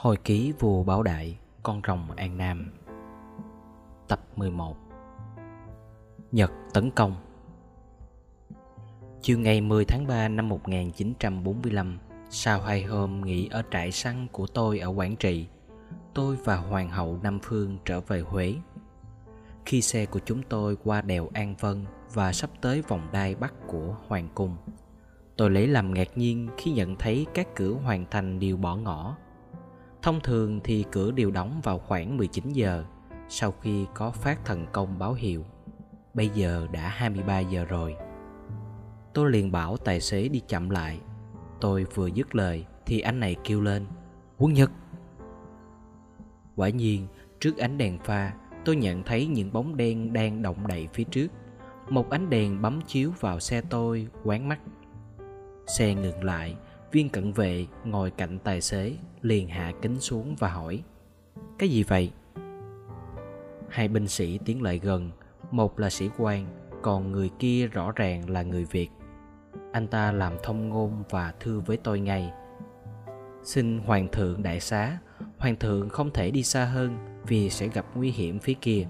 Hồi 0.00 0.16
ký 0.16 0.52
vua 0.58 0.82
Bảo 0.82 1.02
Đại, 1.02 1.38
con 1.62 1.80
rồng 1.86 2.10
An 2.16 2.38
Nam. 2.38 2.72
Tập 4.08 4.20
11 4.36 4.76
Nhật 6.32 6.52
tấn 6.74 6.90
công. 6.90 7.16
Chiều 9.22 9.38
ngày 9.38 9.60
10 9.60 9.84
tháng 9.84 10.06
3 10.06 10.28
năm 10.28 10.48
1945 10.48 11.98
Sau 12.30 12.60
hai 12.60 12.82
hôm 12.82 13.20
nghỉ 13.20 13.48
ở 13.48 13.62
trại 13.70 13.92
săn 13.92 14.26
của 14.32 14.46
tôi 14.46 14.78
ở 14.78 14.88
Quảng 14.88 15.16
Trị 15.16 15.46
Tôi 16.14 16.36
và 16.44 16.56
Hoàng 16.56 16.90
hậu 16.90 17.18
Nam 17.22 17.38
Phương 17.42 17.78
trở 17.84 18.00
về 18.00 18.20
Huế. 18.20 18.54
Khi 19.66 19.82
xe 19.82 20.06
của 20.06 20.20
chúng 20.24 20.42
tôi 20.42 20.76
qua 20.84 21.02
đèo 21.02 21.28
An 21.32 21.54
Vân 21.60 21.84
Và 22.12 22.32
sắp 22.32 22.50
tới 22.60 22.82
vòng 22.82 23.08
đai 23.12 23.34
bắc 23.34 23.54
của 23.66 23.96
Hoàng 24.08 24.28
Cung 24.34 24.56
Tôi 25.36 25.50
lấy 25.50 25.66
làm 25.66 25.94
ngạc 25.94 26.18
nhiên 26.18 26.48
khi 26.56 26.72
nhận 26.72 26.96
thấy 26.96 27.26
các 27.34 27.48
cửa 27.54 27.72
hoàn 27.72 28.04
thành 28.10 28.40
đều 28.40 28.56
bỏ 28.56 28.76
ngỏ. 28.76 29.16
Thông 30.02 30.20
thường 30.20 30.60
thì 30.64 30.84
cửa 30.92 31.10
đều 31.10 31.30
đóng 31.30 31.60
vào 31.64 31.78
khoảng 31.78 32.16
19 32.16 32.52
giờ 32.52 32.84
sau 33.28 33.52
khi 33.52 33.86
có 33.94 34.10
phát 34.10 34.44
thần 34.44 34.66
công 34.72 34.98
báo 34.98 35.12
hiệu. 35.12 35.44
Bây 36.14 36.28
giờ 36.28 36.66
đã 36.72 36.88
23 36.88 37.38
giờ 37.38 37.64
rồi. 37.64 37.96
Tôi 39.14 39.30
liền 39.30 39.52
bảo 39.52 39.76
tài 39.76 40.00
xế 40.00 40.28
đi 40.28 40.40
chậm 40.48 40.70
lại. 40.70 41.00
Tôi 41.60 41.84
vừa 41.94 42.06
dứt 42.06 42.34
lời 42.34 42.66
thì 42.86 43.00
anh 43.00 43.20
này 43.20 43.36
kêu 43.44 43.60
lên, 43.60 43.86
Quân 44.38 44.52
Nhật 44.52 44.70
Quả 46.56 46.68
nhiên, 46.68 47.06
trước 47.40 47.56
ánh 47.56 47.78
đèn 47.78 47.98
pha, 47.98 48.32
tôi 48.64 48.76
nhận 48.76 49.02
thấy 49.02 49.26
những 49.26 49.52
bóng 49.52 49.76
đen 49.76 50.12
đang 50.12 50.42
động 50.42 50.66
đậy 50.66 50.88
phía 50.92 51.04
trước 51.04 51.26
Một 51.88 52.10
ánh 52.10 52.30
đèn 52.30 52.62
bấm 52.62 52.80
chiếu 52.86 53.12
vào 53.20 53.40
xe 53.40 53.60
tôi 53.70 54.06
quán 54.24 54.48
mắt 54.48 54.60
Xe 55.66 55.94
ngừng 55.94 56.24
lại 56.24 56.56
Viên 56.92 57.08
cận 57.08 57.32
vệ 57.32 57.66
ngồi 57.84 58.10
cạnh 58.10 58.38
tài 58.38 58.60
xế, 58.60 58.96
liền 59.22 59.48
hạ 59.48 59.72
kính 59.82 60.00
xuống 60.00 60.36
và 60.38 60.48
hỏi, 60.48 60.82
Cái 61.58 61.68
gì 61.68 61.82
vậy? 61.82 62.12
Hai 63.68 63.88
binh 63.88 64.08
sĩ 64.08 64.38
tiến 64.44 64.62
lại 64.62 64.78
gần, 64.78 65.10
Một 65.50 65.78
là 65.78 65.90
sĩ 65.90 66.08
quan, 66.18 66.46
Còn 66.82 67.12
người 67.12 67.30
kia 67.38 67.66
rõ 67.66 67.92
ràng 67.92 68.30
là 68.30 68.42
người 68.42 68.64
Việt. 68.64 68.88
Anh 69.72 69.86
ta 69.86 70.12
làm 70.12 70.32
thông 70.42 70.68
ngôn 70.68 71.02
và 71.10 71.34
thưa 71.40 71.60
với 71.60 71.76
tôi 71.76 72.00
ngay. 72.00 72.32
Xin 73.42 73.78
Hoàng 73.78 74.08
thượng 74.12 74.42
đại 74.42 74.60
xá, 74.60 74.98
Hoàng 75.38 75.56
thượng 75.56 75.88
không 75.88 76.10
thể 76.10 76.30
đi 76.30 76.42
xa 76.42 76.64
hơn 76.64 76.98
Vì 77.26 77.50
sẽ 77.50 77.68
gặp 77.68 77.86
nguy 77.94 78.10
hiểm 78.10 78.38
phía 78.38 78.54
kia. 78.60 78.86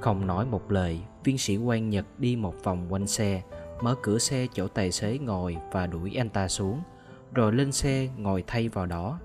Không 0.00 0.26
nói 0.26 0.46
một 0.46 0.72
lời, 0.72 1.00
Viên 1.24 1.38
sĩ 1.38 1.56
quan 1.56 1.90
Nhật 1.90 2.06
đi 2.18 2.36
một 2.36 2.54
vòng 2.64 2.86
quanh 2.92 3.06
xe 3.06 3.42
mở 3.82 3.94
cửa 4.02 4.18
xe 4.18 4.46
chỗ 4.52 4.68
tài 4.68 4.92
xế 4.92 5.18
ngồi 5.18 5.56
và 5.72 5.86
đuổi 5.86 6.14
anh 6.18 6.28
ta 6.28 6.48
xuống, 6.48 6.82
rồi 7.34 7.52
lên 7.52 7.72
xe 7.72 8.08
ngồi 8.16 8.44
thay 8.46 8.68
vào 8.68 8.86
đó. 8.86 9.20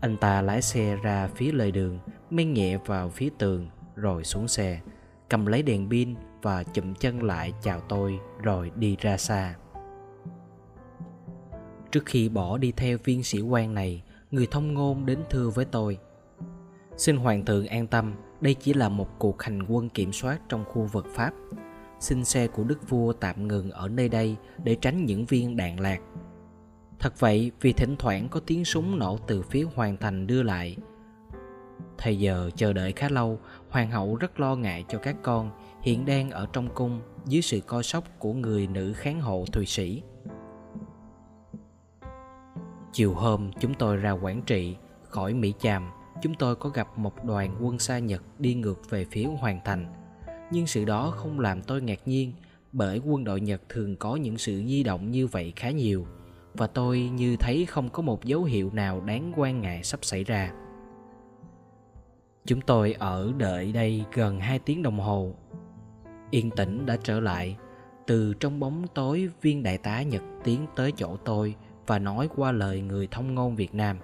Anh 0.00 0.16
ta 0.16 0.42
lái 0.42 0.62
xe 0.62 0.96
ra 0.96 1.28
phía 1.34 1.52
lề 1.52 1.70
đường 1.70 1.98
men 2.30 2.52
nhẹ 2.52 2.76
vào 2.86 3.08
phía 3.08 3.28
tường, 3.38 3.68
rồi 3.96 4.24
xuống 4.24 4.48
xe, 4.48 4.80
cầm 5.28 5.46
lấy 5.46 5.62
đèn 5.62 5.90
pin 5.90 6.14
và 6.42 6.62
chụm 6.62 6.94
chân 6.94 7.22
lại 7.22 7.52
chào 7.62 7.80
tôi 7.80 8.18
rồi 8.42 8.70
đi 8.76 8.96
ra 9.00 9.16
xa. 9.16 9.54
Trước 11.90 12.06
khi 12.06 12.28
bỏ 12.28 12.58
đi 12.58 12.72
theo 12.72 12.98
viên 13.04 13.22
sĩ 13.22 13.40
quan 13.40 13.74
này, 13.74 14.02
người 14.30 14.46
thông 14.50 14.74
ngôn 14.74 15.06
đến 15.06 15.18
thưa 15.30 15.50
với 15.50 15.64
tôi. 15.64 15.98
Xin 16.96 17.16
hoàng 17.16 17.44
thượng 17.44 17.66
an 17.66 17.86
tâm, 17.86 18.14
đây 18.40 18.54
chỉ 18.54 18.74
là 18.74 18.88
một 18.88 19.08
cuộc 19.18 19.42
hành 19.42 19.62
quân 19.62 19.88
kiểm 19.88 20.12
soát 20.12 20.40
trong 20.48 20.64
khu 20.64 20.82
vực 20.82 21.06
pháp 21.14 21.32
xin 22.02 22.24
xe 22.24 22.46
của 22.46 22.64
đức 22.64 22.88
vua 22.88 23.12
tạm 23.12 23.48
ngừng 23.48 23.70
ở 23.70 23.88
nơi 23.88 24.08
đây 24.08 24.36
để 24.64 24.76
tránh 24.80 25.04
những 25.04 25.24
viên 25.24 25.56
đạn 25.56 25.80
lạc. 25.80 26.00
Thật 26.98 27.20
vậy, 27.20 27.52
vì 27.60 27.72
thỉnh 27.72 27.96
thoảng 27.98 28.28
có 28.28 28.40
tiếng 28.46 28.64
súng 28.64 28.98
nổ 28.98 29.18
từ 29.26 29.42
phía 29.42 29.66
hoàng 29.74 29.96
thành 30.00 30.26
đưa 30.26 30.42
lại. 30.42 30.76
Thời 31.98 32.18
giờ 32.18 32.50
chờ 32.56 32.72
đợi 32.72 32.92
khá 32.92 33.08
lâu, 33.08 33.38
hoàng 33.70 33.90
hậu 33.90 34.16
rất 34.16 34.40
lo 34.40 34.56
ngại 34.56 34.84
cho 34.88 34.98
các 34.98 35.16
con 35.22 35.50
hiện 35.82 36.04
đang 36.06 36.30
ở 36.30 36.46
trong 36.52 36.74
cung 36.74 37.00
dưới 37.26 37.42
sự 37.42 37.60
coi 37.60 37.82
sóc 37.82 38.04
của 38.18 38.32
người 38.32 38.66
nữ 38.66 38.92
kháng 38.92 39.20
hộ 39.20 39.44
thụy 39.52 39.66
sĩ. 39.66 40.02
Chiều 42.92 43.14
hôm, 43.14 43.50
chúng 43.60 43.74
tôi 43.74 43.96
ra 43.96 44.10
quảng 44.10 44.42
trị 44.42 44.76
khỏi 45.02 45.34
mỹ 45.34 45.54
chàm. 45.58 45.90
Chúng 46.22 46.34
tôi 46.34 46.56
có 46.56 46.68
gặp 46.68 46.98
một 46.98 47.24
đoàn 47.24 47.56
quân 47.60 47.78
xa 47.78 47.98
nhật 47.98 48.22
đi 48.38 48.54
ngược 48.54 48.90
về 48.90 49.06
phía 49.10 49.24
hoàng 49.24 49.60
thành 49.64 50.01
nhưng 50.52 50.66
sự 50.66 50.84
đó 50.84 51.10
không 51.10 51.40
làm 51.40 51.62
tôi 51.62 51.82
ngạc 51.82 52.00
nhiên 52.06 52.32
bởi 52.72 52.98
quân 52.98 53.24
đội 53.24 53.40
Nhật 53.40 53.62
thường 53.68 53.96
có 53.96 54.16
những 54.16 54.38
sự 54.38 54.62
di 54.66 54.82
động 54.82 55.10
như 55.10 55.26
vậy 55.26 55.52
khá 55.56 55.70
nhiều 55.70 56.06
và 56.54 56.66
tôi 56.66 57.00
như 57.00 57.36
thấy 57.36 57.66
không 57.66 57.88
có 57.88 58.02
một 58.02 58.24
dấu 58.24 58.44
hiệu 58.44 58.70
nào 58.72 59.00
đáng 59.00 59.32
quan 59.36 59.60
ngại 59.60 59.82
sắp 59.82 60.04
xảy 60.04 60.24
ra. 60.24 60.52
Chúng 62.46 62.60
tôi 62.60 62.92
ở 62.92 63.32
đợi 63.38 63.72
đây 63.72 64.04
gần 64.12 64.40
2 64.40 64.58
tiếng 64.58 64.82
đồng 64.82 65.00
hồ. 65.00 65.34
Yên 66.30 66.50
tĩnh 66.50 66.86
đã 66.86 66.96
trở 67.02 67.20
lại. 67.20 67.56
Từ 68.06 68.34
trong 68.34 68.60
bóng 68.60 68.86
tối 68.94 69.28
viên 69.42 69.62
đại 69.62 69.78
tá 69.78 70.02
Nhật 70.02 70.22
tiến 70.44 70.66
tới 70.76 70.92
chỗ 70.96 71.16
tôi 71.16 71.54
và 71.86 71.98
nói 71.98 72.28
qua 72.36 72.52
lời 72.52 72.80
người 72.80 73.08
thông 73.10 73.34
ngôn 73.34 73.56
Việt 73.56 73.74
Nam. 73.74 73.96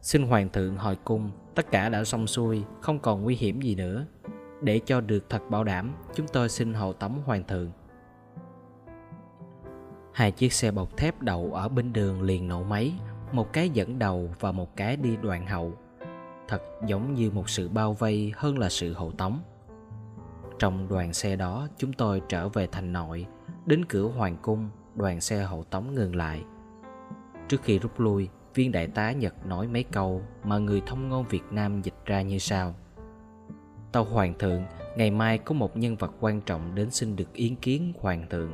Xin 0.00 0.22
Hoàng 0.22 0.48
thượng 0.48 0.76
hỏi 0.76 0.96
cung, 1.04 1.30
tất 1.54 1.70
cả 1.70 1.88
đã 1.88 2.04
xong 2.04 2.26
xuôi, 2.26 2.62
không 2.80 2.98
còn 2.98 3.22
nguy 3.22 3.36
hiểm 3.36 3.60
gì 3.60 3.74
nữa. 3.74 4.06
Để 4.62 4.80
cho 4.86 5.00
được 5.00 5.30
thật 5.30 5.50
bảo 5.50 5.64
đảm, 5.64 5.92
chúng 6.14 6.26
tôi 6.32 6.48
xin 6.48 6.74
hậu 6.74 6.92
tống 6.92 7.22
hoàng 7.24 7.44
thượng. 7.44 7.70
Hai 10.12 10.32
chiếc 10.32 10.52
xe 10.52 10.70
bọc 10.70 10.96
thép 10.96 11.22
đậu 11.22 11.52
ở 11.52 11.68
bên 11.68 11.92
đường 11.92 12.22
liền 12.22 12.48
nổ 12.48 12.62
máy, 12.62 12.92
một 13.32 13.52
cái 13.52 13.70
dẫn 13.70 13.98
đầu 13.98 14.34
và 14.40 14.52
một 14.52 14.76
cái 14.76 14.96
đi 14.96 15.16
đoạn 15.16 15.46
hậu. 15.46 15.72
Thật 16.48 16.62
giống 16.86 17.14
như 17.14 17.30
một 17.30 17.50
sự 17.50 17.68
bao 17.68 17.92
vây 17.92 18.32
hơn 18.36 18.58
là 18.58 18.68
sự 18.68 18.92
hậu 18.92 19.12
tống. 19.12 19.40
Trong 20.58 20.88
đoàn 20.88 21.12
xe 21.12 21.36
đó, 21.36 21.68
chúng 21.76 21.92
tôi 21.92 22.22
trở 22.28 22.48
về 22.48 22.66
thành 22.66 22.92
nội, 22.92 23.26
đến 23.66 23.84
cửa 23.84 24.08
hoàng 24.08 24.36
cung, 24.42 24.68
đoàn 24.94 25.20
xe 25.20 25.42
hậu 25.42 25.64
tống 25.64 25.94
ngừng 25.94 26.16
lại. 26.16 26.44
Trước 27.48 27.62
khi 27.62 27.78
rút 27.78 28.00
lui, 28.00 28.28
viên 28.54 28.72
đại 28.72 28.86
tá 28.86 29.12
Nhật 29.12 29.46
nói 29.46 29.68
mấy 29.68 29.82
câu 29.82 30.22
mà 30.44 30.58
người 30.58 30.82
thông 30.86 31.08
ngôn 31.08 31.24
Việt 31.28 31.44
Nam 31.50 31.82
dịch 31.82 31.94
ra 32.04 32.22
như 32.22 32.38
sau. 32.38 32.74
Tâu 33.92 34.04
Hoàng 34.04 34.34
thượng, 34.38 34.62
ngày 34.96 35.10
mai 35.10 35.38
có 35.38 35.54
một 35.54 35.76
nhân 35.76 35.96
vật 35.96 36.12
quan 36.20 36.40
trọng 36.40 36.74
đến 36.74 36.90
xin 36.90 37.16
được 37.16 37.32
yến 37.32 37.56
kiến 37.56 37.92
Hoàng 38.00 38.26
thượng. 38.30 38.52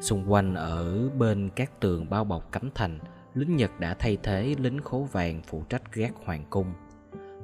Xung 0.00 0.32
quanh 0.32 0.54
ở 0.54 1.08
bên 1.18 1.50
các 1.56 1.80
tường 1.80 2.06
bao 2.10 2.24
bọc 2.24 2.52
cấm 2.52 2.70
thành, 2.74 2.98
lính 3.34 3.56
Nhật 3.56 3.80
đã 3.80 3.94
thay 3.94 4.18
thế 4.22 4.54
lính 4.58 4.80
khố 4.80 5.08
vàng 5.12 5.42
phụ 5.46 5.62
trách 5.68 5.92
gác 5.92 6.12
hoàng 6.24 6.44
cung. 6.50 6.72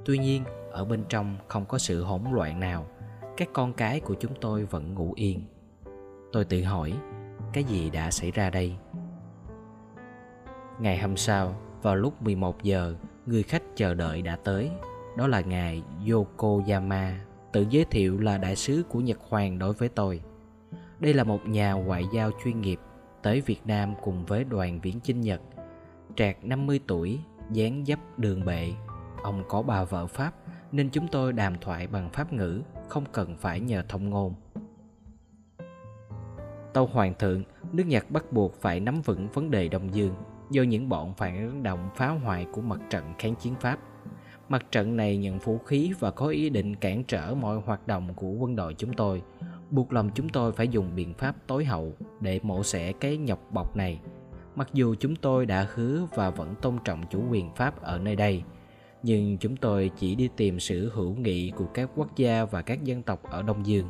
Tuy 0.05 0.19
nhiên, 0.19 0.45
ở 0.71 0.85
bên 0.85 1.05
trong 1.09 1.37
không 1.49 1.67
có 1.67 1.79
sự 1.79 2.03
hỗn 2.03 2.21
loạn 2.33 2.61
nào, 2.61 2.87
các 3.37 3.49
con 3.53 3.73
cái 3.73 4.01
của 4.01 4.15
chúng 4.21 4.33
tôi 4.41 4.65
vẫn 4.65 4.95
ngủ 4.95 5.13
yên. 5.17 5.43
Tôi 6.33 6.45
tự 6.45 6.63
hỏi, 6.63 6.93
cái 7.53 7.65
gì 7.65 7.91
đã 7.91 8.11
xảy 8.11 8.31
ra 8.31 8.51
đây? 8.51 8.77
Ngày 10.81 10.99
hôm 10.99 11.17
sau, 11.17 11.57
vào 11.83 11.97
lúc 11.97 12.23
11 12.23 12.63
giờ, 12.63 12.95
người 13.27 13.43
khách 13.43 13.63
chờ 13.77 13.95
đợi 13.95 14.23
đã 14.23 14.37
tới 14.37 14.71
đó 15.17 15.27
là 15.27 15.41
ngài 15.41 15.83
Yokoyama 16.11 17.21
tự 17.53 17.67
giới 17.71 17.85
thiệu 17.85 18.19
là 18.19 18.39
đại 18.39 18.57
sứ 18.57 18.85
của 18.89 19.01
Nhật 19.01 19.19
Hoàng 19.29 19.59
đối 19.59 19.73
với 19.73 19.89
tôi. 19.89 20.21
Đây 21.01 21.15
là 21.15 21.25
một 21.25 21.47
nhà 21.47 21.73
ngoại 21.73 22.05
giao 22.13 22.31
chuyên 22.45 22.61
nghiệp 22.61 22.79
tới 23.23 23.41
Việt 23.41 23.61
Nam 23.65 23.95
cùng 24.03 24.25
với 24.25 24.45
đoàn 24.45 24.81
viễn 24.81 25.01
chinh 25.01 25.21
Nhật. 25.21 25.41
Trạc 26.17 26.45
50 26.45 26.81
tuổi, 26.87 27.21
dáng 27.51 27.85
dấp 27.87 28.19
đường 28.19 28.45
bệ. 28.45 28.73
Ông 29.23 29.45
có 29.49 29.63
bà 29.63 29.85
vợ 29.85 30.07
Pháp 30.07 30.33
nên 30.73 30.91
chúng 30.91 31.09
tôi 31.09 31.33
đàm 31.33 31.59
thoại 31.61 31.87
bằng 31.87 32.11
Pháp 32.11 32.33
ngữ, 32.33 32.61
không 32.89 33.05
cần 33.13 33.37
phải 33.37 33.61
nhờ 33.61 33.85
thông 33.89 34.11
ngôn. 34.11 34.35
Tâu 36.73 36.87
Hoàng 36.87 37.15
thượng, 37.19 37.43
nước 37.73 37.85
Nhật 37.87 38.11
bắt 38.11 38.33
buộc 38.33 38.61
phải 38.61 38.81
nắm 38.81 39.03
vững 39.03 39.29
vấn 39.29 39.51
đề 39.51 39.69
Đông 39.69 39.95
Dương 39.95 40.15
do 40.51 40.63
những 40.63 40.89
bọn 40.89 41.15
phản 41.15 41.63
động 41.63 41.91
phá 41.97 42.09
hoại 42.09 42.47
của 42.53 42.61
mặt 42.61 42.81
trận 42.91 43.15
kháng 43.19 43.35
chiến 43.35 43.55
Pháp 43.61 43.79
Mặt 44.53 44.67
trận 44.73 44.97
này 44.97 45.17
nhận 45.17 45.39
vũ 45.39 45.59
khí 45.59 45.93
và 45.99 46.11
có 46.11 46.27
ý 46.27 46.51
định 46.51 46.77
cản 46.77 47.05
trở 47.05 47.35
mọi 47.35 47.57
hoạt 47.57 47.87
động 47.87 48.15
của 48.15 48.29
quân 48.29 48.57
đội 48.57 48.75
chúng 48.75 48.93
tôi, 48.93 49.23
buộc 49.71 49.93
lòng 49.93 50.11
chúng 50.15 50.29
tôi 50.29 50.53
phải 50.53 50.69
dùng 50.69 50.95
biện 50.95 51.15
pháp 51.15 51.37
tối 51.47 51.65
hậu 51.65 51.93
để 52.21 52.41
mổ 52.43 52.63
xẻ 52.63 52.93
cái 52.93 53.17
nhọc 53.17 53.53
bọc 53.53 53.77
này. 53.77 54.01
Mặc 54.57 54.69
dù 54.73 54.95
chúng 55.01 55.17
tôi 55.17 55.47
đã 55.47 55.67
hứa 55.75 56.07
và 56.15 56.31
vẫn 56.31 56.55
tôn 56.63 56.79
trọng 56.85 57.03
chủ 57.11 57.23
quyền 57.31 57.55
Pháp 57.55 57.83
ở 57.83 57.99
nơi 57.99 58.17
đây, 58.17 58.43
nhưng 59.03 59.39
chúng 59.39 59.57
tôi 59.57 59.91
chỉ 59.97 60.15
đi 60.15 60.29
tìm 60.37 60.61
sự 60.61 60.91
hữu 60.95 61.15
nghị 61.15 61.51
của 61.51 61.67
các 61.75 61.91
quốc 61.97 62.17
gia 62.17 62.45
và 62.45 62.63
các 62.63 62.85
dân 62.85 63.03
tộc 63.03 63.23
ở 63.23 63.43
Đông 63.43 63.67
Dương. 63.67 63.89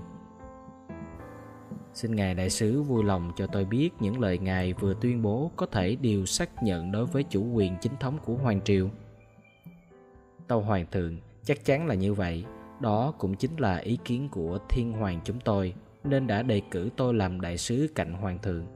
Xin 1.95 2.17
Ngài 2.17 2.35
Đại 2.35 2.51
sứ 2.51 2.83
vui 2.83 3.05
lòng 3.05 3.33
cho 3.37 3.47
tôi 3.47 3.65
biết 3.65 3.91
những 4.01 4.21
lời 4.21 4.39
Ngài 4.39 4.73
vừa 4.73 4.95
tuyên 5.01 5.23
bố 5.23 5.51
có 5.57 5.67
thể 5.67 5.97
điều 6.01 6.27
xác 6.27 6.63
nhận 6.63 6.93
đối 6.93 7.07
với 7.07 7.23
chủ 7.23 7.45
quyền 7.53 7.77
chính 7.81 7.97
thống 8.01 8.19
của 8.25 8.35
Hoàng 8.35 8.61
Triều. 8.65 8.89
Tâu 10.53 10.61
Hoàng 10.61 10.87
thượng 10.91 11.17
chắc 11.45 11.65
chắn 11.65 11.87
là 11.87 11.95
như 11.95 12.15
vậy 12.15 12.45
Đó 12.81 13.15
cũng 13.19 13.35
chính 13.35 13.57
là 13.57 13.77
ý 13.77 13.99
kiến 14.05 14.29
của 14.29 14.59
thiên 14.69 14.93
hoàng 14.93 15.21
chúng 15.25 15.41
tôi 15.41 15.75
Nên 16.05 16.27
đã 16.27 16.43
đề 16.43 16.61
cử 16.71 16.91
tôi 16.97 17.15
làm 17.15 17.41
đại 17.41 17.59
sứ 17.59 17.89
cạnh 17.95 18.13
hoàng 18.13 18.39
thượng 18.43 18.67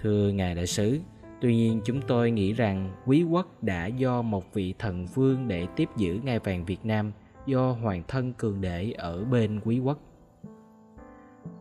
Thưa 0.00 0.30
Ngài 0.30 0.54
Đại 0.54 0.66
sứ, 0.66 0.98
tuy 1.40 1.56
nhiên 1.56 1.80
chúng 1.84 2.00
tôi 2.02 2.30
nghĩ 2.30 2.52
rằng 2.52 2.94
quý 3.06 3.22
quốc 3.22 3.62
đã 3.62 3.86
do 3.86 4.22
một 4.22 4.54
vị 4.54 4.74
thần 4.78 5.06
vương 5.06 5.48
để 5.48 5.66
tiếp 5.76 5.88
giữ 5.96 6.20
ngai 6.24 6.38
vàng 6.38 6.64
Việt 6.64 6.84
Nam 6.84 7.12
do 7.46 7.70
hoàng 7.70 8.02
thân 8.08 8.32
cường 8.32 8.60
để 8.60 8.92
ở 8.92 9.24
bên 9.24 9.60
quý 9.64 9.78
quốc. 9.78 9.98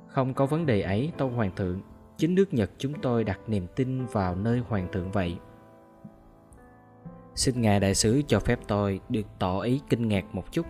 Không 0.07 0.33
có 0.33 0.45
vấn 0.45 0.65
đề 0.65 0.81
ấy, 0.81 1.11
Tâu 1.17 1.29
Hoàng 1.29 1.51
thượng, 1.55 1.81
chính 2.17 2.35
nước 2.35 2.53
Nhật 2.53 2.71
chúng 2.77 2.93
tôi 3.01 3.23
đặt 3.23 3.39
niềm 3.47 3.67
tin 3.75 4.05
vào 4.05 4.35
nơi 4.35 4.59
Hoàng 4.59 4.87
thượng 4.91 5.11
vậy. 5.11 5.37
Xin 7.37 7.61
Ngài 7.61 7.79
Đại 7.79 7.95
sứ 7.95 8.21
cho 8.27 8.39
phép 8.39 8.59
tôi 8.67 8.99
được 9.09 9.25
tỏ 9.39 9.59
ý 9.59 9.81
kinh 9.89 10.07
ngạc 10.07 10.35
một 10.35 10.51
chút. 10.51 10.65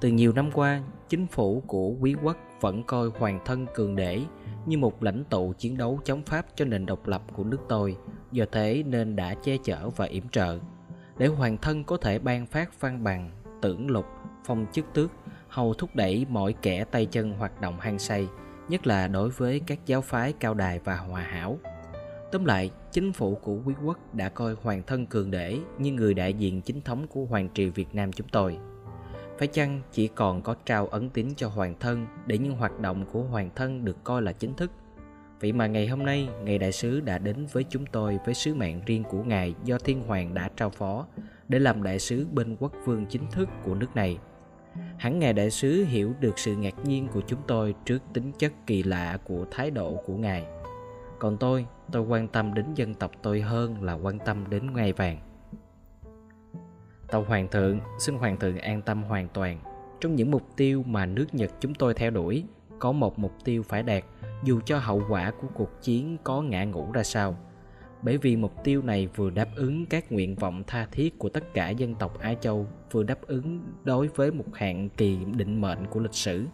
Từ 0.00 0.08
nhiều 0.08 0.32
năm 0.32 0.50
qua, 0.52 0.82
chính 1.08 1.26
phủ 1.26 1.62
của 1.66 1.88
quý 2.00 2.14
quốc 2.22 2.36
vẫn 2.60 2.82
coi 2.82 3.08
hoàng 3.08 3.40
thân 3.44 3.66
cường 3.74 3.96
để 3.96 4.20
như 4.66 4.78
một 4.78 5.02
lãnh 5.02 5.24
tụ 5.24 5.52
chiến 5.58 5.76
đấu 5.76 6.00
chống 6.04 6.22
Pháp 6.22 6.46
cho 6.56 6.64
nền 6.64 6.86
độc 6.86 7.06
lập 7.06 7.22
của 7.32 7.44
nước 7.44 7.60
tôi, 7.68 7.96
do 8.32 8.44
thế 8.52 8.82
nên 8.86 9.16
đã 9.16 9.34
che 9.34 9.56
chở 9.64 9.90
và 9.90 10.04
yểm 10.04 10.28
trợ, 10.28 10.58
để 11.18 11.26
hoàng 11.26 11.56
thân 11.56 11.84
có 11.84 11.96
thể 11.96 12.18
ban 12.18 12.46
phát 12.46 12.80
văn 12.80 13.04
bằng, 13.04 13.30
tưởng 13.62 13.90
lục, 13.90 14.06
phong 14.44 14.66
chức 14.72 14.84
tước, 14.94 15.10
hầu 15.48 15.74
thúc 15.74 15.90
đẩy 15.94 16.26
mọi 16.28 16.54
kẻ 16.62 16.84
tay 16.84 17.06
chân 17.06 17.32
hoạt 17.32 17.60
động 17.60 17.80
hăng 17.80 17.98
say, 17.98 18.28
nhất 18.68 18.86
là 18.86 19.08
đối 19.08 19.30
với 19.30 19.60
các 19.66 19.78
giáo 19.86 20.00
phái 20.00 20.32
cao 20.32 20.54
đài 20.54 20.78
và 20.78 20.96
hòa 20.96 21.22
hảo. 21.22 21.58
Tóm 22.32 22.44
lại, 22.44 22.70
chính 22.92 23.12
phủ 23.12 23.34
của 23.34 23.58
quý 23.64 23.74
quốc 23.84 24.14
đã 24.14 24.28
coi 24.28 24.54
hoàng 24.62 24.82
thân 24.86 25.06
cường 25.06 25.30
để 25.30 25.58
như 25.78 25.92
người 25.92 26.14
đại 26.14 26.34
diện 26.34 26.60
chính 26.62 26.80
thống 26.80 27.06
của 27.06 27.24
hoàng 27.24 27.48
triều 27.54 27.70
Việt 27.74 27.94
Nam 27.94 28.12
chúng 28.12 28.28
tôi. 28.28 28.58
Phải 29.38 29.48
chăng 29.48 29.80
chỉ 29.92 30.08
còn 30.08 30.42
có 30.42 30.54
trao 30.66 30.86
ấn 30.86 31.10
tín 31.10 31.28
cho 31.36 31.48
hoàng 31.48 31.74
thân 31.80 32.06
để 32.26 32.38
những 32.38 32.54
hoạt 32.54 32.80
động 32.80 33.04
của 33.12 33.22
hoàng 33.22 33.50
thân 33.54 33.84
được 33.84 34.04
coi 34.04 34.22
là 34.22 34.32
chính 34.32 34.54
thức? 34.54 34.70
Vậy 35.40 35.52
mà 35.52 35.66
ngày 35.66 35.88
hôm 35.88 36.04
nay, 36.04 36.28
Ngài 36.44 36.58
Đại 36.58 36.72
sứ 36.72 37.00
đã 37.00 37.18
đến 37.18 37.46
với 37.52 37.64
chúng 37.68 37.86
tôi 37.86 38.18
với 38.24 38.34
sứ 38.34 38.54
mạng 38.54 38.80
riêng 38.86 39.04
của 39.10 39.22
Ngài 39.24 39.54
do 39.64 39.78
Thiên 39.78 40.02
Hoàng 40.02 40.34
đã 40.34 40.50
trao 40.56 40.70
phó 40.70 41.06
để 41.48 41.58
làm 41.58 41.82
đại 41.82 41.98
sứ 41.98 42.26
bên 42.32 42.56
quốc 42.60 42.72
vương 42.84 43.06
chính 43.06 43.30
thức 43.30 43.48
của 43.64 43.74
nước 43.74 43.94
này. 43.94 44.18
Hẳn 44.98 45.18
Ngài 45.18 45.32
Đại 45.32 45.50
sứ 45.50 45.84
hiểu 45.84 46.14
được 46.20 46.38
sự 46.38 46.56
ngạc 46.56 46.84
nhiên 46.84 47.08
của 47.12 47.20
chúng 47.26 47.40
tôi 47.46 47.74
trước 47.84 48.02
tính 48.12 48.32
chất 48.38 48.52
kỳ 48.66 48.82
lạ 48.82 49.18
của 49.24 49.46
thái 49.50 49.70
độ 49.70 50.02
của 50.06 50.16
Ngài. 50.16 50.46
Còn 51.22 51.36
tôi, 51.36 51.66
tôi 51.92 52.02
quan 52.02 52.28
tâm 52.28 52.54
đến 52.54 52.74
dân 52.74 52.94
tộc 52.94 53.10
tôi 53.22 53.40
hơn 53.40 53.82
là 53.82 53.92
quan 53.92 54.18
tâm 54.18 54.50
đến 54.50 54.74
ngai 54.74 54.92
vàng. 54.92 55.18
Tàu 57.08 57.24
Hoàng 57.24 57.48
thượng, 57.48 57.80
xin 57.98 58.14
Hoàng 58.14 58.36
thượng 58.36 58.58
an 58.58 58.82
tâm 58.82 59.02
hoàn 59.02 59.28
toàn. 59.28 59.58
Trong 60.00 60.14
những 60.14 60.30
mục 60.30 60.42
tiêu 60.56 60.82
mà 60.86 61.06
nước 61.06 61.34
Nhật 61.34 61.50
chúng 61.60 61.74
tôi 61.74 61.94
theo 61.94 62.10
đuổi, 62.10 62.44
có 62.78 62.92
một 62.92 63.18
mục 63.18 63.32
tiêu 63.44 63.62
phải 63.62 63.82
đạt 63.82 64.04
dù 64.44 64.60
cho 64.64 64.78
hậu 64.78 65.02
quả 65.08 65.32
của 65.40 65.48
cuộc 65.54 65.82
chiến 65.82 66.16
có 66.24 66.42
ngã 66.42 66.64
ngũ 66.64 66.92
ra 66.92 67.02
sao. 67.02 67.36
Bởi 68.02 68.18
vì 68.18 68.36
mục 68.36 68.64
tiêu 68.64 68.82
này 68.82 69.08
vừa 69.16 69.30
đáp 69.30 69.48
ứng 69.56 69.86
các 69.86 70.12
nguyện 70.12 70.34
vọng 70.34 70.62
tha 70.66 70.86
thiết 70.92 71.18
của 71.18 71.28
tất 71.28 71.54
cả 71.54 71.70
dân 71.70 71.94
tộc 71.94 72.18
Á 72.18 72.34
Châu, 72.34 72.66
vừa 72.90 73.02
đáp 73.02 73.18
ứng 73.26 73.60
đối 73.84 74.08
với 74.08 74.30
một 74.30 74.46
hạn 74.54 74.88
kỳ 74.96 75.18
định 75.36 75.60
mệnh 75.60 75.86
của 75.86 76.00
lịch 76.00 76.14
sử. 76.14 76.46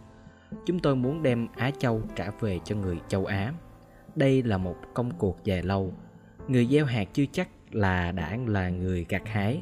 Chúng 0.65 0.79
tôi 0.79 0.95
muốn 0.95 1.23
đem 1.23 1.47
Á 1.55 1.71
Châu 1.79 2.01
trả 2.15 2.31
về 2.39 2.59
cho 2.63 2.75
người 2.75 2.97
châu 3.07 3.25
Á. 3.25 3.53
Đây 4.15 4.43
là 4.43 4.57
một 4.57 4.75
công 4.93 5.11
cuộc 5.11 5.37
dài 5.43 5.63
lâu. 5.63 5.93
Người 6.47 6.65
gieo 6.65 6.85
hạt 6.85 7.07
chưa 7.13 7.25
chắc 7.31 7.49
là 7.71 8.11
đã 8.11 8.37
là 8.47 8.69
người 8.69 9.05
gặt 9.09 9.21
hái 9.25 9.61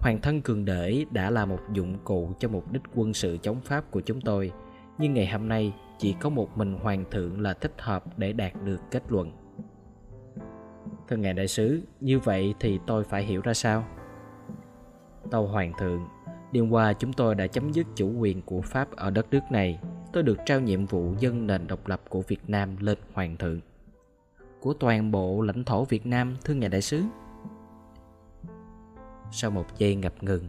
Hoàng 0.00 0.20
thân 0.20 0.40
cường 0.40 0.64
để 0.64 1.04
đã 1.10 1.30
là 1.30 1.44
một 1.44 1.60
dụng 1.72 1.98
cụ 2.04 2.32
cho 2.38 2.48
mục 2.48 2.72
đích 2.72 2.82
quân 2.94 3.14
sự 3.14 3.38
chống 3.42 3.60
Pháp 3.60 3.90
của 3.90 4.00
chúng 4.00 4.20
tôi, 4.20 4.52
nhưng 4.98 5.14
ngày 5.14 5.26
hôm 5.26 5.48
nay 5.48 5.74
chỉ 5.98 6.14
có 6.20 6.30
một 6.30 6.58
mình 6.58 6.78
Hoàng 6.78 7.04
thượng 7.10 7.40
là 7.40 7.54
thích 7.54 7.74
hợp 7.78 8.18
để 8.18 8.32
đạt 8.32 8.52
được 8.64 8.80
kết 8.90 9.02
luận. 9.08 9.32
Thưa 11.08 11.16
Ngài 11.16 11.34
Đại 11.34 11.48
sứ, 11.48 11.82
như 12.00 12.18
vậy 12.18 12.54
thì 12.60 12.78
tôi 12.86 13.04
phải 13.04 13.24
hiểu 13.24 13.40
ra 13.40 13.54
sao? 13.54 13.84
Tâu 15.30 15.46
Hoàng 15.46 15.72
thượng, 15.78 16.08
đêm 16.52 16.70
qua 16.70 16.92
chúng 16.92 17.12
tôi 17.12 17.34
đã 17.34 17.46
chấm 17.46 17.72
dứt 17.72 17.86
chủ 17.94 18.12
quyền 18.18 18.42
của 18.42 18.60
Pháp 18.60 18.96
ở 18.96 19.10
đất 19.10 19.26
nước 19.30 19.42
này. 19.50 19.80
Tôi 20.12 20.22
được 20.22 20.38
trao 20.46 20.60
nhiệm 20.60 20.86
vụ 20.86 21.14
dân 21.18 21.46
nền 21.46 21.66
độc 21.66 21.86
lập 21.86 22.00
của 22.08 22.22
Việt 22.22 22.40
Nam 22.48 22.76
lên 22.80 22.98
Hoàng 23.12 23.36
thượng. 23.36 23.60
Của 24.60 24.72
toàn 24.72 25.10
bộ 25.10 25.40
lãnh 25.40 25.64
thổ 25.64 25.84
Việt 25.84 26.06
Nam, 26.06 26.36
thưa 26.44 26.54
Ngài 26.54 26.68
Đại 26.68 26.82
sứ. 26.82 27.02
Sau 29.32 29.50
một 29.50 29.66
giây 29.78 29.94
ngập 29.94 30.22
ngừng, 30.22 30.48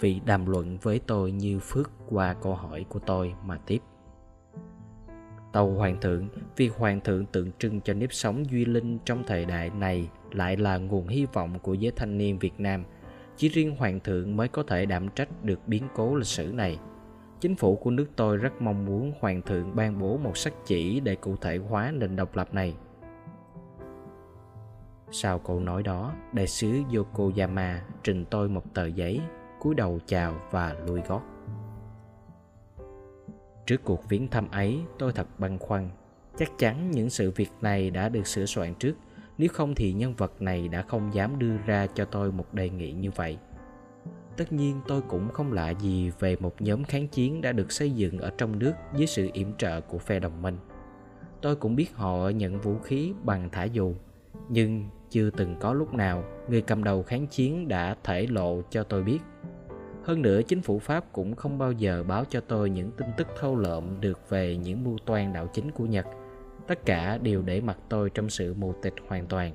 vị 0.00 0.20
đàm 0.24 0.46
luận 0.46 0.78
với 0.82 1.00
tôi 1.06 1.32
như 1.32 1.58
phước 1.58 1.90
qua 2.08 2.34
câu 2.34 2.54
hỏi 2.54 2.84
của 2.88 2.98
tôi 2.98 3.34
mà 3.44 3.58
tiếp. 3.66 3.78
Tàu 5.52 5.70
Hoàng 5.70 6.00
thượng, 6.00 6.28
vì 6.56 6.68
Hoàng 6.68 7.00
thượng 7.00 7.26
tượng 7.26 7.50
trưng 7.58 7.80
cho 7.80 7.94
nếp 7.94 8.12
sống 8.12 8.50
duy 8.50 8.64
linh 8.64 8.98
trong 9.04 9.22
thời 9.26 9.44
đại 9.44 9.70
này 9.70 10.08
lại 10.32 10.56
là 10.56 10.78
nguồn 10.78 11.08
hy 11.08 11.26
vọng 11.32 11.58
của 11.58 11.74
giới 11.74 11.92
thanh 11.96 12.18
niên 12.18 12.38
Việt 12.38 12.60
Nam. 12.60 12.84
Chỉ 13.36 13.48
riêng 13.48 13.76
Hoàng 13.76 14.00
thượng 14.00 14.36
mới 14.36 14.48
có 14.48 14.62
thể 14.62 14.86
đảm 14.86 15.08
trách 15.08 15.44
được 15.44 15.68
biến 15.68 15.84
cố 15.94 16.14
lịch 16.14 16.26
sử 16.26 16.52
này. 16.54 16.78
Chính 17.40 17.56
phủ 17.56 17.76
của 17.76 17.90
nước 17.90 18.06
tôi 18.16 18.36
rất 18.36 18.62
mong 18.62 18.84
muốn 18.84 19.12
Hoàng 19.20 19.42
thượng 19.42 19.76
ban 19.76 19.98
bố 19.98 20.16
một 20.16 20.36
sắc 20.36 20.52
chỉ 20.64 21.00
để 21.00 21.16
cụ 21.16 21.36
thể 21.36 21.56
hóa 21.56 21.90
nền 21.90 22.16
độc 22.16 22.36
lập 22.36 22.54
này. 22.54 22.76
Sau 25.10 25.38
câu 25.38 25.60
nói 25.60 25.82
đó, 25.82 26.12
đại 26.32 26.46
sứ 26.46 26.82
Yokoyama 26.94 27.82
trình 28.02 28.24
tôi 28.24 28.48
một 28.48 28.74
tờ 28.74 28.86
giấy, 28.86 29.20
cúi 29.60 29.74
đầu 29.74 29.98
chào 30.06 30.34
và 30.50 30.74
lui 30.86 31.00
gót. 31.08 31.22
Trước 33.66 33.84
cuộc 33.84 34.08
viếng 34.08 34.28
thăm 34.28 34.50
ấy, 34.50 34.80
tôi 34.98 35.12
thật 35.12 35.26
băn 35.38 35.58
khoăn. 35.58 35.90
Chắc 36.36 36.58
chắn 36.58 36.90
những 36.90 37.10
sự 37.10 37.30
việc 37.30 37.50
này 37.60 37.90
đã 37.90 38.08
được 38.08 38.26
sửa 38.26 38.46
soạn 38.46 38.74
trước, 38.74 38.94
nếu 39.38 39.48
không 39.52 39.74
thì 39.74 39.92
nhân 39.92 40.14
vật 40.14 40.42
này 40.42 40.68
đã 40.68 40.82
không 40.82 41.14
dám 41.14 41.38
đưa 41.38 41.56
ra 41.66 41.86
cho 41.86 42.04
tôi 42.04 42.32
một 42.32 42.54
đề 42.54 42.70
nghị 42.70 42.92
như 42.92 43.10
vậy. 43.10 43.38
Tất 44.36 44.52
nhiên 44.52 44.80
tôi 44.88 45.02
cũng 45.08 45.28
không 45.28 45.52
lạ 45.52 45.70
gì 45.70 46.10
về 46.18 46.36
một 46.40 46.62
nhóm 46.62 46.84
kháng 46.84 47.08
chiến 47.08 47.40
đã 47.40 47.52
được 47.52 47.72
xây 47.72 47.90
dựng 47.90 48.18
ở 48.18 48.30
trong 48.38 48.58
nước 48.58 48.72
dưới 48.94 49.06
sự 49.06 49.30
yểm 49.32 49.56
trợ 49.58 49.80
của 49.80 49.98
phe 49.98 50.20
đồng 50.20 50.42
minh. 50.42 50.58
Tôi 51.42 51.56
cũng 51.56 51.76
biết 51.76 51.94
họ 51.94 52.28
nhận 52.28 52.60
vũ 52.60 52.78
khí 52.78 53.12
bằng 53.24 53.48
thả 53.52 53.64
dù, 53.64 53.94
nhưng 54.48 54.88
chưa 55.10 55.30
từng 55.30 55.56
có 55.60 55.72
lúc 55.72 55.94
nào 55.94 56.24
người 56.48 56.62
cầm 56.62 56.84
đầu 56.84 57.02
kháng 57.02 57.26
chiến 57.26 57.68
đã 57.68 57.96
thể 58.04 58.26
lộ 58.26 58.62
cho 58.70 58.82
tôi 58.82 59.02
biết. 59.02 59.18
Hơn 60.04 60.22
nữa 60.22 60.40
chính 60.42 60.62
phủ 60.62 60.78
pháp 60.78 61.12
cũng 61.12 61.36
không 61.36 61.58
bao 61.58 61.72
giờ 61.72 62.04
báo 62.08 62.24
cho 62.24 62.40
tôi 62.40 62.70
những 62.70 62.90
tin 62.90 63.06
tức 63.16 63.26
thâu 63.40 63.56
lợm 63.56 64.00
được 64.00 64.28
về 64.28 64.56
những 64.56 64.84
mưu 64.84 64.98
toan 65.06 65.32
đạo 65.32 65.48
chính 65.52 65.70
của 65.70 65.86
nhật. 65.86 66.06
Tất 66.66 66.86
cả 66.86 67.18
đều 67.18 67.42
để 67.42 67.60
mặc 67.60 67.78
tôi 67.88 68.10
trong 68.10 68.30
sự 68.30 68.54
mù 68.54 68.74
tịch 68.82 68.94
hoàn 69.08 69.26
toàn 69.26 69.54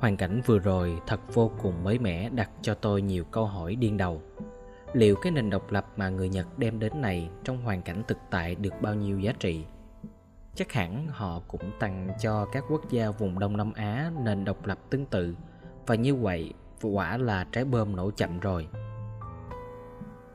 hoàn 0.00 0.16
cảnh 0.16 0.40
vừa 0.46 0.58
rồi 0.58 0.98
thật 1.06 1.20
vô 1.34 1.50
cùng 1.62 1.84
mới 1.84 1.98
mẻ 1.98 2.28
đặt 2.28 2.50
cho 2.62 2.74
tôi 2.74 3.02
nhiều 3.02 3.24
câu 3.24 3.46
hỏi 3.46 3.76
điên 3.76 3.96
đầu 3.96 4.22
liệu 4.92 5.16
cái 5.16 5.32
nền 5.32 5.50
độc 5.50 5.72
lập 5.72 5.86
mà 5.96 6.08
người 6.08 6.28
nhật 6.28 6.58
đem 6.58 6.78
đến 6.78 7.00
này 7.00 7.30
trong 7.44 7.62
hoàn 7.62 7.82
cảnh 7.82 8.02
thực 8.08 8.18
tại 8.30 8.54
được 8.54 8.74
bao 8.80 8.94
nhiêu 8.94 9.18
giá 9.18 9.32
trị 9.32 9.64
chắc 10.54 10.72
hẳn 10.72 11.06
họ 11.08 11.40
cũng 11.48 11.70
tặng 11.78 12.08
cho 12.20 12.46
các 12.52 12.64
quốc 12.68 12.90
gia 12.90 13.10
vùng 13.10 13.38
Đông 13.38 13.56
Nam 13.56 13.72
Á 13.72 14.10
nền 14.24 14.44
độc 14.44 14.66
lập 14.66 14.78
tương 14.90 15.06
tự 15.06 15.36
và 15.86 15.94
như 15.94 16.14
vậy 16.14 16.52
quả 16.82 17.16
là 17.16 17.46
trái 17.52 17.64
bơm 17.64 17.96
nổ 17.96 18.10
chậm 18.10 18.40
rồi. 18.40 18.68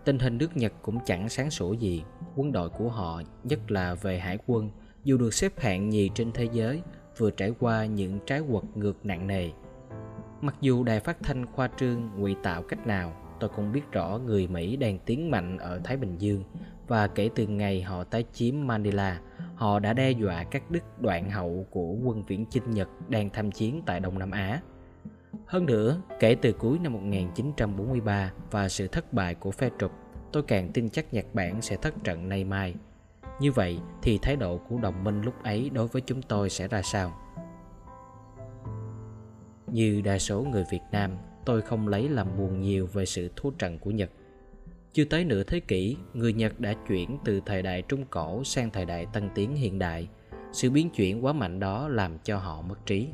Tình 0.05 0.19
hình 0.19 0.37
nước 0.37 0.57
Nhật 0.57 0.73
cũng 0.81 0.99
chẳng 1.05 1.29
sáng 1.29 1.51
sủa 1.51 1.73
gì, 1.73 2.03
quân 2.35 2.51
đội 2.51 2.69
của 2.69 2.89
họ, 2.89 3.21
nhất 3.43 3.71
là 3.71 3.95
về 3.95 4.19
hải 4.19 4.37
quân, 4.47 4.71
dù 5.03 5.17
được 5.17 5.33
xếp 5.33 5.59
hạng 5.59 5.89
nhì 5.89 6.09
trên 6.15 6.31
thế 6.31 6.49
giới, 6.51 6.81
vừa 7.17 7.31
trải 7.31 7.53
qua 7.59 7.85
những 7.85 8.19
trái 8.25 8.41
quật 8.51 8.63
ngược 8.75 9.05
nặng 9.05 9.27
nề. 9.27 9.49
Mặc 10.41 10.55
dù 10.61 10.83
đài 10.83 10.99
phát 10.99 11.17
thanh 11.23 11.45
khoa 11.45 11.69
trương 11.77 12.09
ngụy 12.17 12.35
tạo 12.43 12.63
cách 12.63 12.87
nào, 12.87 13.13
tôi 13.39 13.49
cũng 13.55 13.71
biết 13.71 13.91
rõ 13.91 14.19
người 14.25 14.47
Mỹ 14.47 14.75
đang 14.75 14.99
tiến 14.99 15.31
mạnh 15.31 15.57
ở 15.57 15.81
Thái 15.83 15.97
Bình 15.97 16.17
Dương 16.17 16.43
và 16.87 17.07
kể 17.07 17.29
từ 17.35 17.47
ngày 17.47 17.81
họ 17.81 18.03
tái 18.03 18.25
chiếm 18.33 18.55
Manila, 18.67 19.21
họ 19.55 19.79
đã 19.79 19.93
đe 19.93 20.11
dọa 20.11 20.43
các 20.43 20.71
đức 20.71 21.01
đoạn 21.01 21.29
hậu 21.29 21.65
của 21.69 21.95
quân 22.03 22.23
viễn 22.27 22.45
chinh 22.49 22.71
Nhật 22.71 22.89
đang 23.09 23.29
tham 23.29 23.51
chiến 23.51 23.81
tại 23.85 23.99
Đông 23.99 24.19
Nam 24.19 24.31
Á. 24.31 24.61
Hơn 25.45 25.65
nữa, 25.65 26.01
kể 26.19 26.35
từ 26.41 26.51
cuối 26.51 26.79
năm 26.79 26.93
1943 26.93 28.31
và 28.51 28.69
sự 28.69 28.87
thất 28.87 29.13
bại 29.13 29.35
của 29.35 29.51
phe 29.51 29.69
trục, 29.79 29.91
tôi 30.31 30.43
càng 30.43 30.69
tin 30.73 30.89
chắc 30.89 31.13
Nhật 31.13 31.25
Bản 31.33 31.61
sẽ 31.61 31.75
thất 31.75 31.93
trận 32.03 32.29
nay 32.29 32.43
mai. 32.43 32.75
Như 33.39 33.51
vậy 33.51 33.79
thì 34.01 34.17
thái 34.17 34.35
độ 34.35 34.57
của 34.57 34.77
đồng 34.77 35.03
minh 35.03 35.21
lúc 35.21 35.43
ấy 35.43 35.69
đối 35.69 35.87
với 35.87 36.01
chúng 36.01 36.21
tôi 36.21 36.49
sẽ 36.49 36.67
ra 36.67 36.81
sao? 36.81 37.13
Như 39.67 40.01
đa 40.01 40.17
số 40.17 40.43
người 40.43 40.63
Việt 40.71 40.81
Nam, 40.91 41.11
tôi 41.45 41.61
không 41.61 41.87
lấy 41.87 42.09
làm 42.09 42.37
buồn 42.37 42.61
nhiều 42.61 42.87
về 42.93 43.05
sự 43.05 43.29
thua 43.35 43.51
trận 43.51 43.79
của 43.79 43.91
Nhật 43.91 44.09
chưa 44.95 45.05
tới 45.05 45.25
nửa 45.25 45.43
thế 45.43 45.59
kỷ, 45.59 45.97
người 46.13 46.33
Nhật 46.33 46.59
đã 46.59 46.73
chuyển 46.87 47.17
từ 47.25 47.41
thời 47.45 47.61
đại 47.61 47.81
Trung 47.81 48.05
Cổ 48.09 48.43
sang 48.43 48.69
thời 48.71 48.85
đại 48.85 49.07
tân 49.13 49.29
tiến 49.35 49.55
hiện 49.55 49.79
đại. 49.79 50.07
Sự 50.51 50.69
biến 50.69 50.89
chuyển 50.89 51.25
quá 51.25 51.33
mạnh 51.33 51.59
đó 51.59 51.87
làm 51.87 52.17
cho 52.23 52.37
họ 52.37 52.61
mất 52.61 52.85
trí. 52.85 53.07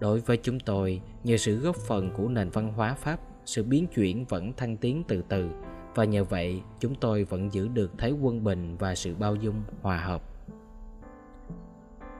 Đối 0.00 0.20
với 0.20 0.36
chúng 0.36 0.60
tôi, 0.60 1.00
nhờ 1.24 1.36
sự 1.36 1.58
góp 1.58 1.76
phần 1.76 2.10
của 2.16 2.28
nền 2.28 2.50
văn 2.50 2.72
hóa 2.72 2.94
Pháp, 2.94 3.20
sự 3.44 3.62
biến 3.62 3.86
chuyển 3.86 4.24
vẫn 4.24 4.52
thăng 4.52 4.76
tiến 4.76 5.02
từ 5.08 5.22
từ 5.28 5.50
và 5.98 6.04
nhờ 6.04 6.24
vậy 6.24 6.62
chúng 6.80 6.94
tôi 6.94 7.24
vẫn 7.24 7.52
giữ 7.52 7.68
được 7.68 7.90
thế 7.98 8.10
quân 8.10 8.44
bình 8.44 8.76
và 8.76 8.94
sự 8.94 9.14
bao 9.14 9.34
dung, 9.34 9.62
hòa 9.82 9.96
hợp. 9.96 10.22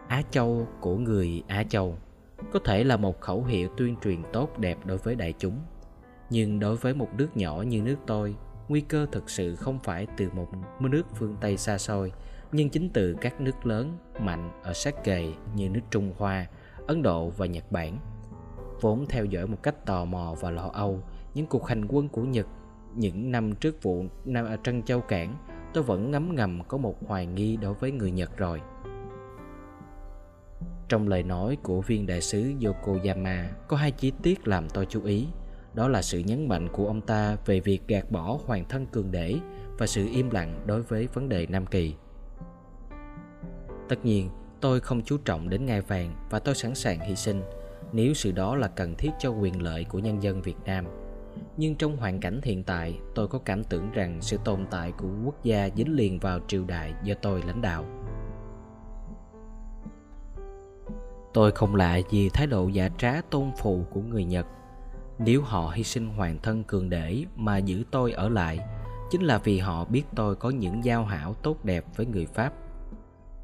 Á 0.08 0.22
Châu 0.30 0.66
của 0.80 0.96
người 0.96 1.42
Á 1.48 1.64
Châu 1.68 1.98
có 2.52 2.58
thể 2.64 2.84
là 2.84 2.96
một 2.96 3.20
khẩu 3.20 3.44
hiệu 3.44 3.68
tuyên 3.76 3.96
truyền 4.04 4.22
tốt 4.32 4.58
đẹp 4.58 4.78
đối 4.84 4.98
với 4.98 5.14
đại 5.14 5.34
chúng. 5.38 5.58
Nhưng 6.30 6.60
đối 6.60 6.76
với 6.76 6.94
một 6.94 7.08
nước 7.18 7.36
nhỏ 7.36 7.62
như 7.62 7.82
nước 7.82 7.96
tôi, 8.06 8.34
nguy 8.68 8.80
cơ 8.80 9.06
thực 9.12 9.30
sự 9.30 9.56
không 9.56 9.78
phải 9.78 10.06
từ 10.16 10.30
một 10.30 10.48
nước 10.80 11.02
phương 11.14 11.36
Tây 11.40 11.56
xa 11.56 11.78
xôi, 11.78 12.12
nhưng 12.52 12.70
chính 12.70 12.90
từ 12.90 13.16
các 13.20 13.40
nước 13.40 13.66
lớn, 13.66 13.98
mạnh 14.20 14.50
ở 14.62 14.72
sát 14.72 15.04
kề 15.04 15.32
như 15.54 15.68
nước 15.68 15.82
Trung 15.90 16.12
Hoa, 16.18 16.46
Ấn 16.86 17.02
Độ 17.02 17.30
và 17.30 17.46
Nhật 17.46 17.72
Bản. 17.72 17.98
Vốn 18.80 19.06
theo 19.08 19.24
dõi 19.24 19.46
một 19.46 19.62
cách 19.62 19.86
tò 19.86 20.04
mò 20.04 20.34
và 20.40 20.50
lo 20.50 20.70
âu 20.72 21.00
những 21.34 21.46
cuộc 21.46 21.66
hành 21.66 21.84
quân 21.88 22.08
của 22.08 22.22
Nhật 22.22 22.46
những 22.94 23.30
năm 23.30 23.54
trước 23.54 23.82
vụ 23.82 24.04
năm 24.24 24.44
ở 24.44 24.56
Trân 24.64 24.82
Châu 24.82 25.00
Cảng, 25.00 25.36
tôi 25.74 25.84
vẫn 25.84 26.10
ngấm 26.10 26.34
ngầm 26.34 26.62
có 26.68 26.78
một 26.78 27.06
hoài 27.06 27.26
nghi 27.26 27.56
đối 27.56 27.74
với 27.74 27.92
người 27.92 28.10
Nhật 28.10 28.36
rồi. 28.36 28.60
Trong 30.88 31.08
lời 31.08 31.22
nói 31.22 31.56
của 31.62 31.80
viên 31.80 32.06
đại 32.06 32.20
sứ 32.20 32.52
Yokoyama 32.64 33.50
có 33.68 33.76
hai 33.76 33.90
chi 33.90 34.12
tiết 34.22 34.48
làm 34.48 34.68
tôi 34.68 34.86
chú 34.86 35.04
ý. 35.04 35.26
Đó 35.74 35.88
là 35.88 36.02
sự 36.02 36.18
nhấn 36.18 36.48
mạnh 36.48 36.68
của 36.72 36.86
ông 36.86 37.00
ta 37.00 37.36
về 37.46 37.60
việc 37.60 37.80
gạt 37.88 38.10
bỏ 38.10 38.38
hoàng 38.46 38.64
thân 38.68 38.86
cường 38.86 39.10
đế 39.10 39.36
và 39.78 39.86
sự 39.86 40.08
im 40.12 40.30
lặng 40.30 40.62
đối 40.66 40.82
với 40.82 41.06
vấn 41.06 41.28
đề 41.28 41.46
Nam 41.46 41.66
Kỳ. 41.66 41.94
Tất 43.88 44.04
nhiên, 44.04 44.30
tôi 44.60 44.80
không 44.80 45.02
chú 45.02 45.16
trọng 45.16 45.48
đến 45.48 45.66
ngai 45.66 45.80
vàng 45.80 46.14
và 46.30 46.38
tôi 46.38 46.54
sẵn 46.54 46.74
sàng 46.74 47.00
hy 47.00 47.16
sinh 47.16 47.42
nếu 47.92 48.14
sự 48.14 48.32
đó 48.32 48.56
là 48.56 48.68
cần 48.68 48.94
thiết 48.94 49.10
cho 49.18 49.30
quyền 49.30 49.62
lợi 49.62 49.84
của 49.84 49.98
nhân 49.98 50.22
dân 50.22 50.42
Việt 50.42 50.56
Nam. 50.64 50.84
Nhưng 51.56 51.74
trong 51.74 51.96
hoàn 51.96 52.20
cảnh 52.20 52.40
hiện 52.42 52.64
tại, 52.64 52.98
tôi 53.14 53.28
có 53.28 53.38
cảm 53.38 53.64
tưởng 53.64 53.90
rằng 53.90 54.18
sự 54.20 54.36
tồn 54.44 54.66
tại 54.70 54.92
của 54.92 55.08
quốc 55.24 55.44
gia 55.44 55.68
dính 55.76 55.96
liền 55.96 56.18
vào 56.18 56.40
triều 56.46 56.64
đại 56.64 56.94
do 57.02 57.14
tôi 57.22 57.42
lãnh 57.46 57.62
đạo. 57.62 57.84
Tôi 61.34 61.52
không 61.52 61.74
lạ 61.74 61.96
gì 62.10 62.28
thái 62.28 62.46
độ 62.46 62.68
giả 62.68 62.88
trá 62.98 63.20
tôn 63.30 63.50
phù 63.58 63.84
của 63.90 64.00
người 64.00 64.24
Nhật. 64.24 64.46
Nếu 65.18 65.42
họ 65.42 65.70
hy 65.74 65.82
sinh 65.82 66.08
hoàng 66.08 66.38
thân 66.42 66.64
cường 66.64 66.90
để 66.90 67.24
mà 67.36 67.58
giữ 67.58 67.84
tôi 67.90 68.12
ở 68.12 68.28
lại, 68.28 68.58
chính 69.10 69.22
là 69.22 69.38
vì 69.38 69.58
họ 69.58 69.84
biết 69.84 70.02
tôi 70.16 70.36
có 70.36 70.50
những 70.50 70.84
giao 70.84 71.04
hảo 71.04 71.34
tốt 71.34 71.64
đẹp 71.64 71.84
với 71.96 72.06
người 72.06 72.26
Pháp. 72.26 72.52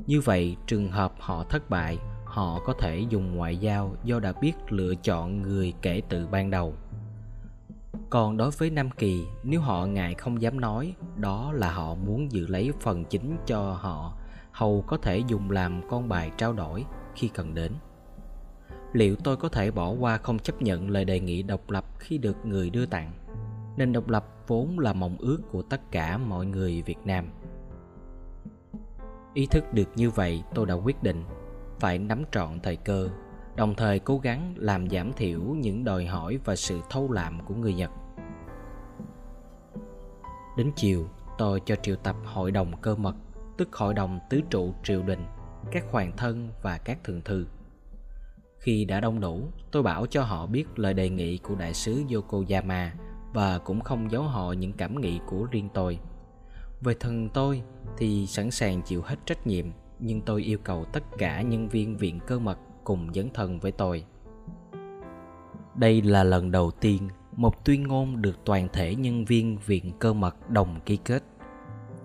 Như 0.06 0.20
vậy, 0.20 0.56
trường 0.66 0.88
hợp 0.88 1.12
họ 1.18 1.44
thất 1.44 1.70
bại, 1.70 1.98
họ 2.24 2.60
có 2.64 2.72
thể 2.72 3.04
dùng 3.08 3.36
ngoại 3.36 3.56
giao 3.56 3.96
do 4.04 4.20
đã 4.20 4.32
biết 4.40 4.52
lựa 4.68 4.94
chọn 4.94 5.42
người 5.42 5.72
kể 5.82 6.02
từ 6.08 6.26
ban 6.26 6.50
đầu. 6.50 6.74
Còn 8.14 8.36
đối 8.36 8.50
với 8.50 8.70
Nam 8.70 8.90
Kỳ, 8.90 9.26
nếu 9.42 9.60
họ 9.60 9.86
ngại 9.86 10.14
không 10.14 10.42
dám 10.42 10.60
nói, 10.60 10.94
đó 11.16 11.52
là 11.52 11.72
họ 11.72 11.94
muốn 11.94 12.32
giữ 12.32 12.46
lấy 12.46 12.72
phần 12.80 13.04
chính 13.04 13.36
cho 13.46 13.72
họ, 13.72 14.16
hầu 14.52 14.84
có 14.86 14.96
thể 14.96 15.18
dùng 15.18 15.50
làm 15.50 15.88
con 15.88 16.08
bài 16.08 16.30
trao 16.36 16.52
đổi 16.52 16.84
khi 17.14 17.28
cần 17.28 17.54
đến. 17.54 17.72
Liệu 18.92 19.16
tôi 19.16 19.36
có 19.36 19.48
thể 19.48 19.70
bỏ 19.70 19.90
qua 19.90 20.16
không 20.16 20.38
chấp 20.38 20.62
nhận 20.62 20.90
lời 20.90 21.04
đề 21.04 21.20
nghị 21.20 21.42
độc 21.42 21.70
lập 21.70 21.84
khi 21.98 22.18
được 22.18 22.46
người 22.46 22.70
đưa 22.70 22.86
tặng? 22.86 23.12
Nền 23.76 23.92
độc 23.92 24.08
lập 24.08 24.26
vốn 24.46 24.78
là 24.78 24.92
mong 24.92 25.16
ước 25.18 25.38
của 25.50 25.62
tất 25.62 25.80
cả 25.90 26.18
mọi 26.18 26.46
người 26.46 26.82
việt 26.82 26.98
nam. 27.04 27.28
Ý 29.34 29.46
thức 29.46 29.64
được 29.72 29.88
như 29.96 30.10
vậy 30.10 30.42
tôi 30.54 30.66
đã 30.66 30.74
quyết 30.74 31.02
định 31.02 31.24
phải 31.80 31.98
nắm 31.98 32.22
trọn 32.32 32.60
thời 32.60 32.76
cơ 32.76 33.08
đồng 33.56 33.74
thời 33.74 33.98
cố 33.98 34.18
gắng 34.18 34.54
làm 34.56 34.90
giảm 34.90 35.12
thiểu 35.12 35.40
những 35.40 35.84
đòi 35.84 36.06
hỏi 36.06 36.38
và 36.44 36.56
sự 36.56 36.80
thâu 36.90 37.12
lạm 37.12 37.44
của 37.44 37.54
người 37.54 37.74
nhật 37.74 37.90
đến 40.56 40.72
chiều 40.76 41.08
tôi 41.38 41.60
cho 41.66 41.76
triệu 41.76 41.96
tập 41.96 42.16
hội 42.24 42.50
đồng 42.50 42.80
cơ 42.80 42.96
mật 42.96 43.14
tức 43.56 43.76
hội 43.76 43.94
đồng 43.94 44.20
tứ 44.30 44.40
trụ 44.50 44.74
triều 44.82 45.02
đình 45.02 45.24
các 45.72 45.84
hoàng 45.90 46.12
thân 46.16 46.48
và 46.62 46.78
các 46.78 47.04
thượng 47.04 47.22
thư. 47.22 47.46
Khi 48.58 48.84
đã 48.84 49.00
đông 49.00 49.20
đủ, 49.20 49.48
tôi 49.70 49.82
bảo 49.82 50.06
cho 50.06 50.22
họ 50.22 50.46
biết 50.46 50.78
lời 50.78 50.94
đề 50.94 51.08
nghị 51.08 51.38
của 51.38 51.54
đại 51.54 51.74
sứ 51.74 52.04
Yokoyama 52.14 52.92
và 53.32 53.58
cũng 53.58 53.80
không 53.80 54.10
giấu 54.10 54.22
họ 54.22 54.52
những 54.52 54.72
cảm 54.72 55.00
nghĩ 55.00 55.20
của 55.26 55.46
riêng 55.50 55.68
tôi. 55.74 55.98
Về 56.80 56.94
thần 57.00 57.28
tôi 57.28 57.62
thì 57.98 58.26
sẵn 58.26 58.50
sàng 58.50 58.82
chịu 58.82 59.02
hết 59.02 59.16
trách 59.26 59.46
nhiệm, 59.46 59.66
nhưng 59.98 60.20
tôi 60.20 60.42
yêu 60.42 60.58
cầu 60.64 60.84
tất 60.84 61.02
cả 61.18 61.42
nhân 61.42 61.68
viên 61.68 61.96
viện 61.96 62.20
cơ 62.26 62.38
mật 62.38 62.58
cùng 62.84 63.14
dấn 63.14 63.30
thân 63.34 63.58
với 63.58 63.72
tôi. 63.72 64.04
Đây 65.74 66.02
là 66.02 66.24
lần 66.24 66.50
đầu 66.50 66.70
tiên 66.70 67.08
một 67.36 67.64
tuyên 67.64 67.82
ngôn 67.82 68.22
được 68.22 68.44
toàn 68.44 68.68
thể 68.72 68.94
nhân 68.94 69.24
viên 69.24 69.58
viện 69.66 69.92
cơ 69.98 70.12
mật 70.12 70.50
đồng 70.50 70.80
ký 70.86 70.96
kết. 70.96 71.22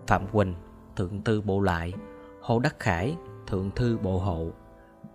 Phạm 0.08 0.28
Quỳnh, 0.28 0.56
Thượng 0.96 1.24
thư 1.24 1.42
Bộ 1.42 1.60
Lại, 1.60 1.94
Hồ 2.42 2.60
Đắc 2.60 2.80
Khải, 2.80 3.16
Thượng 3.48 3.72
thư 3.76 3.98
Bộ 3.98 4.20
Hộ 4.20 4.52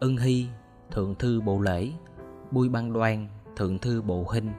Ân 0.00 0.16
Hy, 0.16 0.46
Thượng 0.90 1.14
thư 1.14 1.40
Bộ 1.40 1.60
Lễ. 1.60 1.90
Bùi 2.50 2.68
Băng 2.68 2.92
Đoan, 2.92 3.28
Thượng 3.56 3.78
thư 3.78 4.02
Bộ 4.02 4.30
Hinh 4.32 4.52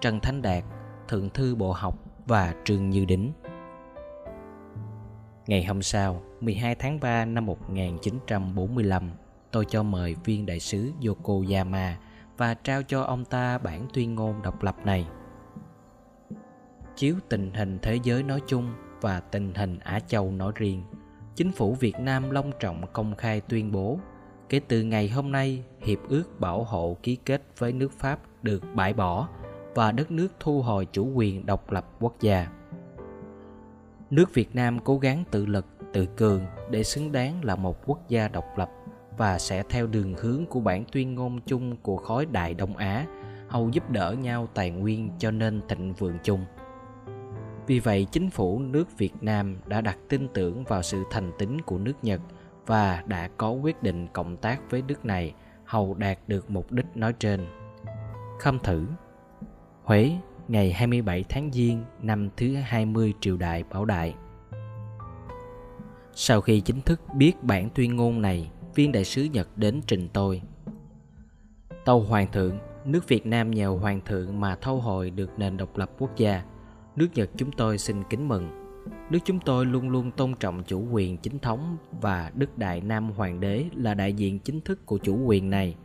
Trần 0.00 0.20
Thánh 0.20 0.42
Đạt, 0.42 0.64
Thượng 1.08 1.30
thư 1.30 1.54
Bộ 1.54 1.72
Học 1.72 1.98
và 2.26 2.54
Trương 2.64 2.90
Như 2.90 3.04
Đính. 3.04 3.32
Ngày 5.46 5.64
hôm 5.64 5.82
sau, 5.82 6.22
12 6.40 6.74
tháng 6.74 7.00
3 7.00 7.24
năm 7.24 7.46
1945, 7.46 9.10
tôi 9.50 9.64
cho 9.68 9.82
mời 9.82 10.16
viên 10.24 10.46
đại 10.46 10.60
sứ 10.60 10.92
Yokoyama 11.06 11.96
và 12.36 12.54
trao 12.54 12.82
cho 12.82 13.02
ông 13.02 13.24
ta 13.24 13.58
bản 13.58 13.86
tuyên 13.92 14.14
ngôn 14.14 14.42
độc 14.42 14.62
lập 14.62 14.76
này. 14.84 15.08
Chiếu 16.96 17.14
tình 17.28 17.50
hình 17.54 17.78
thế 17.82 17.98
giới 18.02 18.22
nói 18.22 18.40
chung 18.46 18.72
và 19.00 19.20
tình 19.20 19.54
hình 19.54 19.78
Á 19.78 20.00
Châu 20.00 20.30
nói 20.30 20.52
riêng, 20.54 20.82
chính 21.34 21.52
phủ 21.52 21.74
Việt 21.74 22.00
Nam 22.00 22.30
long 22.30 22.52
trọng 22.60 22.84
công 22.92 23.16
khai 23.16 23.40
tuyên 23.40 23.72
bố 23.72 23.98
kể 24.48 24.60
từ 24.68 24.82
ngày 24.82 25.08
hôm 25.08 25.32
nay 25.32 25.64
hiệp 25.80 25.98
ước 26.08 26.40
bảo 26.40 26.64
hộ 26.64 26.96
ký 27.02 27.16
kết 27.16 27.42
với 27.58 27.72
nước 27.72 27.92
Pháp 27.92 28.18
được 28.42 28.62
bãi 28.74 28.92
bỏ 28.92 29.28
và 29.74 29.92
đất 29.92 30.10
nước 30.10 30.28
thu 30.40 30.62
hồi 30.62 30.86
chủ 30.92 31.12
quyền 31.14 31.46
độc 31.46 31.70
lập 31.70 31.86
quốc 32.00 32.14
gia. 32.20 32.48
Nước 34.10 34.34
Việt 34.34 34.54
Nam 34.54 34.78
cố 34.84 34.98
gắng 34.98 35.24
tự 35.30 35.46
lực, 35.46 35.66
tự 35.92 36.06
cường 36.06 36.42
để 36.70 36.82
xứng 36.82 37.12
đáng 37.12 37.44
là 37.44 37.56
một 37.56 37.86
quốc 37.86 38.08
gia 38.08 38.28
độc 38.28 38.44
lập 38.56 38.70
và 39.16 39.38
sẽ 39.38 39.62
theo 39.68 39.86
đường 39.86 40.14
hướng 40.14 40.46
của 40.46 40.60
bản 40.60 40.84
tuyên 40.92 41.14
ngôn 41.14 41.40
chung 41.46 41.76
của 41.76 41.96
khối 41.96 42.26
Đại 42.26 42.54
Đông 42.54 42.76
Á, 42.76 43.06
hầu 43.48 43.68
giúp 43.68 43.90
đỡ 43.90 44.12
nhau 44.12 44.48
tài 44.54 44.70
nguyên 44.70 45.10
cho 45.18 45.30
nên 45.30 45.60
thịnh 45.68 45.92
vượng 45.92 46.18
chung. 46.22 46.44
Vì 47.66 47.80
vậy, 47.80 48.06
chính 48.12 48.30
phủ 48.30 48.58
nước 48.58 48.98
Việt 48.98 49.14
Nam 49.20 49.56
đã 49.66 49.80
đặt 49.80 49.98
tin 50.08 50.28
tưởng 50.34 50.64
vào 50.64 50.82
sự 50.82 51.02
thành 51.10 51.32
tín 51.38 51.60
của 51.60 51.78
nước 51.78 51.96
Nhật 52.02 52.20
và 52.66 53.02
đã 53.06 53.28
có 53.36 53.50
quyết 53.50 53.82
định 53.82 54.06
cộng 54.12 54.36
tác 54.36 54.70
với 54.70 54.82
nước 54.82 55.04
này 55.04 55.34
hầu 55.64 55.94
đạt 55.94 56.18
được 56.26 56.50
mục 56.50 56.72
đích 56.72 56.86
nói 56.94 57.12
trên. 57.12 57.46
Khâm 58.38 58.58
thử 58.58 58.86
Huế, 59.84 60.12
ngày 60.48 60.72
27 60.72 61.24
tháng 61.28 61.52
Giêng 61.52 61.84
năm 62.02 62.28
thứ 62.36 62.54
20 62.54 63.14
triều 63.20 63.36
đại 63.36 63.64
Bảo 63.64 63.84
Đại. 63.84 64.14
Sau 66.12 66.40
khi 66.40 66.60
chính 66.60 66.80
thức 66.80 67.00
biết 67.14 67.42
bản 67.42 67.68
tuyên 67.74 67.96
ngôn 67.96 68.22
này, 68.22 68.50
viên 68.74 68.92
đại 68.92 69.04
sứ 69.04 69.24
Nhật 69.24 69.48
đến 69.56 69.80
trình 69.86 70.08
tôi. 70.12 70.42
Tâu 71.84 72.00
Hoàng 72.00 72.32
thượng, 72.32 72.58
nước 72.84 73.08
Việt 73.08 73.26
Nam 73.26 73.50
nhờ 73.50 73.68
Hoàng 73.68 74.00
thượng 74.04 74.40
mà 74.40 74.56
thâu 74.56 74.80
hồi 74.80 75.10
được 75.10 75.30
nền 75.38 75.56
độc 75.56 75.76
lập 75.76 75.90
quốc 75.98 76.16
gia– 76.16 76.42
Nước 76.96 77.08
Nhật 77.14 77.30
chúng 77.36 77.52
tôi 77.52 77.78
xin 77.78 78.02
kính 78.10 78.28
mừng. 78.28 78.48
Nước 79.10 79.18
chúng 79.24 79.40
tôi 79.40 79.66
luôn 79.66 79.90
luôn 79.90 80.10
tôn 80.10 80.34
trọng 80.34 80.62
chủ 80.64 80.86
quyền 80.92 81.16
chính 81.16 81.38
thống 81.38 81.76
và 82.00 82.30
Đức 82.34 82.58
Đại 82.58 82.80
Nam 82.80 83.10
Hoàng 83.10 83.40
đế 83.40 83.64
là 83.76 83.94
đại 83.94 84.12
diện 84.12 84.38
chính 84.38 84.60
thức 84.60 84.86
của 84.86 84.98
chủ 84.98 85.24
quyền 85.24 85.50
này. 85.50 85.76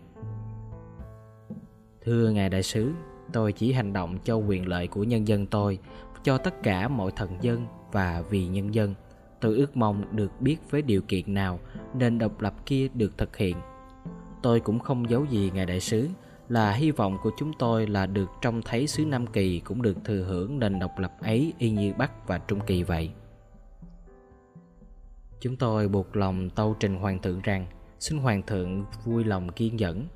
Thưa 2.03 2.29
Ngài 2.29 2.50
Đại 2.50 2.63
sứ, 2.63 2.91
tôi 3.34 3.53
chỉ 3.53 3.74
hành 3.74 3.93
động 3.93 4.17
cho 4.24 4.36
quyền 4.36 4.67
lợi 4.67 4.88
của 4.88 5.03
nhân 5.03 5.27
dân 5.27 5.46
tôi, 5.46 5.79
cho 6.24 6.38
tất 6.38 6.63
cả 6.63 6.88
mọi 6.88 7.12
thần 7.15 7.29
dân 7.41 7.65
và 7.91 8.24
vì 8.29 8.48
nhân 8.48 8.74
dân. 8.74 8.93
Tôi 9.41 9.55
ước 9.55 9.77
mong 9.77 10.15
được 10.15 10.41
biết 10.41 10.58
với 10.69 10.81
điều 10.81 11.01
kiện 11.01 11.34
nào 11.34 11.60
nền 11.93 12.17
độc 12.17 12.41
lập 12.41 12.65
kia 12.65 12.88
được 12.93 13.17
thực 13.17 13.38
hiện. 13.38 13.58
Tôi 14.41 14.60
cũng 14.60 14.79
không 14.79 15.10
giấu 15.10 15.25
gì 15.25 15.51
Ngài 15.53 15.65
Đại 15.65 15.79
sứ, 15.79 16.08
là 16.50 16.72
hy 16.72 16.91
vọng 16.91 17.17
của 17.24 17.31
chúng 17.38 17.51
tôi 17.60 17.88
là 17.88 18.05
được 18.05 18.29
trông 18.41 18.62
thấy 18.62 18.88
xứ 18.88 19.05
Nam 19.05 19.27
Kỳ 19.27 19.60
cũng 19.60 19.81
được 19.81 19.98
thừa 20.03 20.24
hưởng 20.24 20.60
nền 20.60 20.79
độc 20.79 21.00
lập 21.00 21.13
ấy 21.22 21.53
y 21.58 21.69
như 21.69 21.93
Bắc 21.98 22.27
và 22.27 22.38
Trung 22.38 22.60
Kỳ 22.67 22.84
vậy. 22.84 23.12
Chúng 25.39 25.55
tôi 25.55 25.88
buộc 25.88 26.15
lòng 26.15 26.50
tâu 26.50 26.75
trình 26.79 26.96
Hoàng 26.96 27.19
thượng 27.22 27.41
rằng 27.41 27.65
xin 28.00 28.17
Hoàng 28.17 28.41
thượng 28.48 28.86
vui 29.05 29.24
lòng 29.24 29.51
kiên 29.51 29.75
nhẫn. 29.75 30.08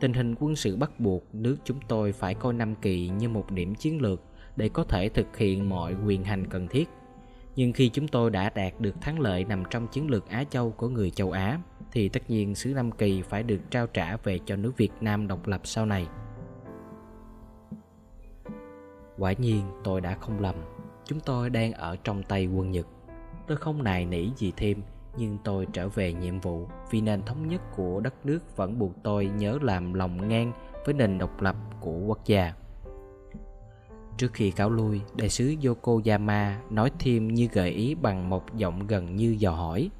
Tình 0.00 0.12
hình 0.12 0.34
quân 0.40 0.56
sự 0.56 0.76
bắt 0.76 1.00
buộc 1.00 1.34
nước 1.34 1.56
chúng 1.64 1.80
tôi 1.88 2.12
phải 2.12 2.34
coi 2.34 2.52
Nam 2.52 2.74
Kỳ 2.74 3.08
như 3.08 3.28
một 3.28 3.50
điểm 3.50 3.74
chiến 3.74 4.02
lược 4.02 4.22
để 4.56 4.68
có 4.68 4.84
thể 4.84 5.08
thực 5.08 5.36
hiện 5.36 5.68
mọi 5.68 5.94
quyền 6.06 6.24
hành 6.24 6.46
cần 6.46 6.68
thiết. 6.68 6.88
Nhưng 7.56 7.72
khi 7.72 7.88
chúng 7.88 8.08
tôi 8.08 8.30
đã 8.30 8.50
đạt 8.54 8.80
được 8.80 9.00
thắng 9.00 9.20
lợi 9.20 9.44
nằm 9.44 9.62
trong 9.70 9.88
chiến 9.88 10.10
lược 10.10 10.28
Á 10.28 10.44
Châu 10.44 10.70
của 10.70 10.88
người 10.88 11.10
châu 11.10 11.30
Á 11.30 11.58
thì 11.92 12.08
tất 12.08 12.30
nhiên 12.30 12.54
xứ 12.54 12.72
Nam 12.74 12.90
Kỳ 12.90 13.22
phải 13.22 13.42
được 13.42 13.60
trao 13.70 13.86
trả 13.86 14.16
về 14.16 14.38
cho 14.46 14.56
nước 14.56 14.76
Việt 14.76 14.92
Nam 15.00 15.28
độc 15.28 15.46
lập 15.46 15.60
sau 15.64 15.86
này. 15.86 16.06
Quả 19.18 19.32
nhiên 19.32 19.62
tôi 19.84 20.00
đã 20.00 20.14
không 20.14 20.40
lầm, 20.40 20.54
chúng 21.04 21.20
tôi 21.20 21.50
đang 21.50 21.72
ở 21.72 21.96
trong 22.04 22.22
tay 22.22 22.46
quân 22.46 22.70
Nhật. 22.70 22.86
Tôi 23.46 23.56
không 23.56 23.84
nài 23.84 24.06
nỉ 24.06 24.30
gì 24.36 24.52
thêm, 24.56 24.82
nhưng 25.16 25.38
tôi 25.44 25.66
trở 25.72 25.88
về 25.88 26.12
nhiệm 26.12 26.40
vụ 26.40 26.68
vì 26.90 27.00
nền 27.00 27.22
thống 27.22 27.48
nhất 27.48 27.62
của 27.76 28.00
đất 28.00 28.26
nước 28.26 28.56
vẫn 28.56 28.78
buộc 28.78 28.92
tôi 29.02 29.26
nhớ 29.26 29.58
làm 29.62 29.94
lòng 29.94 30.28
ngang 30.28 30.52
với 30.84 30.94
nền 30.94 31.18
độc 31.18 31.40
lập 31.40 31.56
của 31.80 31.98
quốc 32.06 32.24
gia. 32.24 32.54
Trước 34.20 34.32
khi 34.32 34.50
cáo 34.50 34.70
lui, 34.70 35.00
đại 35.16 35.28
sứ 35.28 35.54
Yokoyama 35.64 36.60
nói 36.70 36.90
thêm 36.98 37.28
như 37.28 37.48
gợi 37.52 37.70
ý 37.70 37.94
bằng 37.94 38.30
một 38.30 38.56
giọng 38.56 38.86
gần 38.86 39.16
như 39.16 39.36
dò 39.38 39.50
hỏi. 39.50 39.90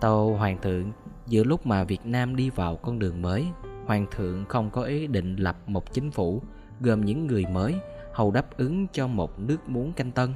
Tâu 0.00 0.36
Hoàng 0.36 0.58
thượng, 0.62 0.92
giữa 1.26 1.44
lúc 1.44 1.66
mà 1.66 1.84
Việt 1.84 2.06
Nam 2.06 2.36
đi 2.36 2.50
vào 2.50 2.76
con 2.76 2.98
đường 2.98 3.22
mới, 3.22 3.46
Hoàng 3.86 4.06
thượng 4.10 4.44
không 4.48 4.70
có 4.70 4.82
ý 4.82 5.06
định 5.06 5.36
lập 5.36 5.56
một 5.66 5.92
chính 5.92 6.10
phủ 6.10 6.42
gồm 6.80 7.04
những 7.04 7.26
người 7.26 7.46
mới 7.52 7.74
hầu 8.12 8.30
đáp 8.30 8.56
ứng 8.56 8.86
cho 8.92 9.06
một 9.06 9.38
nước 9.38 9.68
muốn 9.68 9.92
canh 9.92 10.10
tân. 10.10 10.34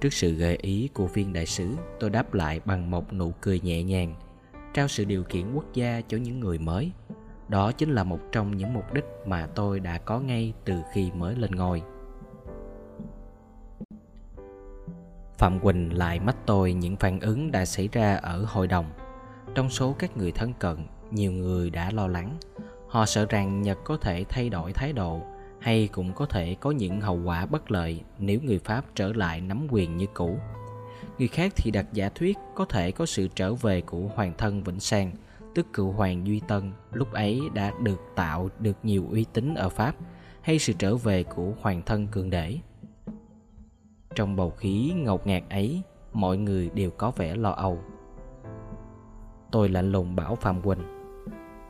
Trước 0.00 0.12
sự 0.12 0.32
gợi 0.32 0.56
ý 0.56 0.88
của 0.94 1.06
viên 1.06 1.32
đại 1.32 1.46
sứ, 1.46 1.68
tôi 2.00 2.10
đáp 2.10 2.34
lại 2.34 2.60
bằng 2.64 2.90
một 2.90 3.12
nụ 3.12 3.32
cười 3.40 3.60
nhẹ 3.60 3.82
nhàng, 3.82 4.14
trao 4.74 4.88
sự 4.88 5.04
điều 5.04 5.24
kiện 5.24 5.52
quốc 5.54 5.74
gia 5.74 6.00
cho 6.00 6.16
những 6.16 6.40
người 6.40 6.58
mới. 6.58 6.92
Đó 7.48 7.72
chính 7.72 7.94
là 7.94 8.04
một 8.04 8.18
trong 8.32 8.56
những 8.56 8.74
mục 8.74 8.92
đích 8.92 9.04
mà 9.26 9.46
tôi 9.54 9.80
đã 9.80 9.98
có 9.98 10.20
ngay 10.20 10.52
từ 10.64 10.74
khi 10.92 11.10
mới 11.10 11.34
lên 11.36 11.50
ngôi. 11.50 11.82
Phạm 15.38 15.60
Quỳnh 15.60 15.98
lại 15.98 16.20
mách 16.20 16.46
tôi 16.46 16.72
những 16.72 16.96
phản 16.96 17.20
ứng 17.20 17.52
đã 17.52 17.64
xảy 17.64 17.88
ra 17.92 18.16
ở 18.16 18.44
hội 18.48 18.66
đồng. 18.66 18.90
Trong 19.54 19.70
số 19.70 19.94
các 19.98 20.16
người 20.16 20.32
thân 20.32 20.52
cận, 20.58 20.76
nhiều 21.10 21.32
người 21.32 21.70
đã 21.70 21.90
lo 21.90 22.06
lắng. 22.06 22.36
Họ 22.88 23.06
sợ 23.06 23.26
rằng 23.28 23.62
Nhật 23.62 23.78
có 23.84 23.96
thể 23.96 24.24
thay 24.28 24.48
đổi 24.48 24.72
thái 24.72 24.92
độ 24.92 25.20
hay 25.60 25.88
cũng 25.92 26.12
có 26.12 26.26
thể 26.26 26.56
có 26.60 26.70
những 26.70 27.00
hậu 27.00 27.20
quả 27.24 27.46
bất 27.46 27.70
lợi 27.70 28.00
nếu 28.18 28.40
người 28.42 28.58
Pháp 28.58 28.84
trở 28.94 29.12
lại 29.12 29.40
nắm 29.40 29.66
quyền 29.70 29.96
như 29.96 30.06
cũ. 30.14 30.38
Người 31.18 31.28
khác 31.28 31.52
thì 31.56 31.70
đặt 31.70 31.86
giả 31.92 32.08
thuyết 32.08 32.36
có 32.54 32.64
thể 32.64 32.90
có 32.90 33.06
sự 33.06 33.28
trở 33.34 33.54
về 33.54 33.80
của 33.80 34.00
hoàng 34.14 34.32
thân 34.38 34.62
Vĩnh 34.62 34.80
Sang, 34.80 35.12
tức 35.56 35.66
cựu 35.72 35.92
hoàng 35.92 36.26
Duy 36.26 36.40
Tân 36.48 36.72
lúc 36.92 37.12
ấy 37.12 37.40
đã 37.54 37.72
được 37.82 38.00
tạo 38.14 38.48
được 38.60 38.76
nhiều 38.82 39.06
uy 39.10 39.24
tín 39.32 39.54
ở 39.54 39.68
Pháp, 39.68 39.96
hay 40.42 40.58
sự 40.58 40.72
trở 40.78 40.96
về 40.96 41.22
của 41.22 41.52
hoàng 41.60 41.82
thân 41.86 42.06
Cường 42.06 42.30
Đế. 42.30 42.58
Trong 44.14 44.36
bầu 44.36 44.50
khí 44.50 44.92
ngột 44.96 45.26
ngạt 45.26 45.42
ấy, 45.50 45.82
mọi 46.12 46.38
người 46.38 46.70
đều 46.74 46.90
có 46.90 47.10
vẻ 47.10 47.34
lo 47.34 47.50
âu. 47.50 47.78
Tôi 49.50 49.68
lạnh 49.68 49.92
lùng 49.92 50.16
bảo 50.16 50.34
Phạm 50.34 50.62
Quỳnh 50.62 50.78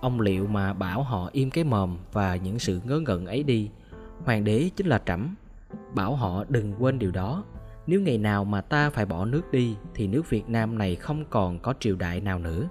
Ông 0.01 0.21
liệu 0.21 0.47
mà 0.47 0.73
bảo 0.73 1.03
họ 1.03 1.31
im 1.33 1.51
cái 1.51 1.65
mồm 1.65 1.97
và 2.13 2.37
những 2.37 2.59
sự 2.59 2.81
ngớ 2.85 3.01
ngẩn 3.01 3.27
ấy 3.27 3.43
đi 3.43 3.71
Hoàng 4.25 4.45
đế 4.45 4.71
chính 4.77 4.87
là 4.87 5.03
trẫm 5.07 5.35
Bảo 5.95 6.17
họ 6.17 6.45
đừng 6.49 6.75
quên 6.79 6.99
điều 6.99 7.11
đó 7.11 7.45
Nếu 7.87 8.01
ngày 8.01 8.19
nào 8.19 8.45
mà 8.45 8.61
ta 8.61 8.91
phải 8.91 9.07
bỏ 9.07 9.25
nước 9.25 9.53
đi 9.53 9.77
Thì 9.95 10.07
nước 10.07 10.31
Việt 10.31 10.49
Nam 10.49 10.79
này 10.79 10.97
không 10.97 11.25
còn 11.31 11.59
có 11.59 11.75
triều 11.81 11.97
đại 11.97 12.21
nào 12.21 12.39
nữa 12.39 12.69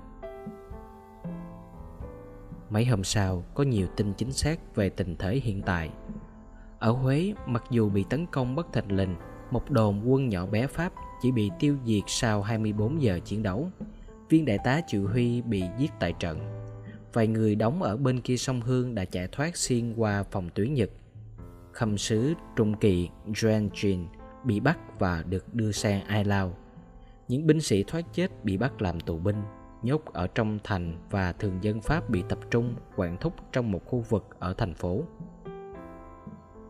Mấy 2.75 2.85
hôm 2.85 3.03
sau 3.03 3.43
có 3.53 3.63
nhiều 3.63 3.87
tin 3.95 4.13
chính 4.13 4.31
xác 4.31 4.75
về 4.75 4.89
tình 4.89 5.15
thế 5.19 5.35
hiện 5.43 5.61
tại. 5.61 5.89
Ở 6.79 6.91
Huế 6.91 7.33
mặc 7.45 7.63
dù 7.69 7.89
bị 7.89 8.05
tấn 8.09 8.25
công 8.25 8.55
bất 8.55 8.73
thình 8.73 8.97
lình 8.97 9.15
Một 9.51 9.71
đồn 9.71 10.11
quân 10.11 10.29
nhỏ 10.29 10.45
bé 10.45 10.67
Pháp 10.67 10.93
chỉ 11.21 11.31
bị 11.31 11.51
tiêu 11.59 11.77
diệt 11.85 12.03
sau 12.07 12.41
24 12.41 13.01
giờ 13.01 13.19
chiến 13.25 13.43
đấu. 13.43 13.69
Viên 14.29 14.45
đại 14.45 14.57
tá 14.63 14.81
Triệu 14.87 15.07
Huy 15.07 15.41
bị 15.41 15.63
giết 15.77 15.91
tại 15.99 16.13
trận. 16.19 16.39
Vài 17.13 17.27
người 17.27 17.55
đóng 17.55 17.83
ở 17.83 17.97
bên 17.97 18.21
kia 18.21 18.37
sông 18.37 18.61
Hương 18.61 18.95
đã 18.95 19.05
chạy 19.05 19.27
thoát 19.27 19.57
xuyên 19.57 19.93
qua 19.93 20.23
phòng 20.23 20.49
tuyến 20.55 20.73
Nhật. 20.73 20.89
Khâm 21.71 21.97
sứ 21.97 22.33
Trung 22.55 22.77
Kỳ 22.77 23.09
Juan 23.27 23.69
Jin 23.69 24.05
bị 24.43 24.59
bắt 24.59 24.79
và 24.99 25.23
được 25.29 25.53
đưa 25.53 25.71
sang 25.71 26.03
Ai 26.03 26.25
Lao. 26.25 26.57
Những 27.27 27.47
binh 27.47 27.61
sĩ 27.61 27.83
thoát 27.83 28.13
chết 28.13 28.43
bị 28.43 28.57
bắt 28.57 28.81
làm 28.81 28.99
tù 28.99 29.17
binh, 29.17 29.41
nhốt 29.85 30.05
ở 30.05 30.27
trong 30.27 30.59
thành 30.63 30.97
và 31.09 31.33
thường 31.33 31.57
dân 31.61 31.81
Pháp 31.81 32.09
bị 32.09 32.23
tập 32.29 32.39
trung 32.51 32.75
quản 32.95 33.17
thúc 33.17 33.33
trong 33.51 33.71
một 33.71 33.85
khu 33.85 33.99
vực 33.99 34.25
ở 34.39 34.53
thành 34.53 34.73
phố. 34.73 35.01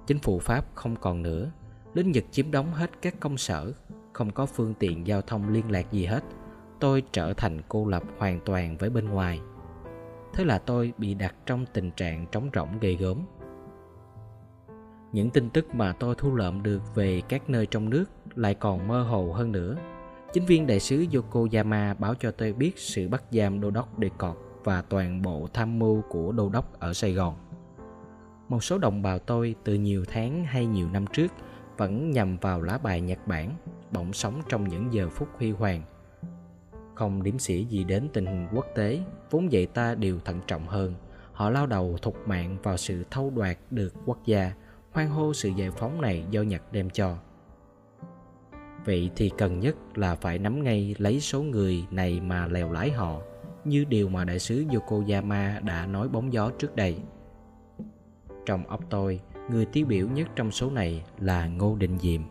Chính 0.08 0.19
phủ 0.19 0.39
Pháp 0.39 0.65
không 0.75 0.95
còn 0.95 1.21
nữa, 1.21 1.51
lính 1.93 2.12
Nhật 2.12 2.23
chiếm 2.32 2.51
đóng 2.51 2.73
hết 2.73 3.01
các 3.01 3.19
công 3.19 3.38
sở, 3.38 3.73
không 4.13 4.32
có 4.32 4.45
phương 4.45 4.73
tiện 4.80 5.08
giao 5.08 5.21
thông 5.21 5.49
liên 5.49 5.71
lạc 5.71 5.91
gì 5.91 6.06
hết. 6.06 6.23
Tôi 6.80 7.04
trở 7.12 7.34
thành 7.34 7.62
cô 7.69 7.86
lập 7.88 8.04
hoàn 8.17 8.39
toàn 8.45 8.78
với 8.78 8.89
bên 8.89 9.10
ngoài. 9.10 9.41
Thế 10.34 10.45
là 10.45 10.58
tôi 10.58 10.93
bị 10.97 11.13
đặt 11.13 11.36
trong 11.45 11.65
tình 11.73 11.91
trạng 11.91 12.25
trống 12.32 12.49
rỗng 12.54 12.80
ghê 12.82 12.93
gớm. 12.93 13.17
Những 15.12 15.30
tin 15.30 15.49
tức 15.49 15.75
mà 15.75 15.93
tôi 15.99 16.15
thu 16.17 16.36
lượm 16.36 16.63
được 16.63 16.95
về 16.95 17.21
các 17.30 17.49
nơi 17.49 17.65
trong 17.65 17.89
nước 17.89 18.06
lại 18.36 18.54
còn 18.56 18.88
mơ 18.88 19.04
hồ 19.04 19.32
hơn 19.34 19.51
nữa. 19.51 19.75
Chính 20.36 20.45
viên 20.45 20.67
đại 20.67 20.80
sứ 20.80 21.06
Yokoyama 21.13 21.93
báo 21.93 22.15
cho 22.19 22.32
tôi 22.32 22.54
biết 22.54 22.74
sự 22.78 23.08
bắt 23.08 23.24
giam 23.32 23.62
đô 23.62 23.71
đốc 23.71 24.00
Đề 24.00 24.10
Cọt 24.17 24.38
và 24.63 24.82
toàn 24.82 25.21
bộ 25.21 25.48
tham 25.54 25.80
mưu 25.80 26.02
của 26.10 26.32
đô 26.32 26.50
đốc 26.50 26.80
ở 26.80 26.93
Sài 26.93 27.13
Gòn. 27.13 27.36
Một 28.50 28.63
số 28.63 28.78
đồng 28.78 29.02
bào 29.02 29.19
tôi 29.19 29.56
từ 29.63 29.74
nhiều 29.74 30.06
tháng 30.08 30.45
hay 30.45 30.65
nhiều 30.65 30.89
năm 30.89 31.06
trước 31.13 31.32
vẫn 31.78 32.12
nhằm 32.12 32.38
vào 32.38 32.62
lá 32.62 32.78
bài 32.78 33.02
Nhật 33.02 33.28
Bản, 33.28 33.52
bỗng 33.91 34.13
sống 34.13 34.41
trong 34.50 34.69
những 34.69 34.93
giờ 34.93 35.10
phút 35.10 35.28
huy 35.38 35.52
hoàng. 35.52 35.82
Không 36.95 37.24
điểm 37.24 37.39
xỉa 37.39 37.60
gì 37.60 37.84
đến 37.84 38.10
tình 38.13 38.26
hình 38.26 38.48
quốc 38.54 38.65
tế, 38.76 39.00
vốn 39.32 39.52
dạy 39.52 39.65
ta 39.65 39.95
đều 39.95 40.19
thận 40.26 40.41
trọng 40.48 40.67
hơn. 40.67 40.93
Họ 41.34 41.50
lao 41.50 41.67
đầu 41.67 41.98
thục 42.02 42.28
mạng 42.28 42.58
vào 42.63 42.78
sự 42.78 43.04
thâu 43.12 43.30
đoạt 43.36 43.58
được 43.71 43.93
quốc 44.06 44.26
gia, 44.26 44.52
hoan 44.91 45.08
hô 45.08 45.34
sự 45.34 45.50
giải 45.50 45.71
phóng 45.71 46.02
này 46.02 46.26
do 46.30 46.41
Nhật 46.41 46.62
đem 46.71 46.89
cho. 46.89 47.17
Vậy 48.86 49.10
thì 49.15 49.32
cần 49.38 49.60
nhất 49.60 49.76
là 49.95 50.15
phải 50.15 50.39
nắm 50.39 50.63
ngay 50.63 50.95
lấy 50.98 51.19
số 51.19 51.41
người 51.41 51.86
này 51.91 52.19
mà 52.19 52.48
lèo 52.48 52.71
lái 52.71 52.91
họ, 52.91 53.21
như 53.65 53.84
điều 53.84 54.10
mà 54.10 54.24
đại 54.24 54.39
sứ 54.39 54.65
Yokoyama 54.74 55.60
đã 55.63 55.86
nói 55.86 56.10
bóng 56.10 56.34
gió 56.34 56.52
trước 56.60 56.76
đây. 56.76 56.98
Trong 58.45 58.67
óc 58.67 58.82
tôi, 58.89 59.19
người 59.50 59.65
tiêu 59.65 59.86
biểu 59.86 60.08
nhất 60.08 60.28
trong 60.36 60.52
số 60.52 60.69
này 60.69 61.04
là 61.19 61.48
Ngô 61.48 61.76
Định 61.76 61.98
Diệm. 62.00 62.21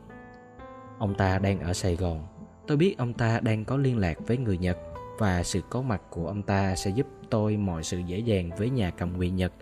Ông 0.99 1.15
ta 1.15 1.39
đang 1.39 1.61
ở 1.61 1.73
Sài 1.73 1.97
Gòn. 1.97 2.27
Tôi 2.67 2.77
biết 2.77 2.99
ông 2.99 3.13
ta 3.13 3.41
đang 3.41 3.65
có 3.65 3.77
liên 3.77 3.99
lạc 3.99 4.19
với 4.27 4.37
người 4.37 4.59
Nhật 4.59 4.79
và 5.19 5.43
sự 5.43 5.61
có 5.71 5.83
mặt 5.83 6.03
của 6.11 6.27
ông 6.27 6.43
ta 6.43 6.75
sẽ 6.77 6.91
giúp 6.91 7.07
tôi 7.31 7.57
mọi 7.57 7.83
sự 7.83 7.99
dễ 7.99 8.19
dàng 8.19 8.51
với 8.59 8.71
nhà 8.71 8.91
cầm 8.91 9.17
quyền 9.19 9.37
Nhật 9.37 9.53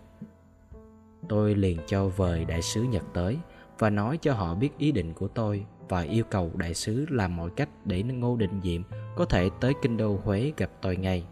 Tôi 1.29 1.55
liền 1.55 1.79
cho 1.87 2.09
vời 2.09 2.45
đại 2.45 2.63
sứ 2.63 2.83
Nhật 2.83 3.03
tới 3.15 3.39
và 3.79 3.91
nói 3.91 4.19
cho 4.23 4.35
họ 4.35 4.55
biết 4.55 4.71
ý 4.79 4.93
định 4.93 5.15
của 5.15 5.29
tôi 5.29 5.67
và 5.89 6.01
yêu 6.01 6.25
cầu 6.31 6.51
đại 6.55 6.75
sứ 6.75 7.07
làm 7.11 7.37
mọi 7.37 7.51
cách 7.57 7.69
để 7.85 8.03
Ngô 8.03 8.37
Định 8.37 8.61
Diệm 8.63 8.83
có 9.17 9.25
thể 9.25 9.51
tới 9.61 9.73
kinh 9.83 9.97
đô 9.97 10.21
Huế 10.25 10.53
gặp 10.57 10.71
tôi 10.83 10.97
ngay. 10.97 11.27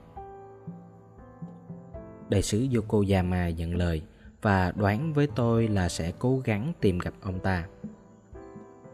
Đại 2.28 2.42
sứ 2.42 2.66
Yokoyama 2.74 3.50
nhận 3.50 3.74
lời 3.74 4.02
và 4.42 4.72
đoán 4.76 5.12
với 5.12 5.26
tôi 5.26 5.68
là 5.68 5.88
sẽ 5.88 6.12
cố 6.18 6.38
gắng 6.38 6.72
tìm 6.80 6.98
gặp 6.98 7.14
ông 7.20 7.40
ta. 7.40 7.66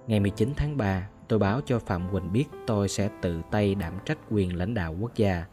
Ngày 0.06 0.20
19 0.20 0.52
tháng 0.56 0.76
3, 0.76 1.08
tôi 1.28 1.38
báo 1.38 1.60
cho 1.66 1.78
Phạm 1.78 2.08
Quỳnh 2.12 2.32
biết 2.32 2.44
tôi 2.66 2.88
sẽ 2.88 3.10
tự 3.22 3.40
tay 3.50 3.74
đảm 3.74 3.94
trách 4.04 4.18
quyền 4.30 4.56
lãnh 4.56 4.74
đạo 4.74 4.96
quốc 5.00 5.16
gia. 5.16 5.44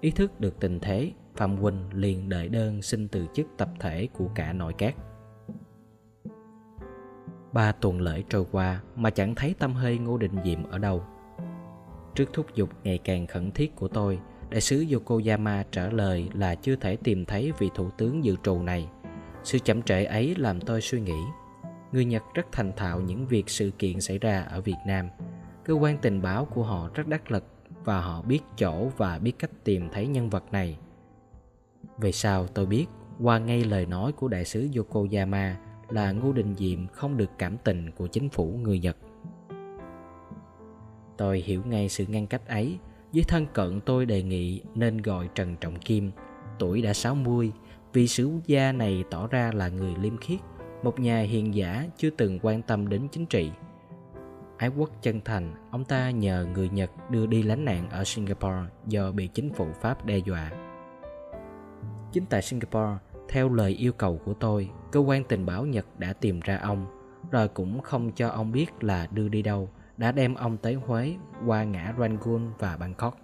Ý 0.00 0.10
thức 0.10 0.40
được 0.40 0.60
tình 0.60 0.80
thế, 0.80 1.12
Phạm 1.36 1.62
Quỳnh 1.62 1.76
liền 1.92 2.28
đợi 2.28 2.48
đơn 2.48 2.82
xin 2.82 3.08
từ 3.08 3.26
chức 3.34 3.46
tập 3.56 3.68
thể 3.80 4.08
của 4.12 4.28
cả 4.34 4.52
nội 4.52 4.74
các. 4.78 4.94
Ba 7.56 7.72
tuần 7.72 8.00
lễ 8.00 8.22
trôi 8.28 8.44
qua 8.52 8.80
mà 8.96 9.10
chẳng 9.10 9.34
thấy 9.34 9.54
tâm 9.58 9.74
hơi 9.74 9.98
Ngô 9.98 10.18
Định 10.18 10.36
Diệm 10.44 10.70
ở 10.70 10.78
đâu. 10.78 11.04
Trước 12.14 12.32
thúc 12.32 12.46
giục 12.54 12.70
ngày 12.84 12.98
càng 12.98 13.26
khẩn 13.26 13.50
thiết 13.50 13.76
của 13.76 13.88
tôi, 13.88 14.18
đại 14.50 14.60
sứ 14.60 14.84
Yokoyama 14.92 15.64
trả 15.70 15.88
lời 15.88 16.28
là 16.34 16.54
chưa 16.54 16.76
thể 16.76 16.96
tìm 16.96 17.24
thấy 17.24 17.52
vị 17.58 17.70
thủ 17.74 17.90
tướng 17.98 18.24
dự 18.24 18.36
trù 18.42 18.62
này. 18.62 18.88
Sự 19.44 19.58
chậm 19.58 19.82
trễ 19.82 20.04
ấy 20.04 20.34
làm 20.38 20.60
tôi 20.60 20.80
suy 20.80 21.00
nghĩ. 21.00 21.20
Người 21.92 22.04
Nhật 22.04 22.22
rất 22.34 22.46
thành 22.52 22.72
thạo 22.76 23.00
những 23.00 23.26
việc 23.26 23.50
sự 23.50 23.70
kiện 23.78 24.00
xảy 24.00 24.18
ra 24.18 24.42
ở 24.42 24.60
Việt 24.60 24.78
Nam. 24.86 25.08
Cơ 25.64 25.74
quan 25.74 25.98
tình 25.98 26.22
báo 26.22 26.44
của 26.44 26.62
họ 26.62 26.90
rất 26.94 27.08
đắc 27.08 27.30
lực 27.30 27.44
và 27.84 28.00
họ 28.00 28.22
biết 28.22 28.40
chỗ 28.56 28.88
và 28.96 29.18
biết 29.18 29.32
cách 29.38 29.50
tìm 29.64 29.88
thấy 29.92 30.06
nhân 30.06 30.30
vật 30.30 30.44
này. 30.52 30.78
Về 31.98 32.12
sau 32.12 32.46
tôi 32.46 32.66
biết 32.66 32.86
qua 33.22 33.38
ngay 33.38 33.64
lời 33.64 33.86
nói 33.86 34.12
của 34.12 34.28
đại 34.28 34.44
sứ 34.44 34.68
Yokoyama 34.76 35.56
là 35.90 36.12
Ngô 36.12 36.32
Đình 36.32 36.54
Diệm 36.54 36.86
không 36.86 37.16
được 37.16 37.30
cảm 37.38 37.56
tình 37.64 37.90
của 37.90 38.06
chính 38.06 38.28
phủ 38.28 38.58
người 38.62 38.78
Nhật. 38.78 38.96
Tôi 41.16 41.38
hiểu 41.38 41.62
ngay 41.66 41.88
sự 41.88 42.06
ngăn 42.08 42.26
cách 42.26 42.46
ấy, 42.46 42.78
với 43.12 43.22
thân 43.22 43.46
cận 43.52 43.80
tôi 43.80 44.06
đề 44.06 44.22
nghị 44.22 44.62
nên 44.74 45.02
gọi 45.02 45.28
Trần 45.34 45.56
Trọng 45.56 45.78
Kim, 45.78 46.10
tuổi 46.58 46.82
đã 46.82 46.92
60, 46.92 47.52
vì 47.92 48.08
sứ 48.08 48.30
gia 48.46 48.72
này 48.72 49.04
tỏ 49.10 49.26
ra 49.26 49.50
là 49.54 49.68
người 49.68 49.94
liêm 50.00 50.16
khiết, 50.16 50.40
một 50.82 51.00
nhà 51.00 51.20
hiền 51.20 51.54
giả 51.54 51.86
chưa 51.96 52.10
từng 52.10 52.38
quan 52.42 52.62
tâm 52.62 52.88
đến 52.88 53.08
chính 53.12 53.26
trị. 53.26 53.50
Ái 54.56 54.68
quốc 54.68 54.90
chân 55.02 55.20
thành, 55.24 55.54
ông 55.70 55.84
ta 55.84 56.10
nhờ 56.10 56.46
người 56.54 56.68
Nhật 56.68 56.90
đưa 57.10 57.26
đi 57.26 57.42
lánh 57.42 57.64
nạn 57.64 57.90
ở 57.90 58.04
Singapore 58.04 58.70
do 58.86 59.12
bị 59.12 59.26
chính 59.26 59.52
phủ 59.52 59.66
Pháp 59.80 60.04
đe 60.04 60.18
dọa. 60.18 60.50
Chính 62.12 62.26
tại 62.26 62.42
Singapore, 62.42 62.96
theo 63.28 63.48
lời 63.48 63.72
yêu 63.72 63.92
cầu 63.92 64.20
của 64.24 64.34
tôi, 64.34 64.70
cơ 64.92 65.00
quan 65.00 65.24
tình 65.24 65.46
báo 65.46 65.66
Nhật 65.66 65.86
đã 65.98 66.12
tìm 66.12 66.40
ra 66.40 66.56
ông, 66.56 66.86
rồi 67.30 67.48
cũng 67.48 67.80
không 67.80 68.12
cho 68.12 68.28
ông 68.28 68.52
biết 68.52 68.84
là 68.84 69.08
đưa 69.12 69.28
đi 69.28 69.42
đâu, 69.42 69.70
đã 69.96 70.12
đem 70.12 70.34
ông 70.34 70.56
tới 70.56 70.74
Huế 70.74 71.14
qua 71.46 71.64
ngã 71.64 71.94
Rangoon 71.98 72.50
và 72.58 72.76
Bangkok. 72.76 73.18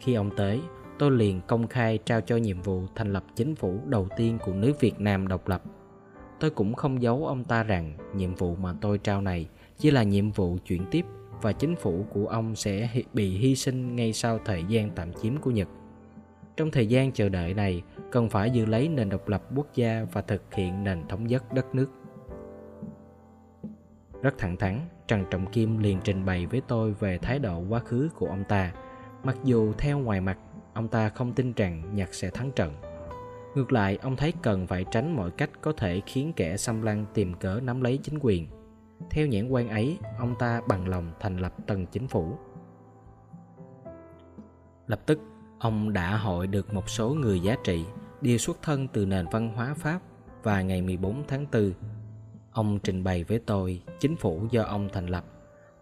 Khi 0.00 0.14
ông 0.14 0.30
tới, 0.36 0.60
tôi 0.98 1.10
liền 1.10 1.40
công 1.46 1.66
khai 1.66 1.98
trao 2.04 2.20
cho 2.20 2.36
nhiệm 2.36 2.62
vụ 2.62 2.82
thành 2.94 3.12
lập 3.12 3.24
chính 3.34 3.54
phủ 3.54 3.78
đầu 3.86 4.08
tiên 4.16 4.38
của 4.44 4.52
nước 4.52 4.80
Việt 4.80 5.00
Nam 5.00 5.28
độc 5.28 5.48
lập. 5.48 5.62
Tôi 6.40 6.50
cũng 6.50 6.74
không 6.74 7.02
giấu 7.02 7.26
ông 7.26 7.44
ta 7.44 7.62
rằng 7.62 7.96
nhiệm 8.14 8.34
vụ 8.34 8.56
mà 8.56 8.74
tôi 8.80 8.98
trao 8.98 9.20
này 9.20 9.48
chỉ 9.78 9.90
là 9.90 10.02
nhiệm 10.02 10.30
vụ 10.30 10.56
chuyển 10.66 10.84
tiếp 10.90 11.04
và 11.42 11.52
chính 11.52 11.76
phủ 11.76 12.06
của 12.12 12.26
ông 12.26 12.56
sẽ 12.56 12.88
bị 13.12 13.38
hy 13.38 13.56
sinh 13.56 13.96
ngay 13.96 14.12
sau 14.12 14.38
thời 14.44 14.64
gian 14.64 14.90
tạm 14.90 15.12
chiếm 15.12 15.36
của 15.36 15.50
Nhật. 15.50 15.68
Trong 16.56 16.70
thời 16.70 16.86
gian 16.86 17.12
chờ 17.12 17.28
đợi 17.28 17.54
này, 17.54 17.82
cần 18.10 18.28
phải 18.28 18.50
giữ 18.50 18.66
lấy 18.66 18.88
nền 18.88 19.08
độc 19.08 19.28
lập 19.28 19.42
quốc 19.56 19.66
gia 19.74 20.06
và 20.12 20.22
thực 20.22 20.54
hiện 20.54 20.84
nền 20.84 21.08
thống 21.08 21.26
nhất 21.26 21.52
đất 21.52 21.74
nước. 21.74 21.90
Rất 24.22 24.38
thẳng 24.38 24.56
thắn, 24.56 24.80
Trần 25.08 25.24
Trọng 25.30 25.46
Kim 25.46 25.78
liền 25.78 26.00
trình 26.04 26.24
bày 26.24 26.46
với 26.46 26.62
tôi 26.68 26.92
về 26.92 27.18
thái 27.18 27.38
độ 27.38 27.62
quá 27.68 27.80
khứ 27.80 28.08
của 28.14 28.26
ông 28.26 28.44
ta. 28.48 28.72
Mặc 29.24 29.36
dù 29.44 29.72
theo 29.78 29.98
ngoài 29.98 30.20
mặt, 30.20 30.38
ông 30.74 30.88
ta 30.88 31.08
không 31.08 31.32
tin 31.32 31.52
rằng 31.52 31.94
Nhật 31.94 32.14
sẽ 32.14 32.30
thắng 32.30 32.50
trận. 32.52 32.74
Ngược 33.54 33.72
lại, 33.72 33.98
ông 34.02 34.16
thấy 34.16 34.32
cần 34.42 34.66
phải 34.66 34.84
tránh 34.90 35.16
mọi 35.16 35.30
cách 35.30 35.50
có 35.60 35.72
thể 35.72 36.00
khiến 36.06 36.32
kẻ 36.36 36.56
xâm 36.56 36.82
lăng 36.82 37.06
tìm 37.14 37.34
cớ 37.34 37.60
nắm 37.62 37.80
lấy 37.80 37.98
chính 38.02 38.18
quyền. 38.20 38.46
Theo 39.10 39.26
nhãn 39.26 39.48
quan 39.48 39.68
ấy, 39.68 39.98
ông 40.18 40.34
ta 40.38 40.60
bằng 40.68 40.88
lòng 40.88 41.12
thành 41.20 41.36
lập 41.36 41.54
tầng 41.66 41.86
chính 41.86 42.08
phủ. 42.08 42.38
Lập 44.86 45.00
tức, 45.06 45.20
ông 45.58 45.92
đã 45.92 46.16
hội 46.16 46.46
được 46.46 46.74
một 46.74 46.90
số 46.90 47.14
người 47.14 47.40
giá 47.40 47.56
trị, 47.64 47.84
đều 48.20 48.38
xuất 48.38 48.62
thân 48.62 48.88
từ 48.88 49.06
nền 49.06 49.26
văn 49.32 49.48
hóa 49.48 49.74
Pháp 49.74 50.00
và 50.42 50.62
ngày 50.62 50.82
14 50.82 51.22
tháng 51.28 51.46
4 51.52 51.72
Ông 52.52 52.78
trình 52.78 53.04
bày 53.04 53.24
với 53.24 53.38
tôi 53.38 53.82
chính 54.00 54.16
phủ 54.16 54.46
do 54.50 54.62
ông 54.62 54.88
thành 54.92 55.06
lập. 55.06 55.24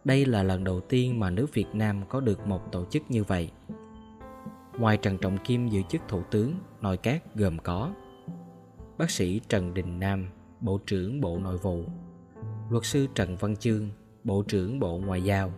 Đây 0.05 0.27
là 0.27 0.43
lần 0.43 0.65
đầu 0.65 0.81
tiên 0.81 1.21
mà 1.21 1.31
nước 1.31 1.55
Việt 1.55 1.67
Nam 1.73 2.03
có 2.09 2.21
được 2.21 2.47
một 2.47 2.73
tổ 2.73 2.85
chức 2.85 3.03
như 3.09 3.25
vậy. 3.25 3.51
Ngoài 4.79 4.97
Trần 4.97 5.19
Trọng 5.19 5.39
Kim 5.39 5.69
giữ 5.69 5.83
chức 5.89 6.03
thủ 6.09 6.23
tướng, 6.31 6.55
nội 6.81 6.97
các 6.97 7.35
gồm 7.35 7.59
có 7.59 7.95
Bác 8.99 9.11
sĩ 9.11 9.41
Trần 9.49 9.75
Đình 9.75 10.01
Nam, 10.01 10.29
Bộ 10.61 10.81
trưởng 10.87 11.21
Bộ 11.21 11.39
Nội 11.39 11.59
vụ 11.59 11.85
Luật 12.71 12.85
sư 12.85 13.07
Trần 13.15 13.37
Văn 13.37 13.57
Chương, 13.57 13.89
Bộ 14.25 14.43
trưởng 14.43 14.81
Bộ 14.81 14.99
Ngoại 14.99 15.23
giao 15.23 15.53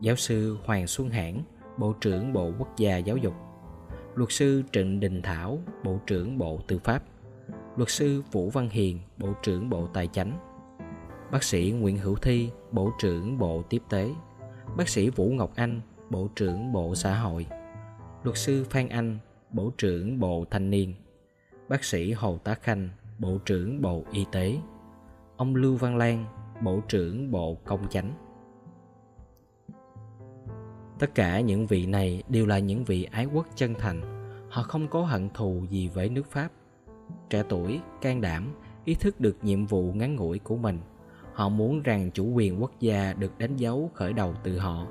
Giáo 0.00 0.16
sư 0.16 0.58
Hoàng 0.64 0.86
Xuân 0.86 1.10
Hãn, 1.10 1.42
Bộ 1.78 1.92
trưởng 2.00 2.32
Bộ 2.32 2.52
Quốc 2.58 2.76
gia 2.76 2.96
Giáo 2.96 3.16
dục. 3.16 3.34
Luật 4.14 4.32
sư 4.32 4.62
Trịnh 4.72 5.00
Đình 5.00 5.22
Thảo, 5.22 5.58
Bộ 5.84 5.98
trưởng 6.06 6.38
Bộ 6.38 6.60
Tư 6.66 6.78
pháp. 6.78 7.02
Luật 7.76 7.90
sư 7.90 8.22
Vũ 8.32 8.50
Văn 8.50 8.68
Hiền, 8.70 8.98
Bộ 9.16 9.28
trưởng 9.42 9.70
Bộ 9.70 9.86
Tài 9.86 10.06
chánh. 10.06 10.38
Bác 11.32 11.42
sĩ 11.42 11.70
Nguyễn 11.70 11.98
Hữu 11.98 12.16
Thi, 12.16 12.50
Bộ 12.72 12.90
trưởng 12.98 13.38
Bộ 13.38 13.62
Tiếp 13.62 13.82
tế. 13.88 14.10
Bác 14.76 14.88
sĩ 14.88 15.10
Vũ 15.10 15.28
Ngọc 15.28 15.52
Anh, 15.56 15.80
Bộ 16.10 16.28
trưởng 16.36 16.72
Bộ 16.72 16.94
Xã 16.94 17.18
hội. 17.18 17.46
Luật 18.22 18.36
sư 18.36 18.64
Phan 18.70 18.88
Anh, 18.88 19.18
Bộ 19.50 19.72
trưởng 19.78 20.20
Bộ 20.20 20.44
Thanh 20.50 20.70
niên. 20.70 20.94
Bác 21.68 21.84
sĩ 21.84 22.12
Hồ 22.12 22.38
Tá 22.44 22.54
Khanh, 22.54 22.88
Bộ 23.18 23.38
trưởng 23.44 23.82
Bộ 23.82 24.04
Y 24.12 24.26
tế. 24.32 24.58
Ông 25.36 25.54
Lưu 25.54 25.76
Văn 25.76 25.96
Lan, 25.96 26.24
Bộ 26.62 26.80
trưởng 26.88 27.30
Bộ 27.30 27.54
Công 27.64 27.88
chánh. 27.88 28.27
Tất 30.98 31.14
cả 31.14 31.40
những 31.40 31.66
vị 31.66 31.86
này 31.86 32.22
đều 32.28 32.46
là 32.46 32.58
những 32.58 32.84
vị 32.84 33.08
ái 33.10 33.26
quốc 33.26 33.46
chân 33.56 33.74
thành 33.74 34.18
Họ 34.50 34.62
không 34.62 34.88
có 34.88 35.04
hận 35.04 35.28
thù 35.34 35.64
gì 35.70 35.88
với 35.88 36.08
nước 36.08 36.30
Pháp 36.30 36.48
trẻ 37.30 37.42
tuổi, 37.48 37.80
can 38.00 38.20
đảm, 38.20 38.54
ý 38.84 38.94
thức 38.94 39.20
được 39.20 39.36
nhiệm 39.42 39.66
vụ 39.66 39.92
ngắn 39.92 40.16
ngủi 40.16 40.38
của 40.38 40.56
mình. 40.56 40.78
Họ 41.32 41.48
muốn 41.48 41.82
rằng 41.82 42.10
chủ 42.10 42.24
quyền 42.24 42.62
quốc 42.62 42.72
gia 42.80 43.12
được 43.12 43.38
đánh 43.38 43.56
dấu 43.56 43.90
khởi 43.94 44.12
đầu 44.12 44.34
từ 44.42 44.58
họ. 44.58 44.86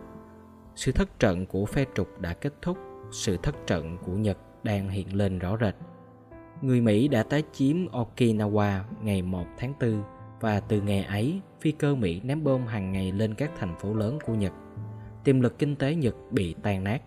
Sự 0.75 0.91
thất 0.91 1.19
trận 1.19 1.45
của 1.45 1.65
phe 1.65 1.85
trục 1.95 2.21
đã 2.21 2.33
kết 2.33 2.53
thúc, 2.61 2.77
sự 3.11 3.37
thất 3.37 3.55
trận 3.67 3.97
của 4.05 4.13
Nhật 4.13 4.37
đang 4.63 4.89
hiện 4.89 5.15
lên 5.15 5.39
rõ 5.39 5.57
rệt. 5.61 5.75
Người 6.61 6.81
Mỹ 6.81 7.07
đã 7.07 7.23
tái 7.23 7.43
chiếm 7.53 7.75
Okinawa 7.85 8.79
ngày 9.01 9.21
1 9.21 9.45
tháng 9.57 9.73
4 9.79 10.03
và 10.39 10.59
từ 10.59 10.81
ngày 10.81 11.03
ấy, 11.03 11.41
phi 11.61 11.71
cơ 11.71 11.95
Mỹ 11.95 12.21
ném 12.23 12.43
bom 12.43 12.67
hàng 12.67 12.91
ngày 12.91 13.11
lên 13.11 13.33
các 13.33 13.51
thành 13.57 13.75
phố 13.79 13.93
lớn 13.93 14.19
của 14.25 14.33
Nhật. 14.33 14.53
Tiềm 15.27 15.41
lực 15.41 15.59
kinh 15.59 15.75
tế 15.75 15.95
Nhật 15.95 16.15
bị 16.31 16.55
tan 16.63 16.83
nát. 16.83 17.01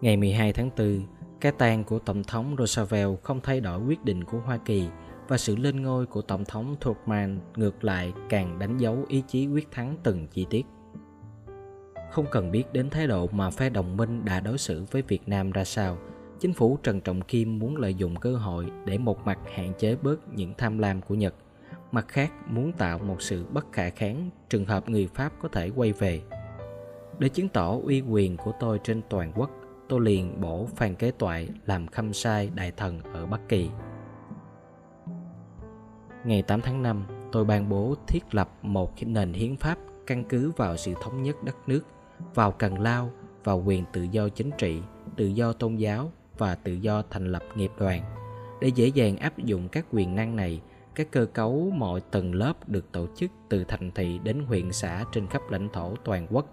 Ngày 0.00 0.16
12 0.16 0.52
tháng 0.52 0.70
4, 0.78 1.02
cái 1.40 1.52
tang 1.52 1.84
của 1.84 1.98
Tổng 1.98 2.24
thống 2.24 2.56
Roosevelt 2.58 3.22
không 3.22 3.40
thay 3.42 3.60
đổi 3.60 3.80
quyết 3.80 4.04
định 4.04 4.24
của 4.24 4.38
Hoa 4.38 4.56
Kỳ 4.56 4.88
và 5.28 5.38
sự 5.38 5.56
lên 5.56 5.82
ngôi 5.82 6.06
của 6.06 6.22
Tổng 6.22 6.44
thống 6.44 6.76
Truman 6.80 7.40
ngược 7.56 7.84
lại 7.84 8.12
càng 8.28 8.58
đánh 8.58 8.78
dấu 8.78 9.04
ý 9.08 9.22
chí 9.28 9.46
quyết 9.46 9.70
thắng 9.70 9.96
từng 10.02 10.26
chi 10.26 10.46
tiết. 10.50 10.66
Không 12.10 12.26
cần 12.30 12.50
biết 12.50 12.72
đến 12.72 12.90
thái 12.90 13.06
độ 13.06 13.26
mà 13.26 13.50
phe 13.50 13.70
đồng 13.70 13.96
minh 13.96 14.24
đã 14.24 14.40
đối 14.40 14.58
xử 14.58 14.84
với 14.90 15.02
Việt 15.02 15.28
Nam 15.28 15.50
ra 15.50 15.64
sao, 15.64 15.98
chính 16.40 16.52
phủ 16.52 16.78
Trần 16.82 17.00
Trọng 17.00 17.20
Kim 17.20 17.58
muốn 17.58 17.76
lợi 17.76 17.94
dụng 17.94 18.16
cơ 18.16 18.36
hội 18.36 18.70
để 18.84 18.98
một 18.98 19.26
mặt 19.26 19.38
hạn 19.54 19.72
chế 19.78 19.96
bớt 20.02 20.34
những 20.34 20.54
tham 20.58 20.78
lam 20.78 21.00
của 21.00 21.14
Nhật, 21.14 21.34
mặt 21.92 22.08
khác 22.08 22.32
muốn 22.46 22.72
tạo 22.72 22.98
một 22.98 23.22
sự 23.22 23.44
bất 23.52 23.72
khả 23.72 23.90
kháng 23.90 24.30
trường 24.48 24.64
hợp 24.64 24.88
người 24.88 25.06
Pháp 25.06 25.32
có 25.42 25.48
thể 25.48 25.70
quay 25.76 25.92
về. 25.92 26.22
Để 27.18 27.28
chứng 27.28 27.48
tỏ 27.48 27.76
uy 27.84 28.00
quyền 28.00 28.36
của 28.36 28.52
tôi 28.60 28.80
trên 28.84 29.02
toàn 29.08 29.32
quốc, 29.34 29.50
tôi 29.88 30.00
liền 30.00 30.40
bổ 30.40 30.66
Phan 30.76 30.94
Kế 30.94 31.10
Toại 31.10 31.48
làm 31.66 31.86
khâm 31.86 32.12
sai 32.12 32.50
đại 32.54 32.72
thần 32.76 33.00
ở 33.02 33.26
Bắc 33.26 33.40
Kỳ. 33.48 33.70
Ngày 36.24 36.42
8 36.42 36.60
tháng 36.60 36.82
5, 36.82 37.04
tôi 37.32 37.44
ban 37.44 37.68
bố 37.68 37.94
thiết 38.06 38.34
lập 38.34 38.50
một 38.62 38.92
nền 39.00 39.32
hiến 39.32 39.56
pháp 39.56 39.78
căn 40.06 40.24
cứ 40.28 40.50
vào 40.50 40.76
sự 40.76 40.94
thống 41.02 41.22
nhất 41.22 41.36
đất 41.44 41.56
nước, 41.66 41.82
vào 42.34 42.52
cần 42.52 42.80
lao, 42.80 43.10
vào 43.44 43.62
quyền 43.66 43.84
tự 43.92 44.02
do 44.02 44.28
chính 44.28 44.50
trị, 44.58 44.80
tự 45.16 45.26
do 45.26 45.52
tôn 45.52 45.76
giáo 45.76 46.12
và 46.38 46.54
tự 46.54 46.72
do 46.72 47.02
thành 47.10 47.32
lập 47.32 47.42
nghiệp 47.56 47.70
đoàn. 47.78 48.02
Để 48.60 48.68
dễ 48.68 48.86
dàng 48.86 49.16
áp 49.16 49.38
dụng 49.38 49.68
các 49.68 49.86
quyền 49.92 50.14
năng 50.14 50.36
này, 50.36 50.60
các 50.98 51.10
cơ 51.10 51.26
cấu 51.26 51.70
mọi 51.74 52.00
tầng 52.00 52.34
lớp 52.34 52.68
được 52.68 52.92
tổ 52.92 53.06
chức 53.16 53.30
từ 53.48 53.64
thành 53.64 53.90
thị 53.94 54.20
đến 54.24 54.40
huyện 54.46 54.72
xã 54.72 55.04
trên 55.12 55.26
khắp 55.26 55.42
lãnh 55.50 55.68
thổ 55.72 55.94
toàn 56.04 56.26
quốc 56.30 56.46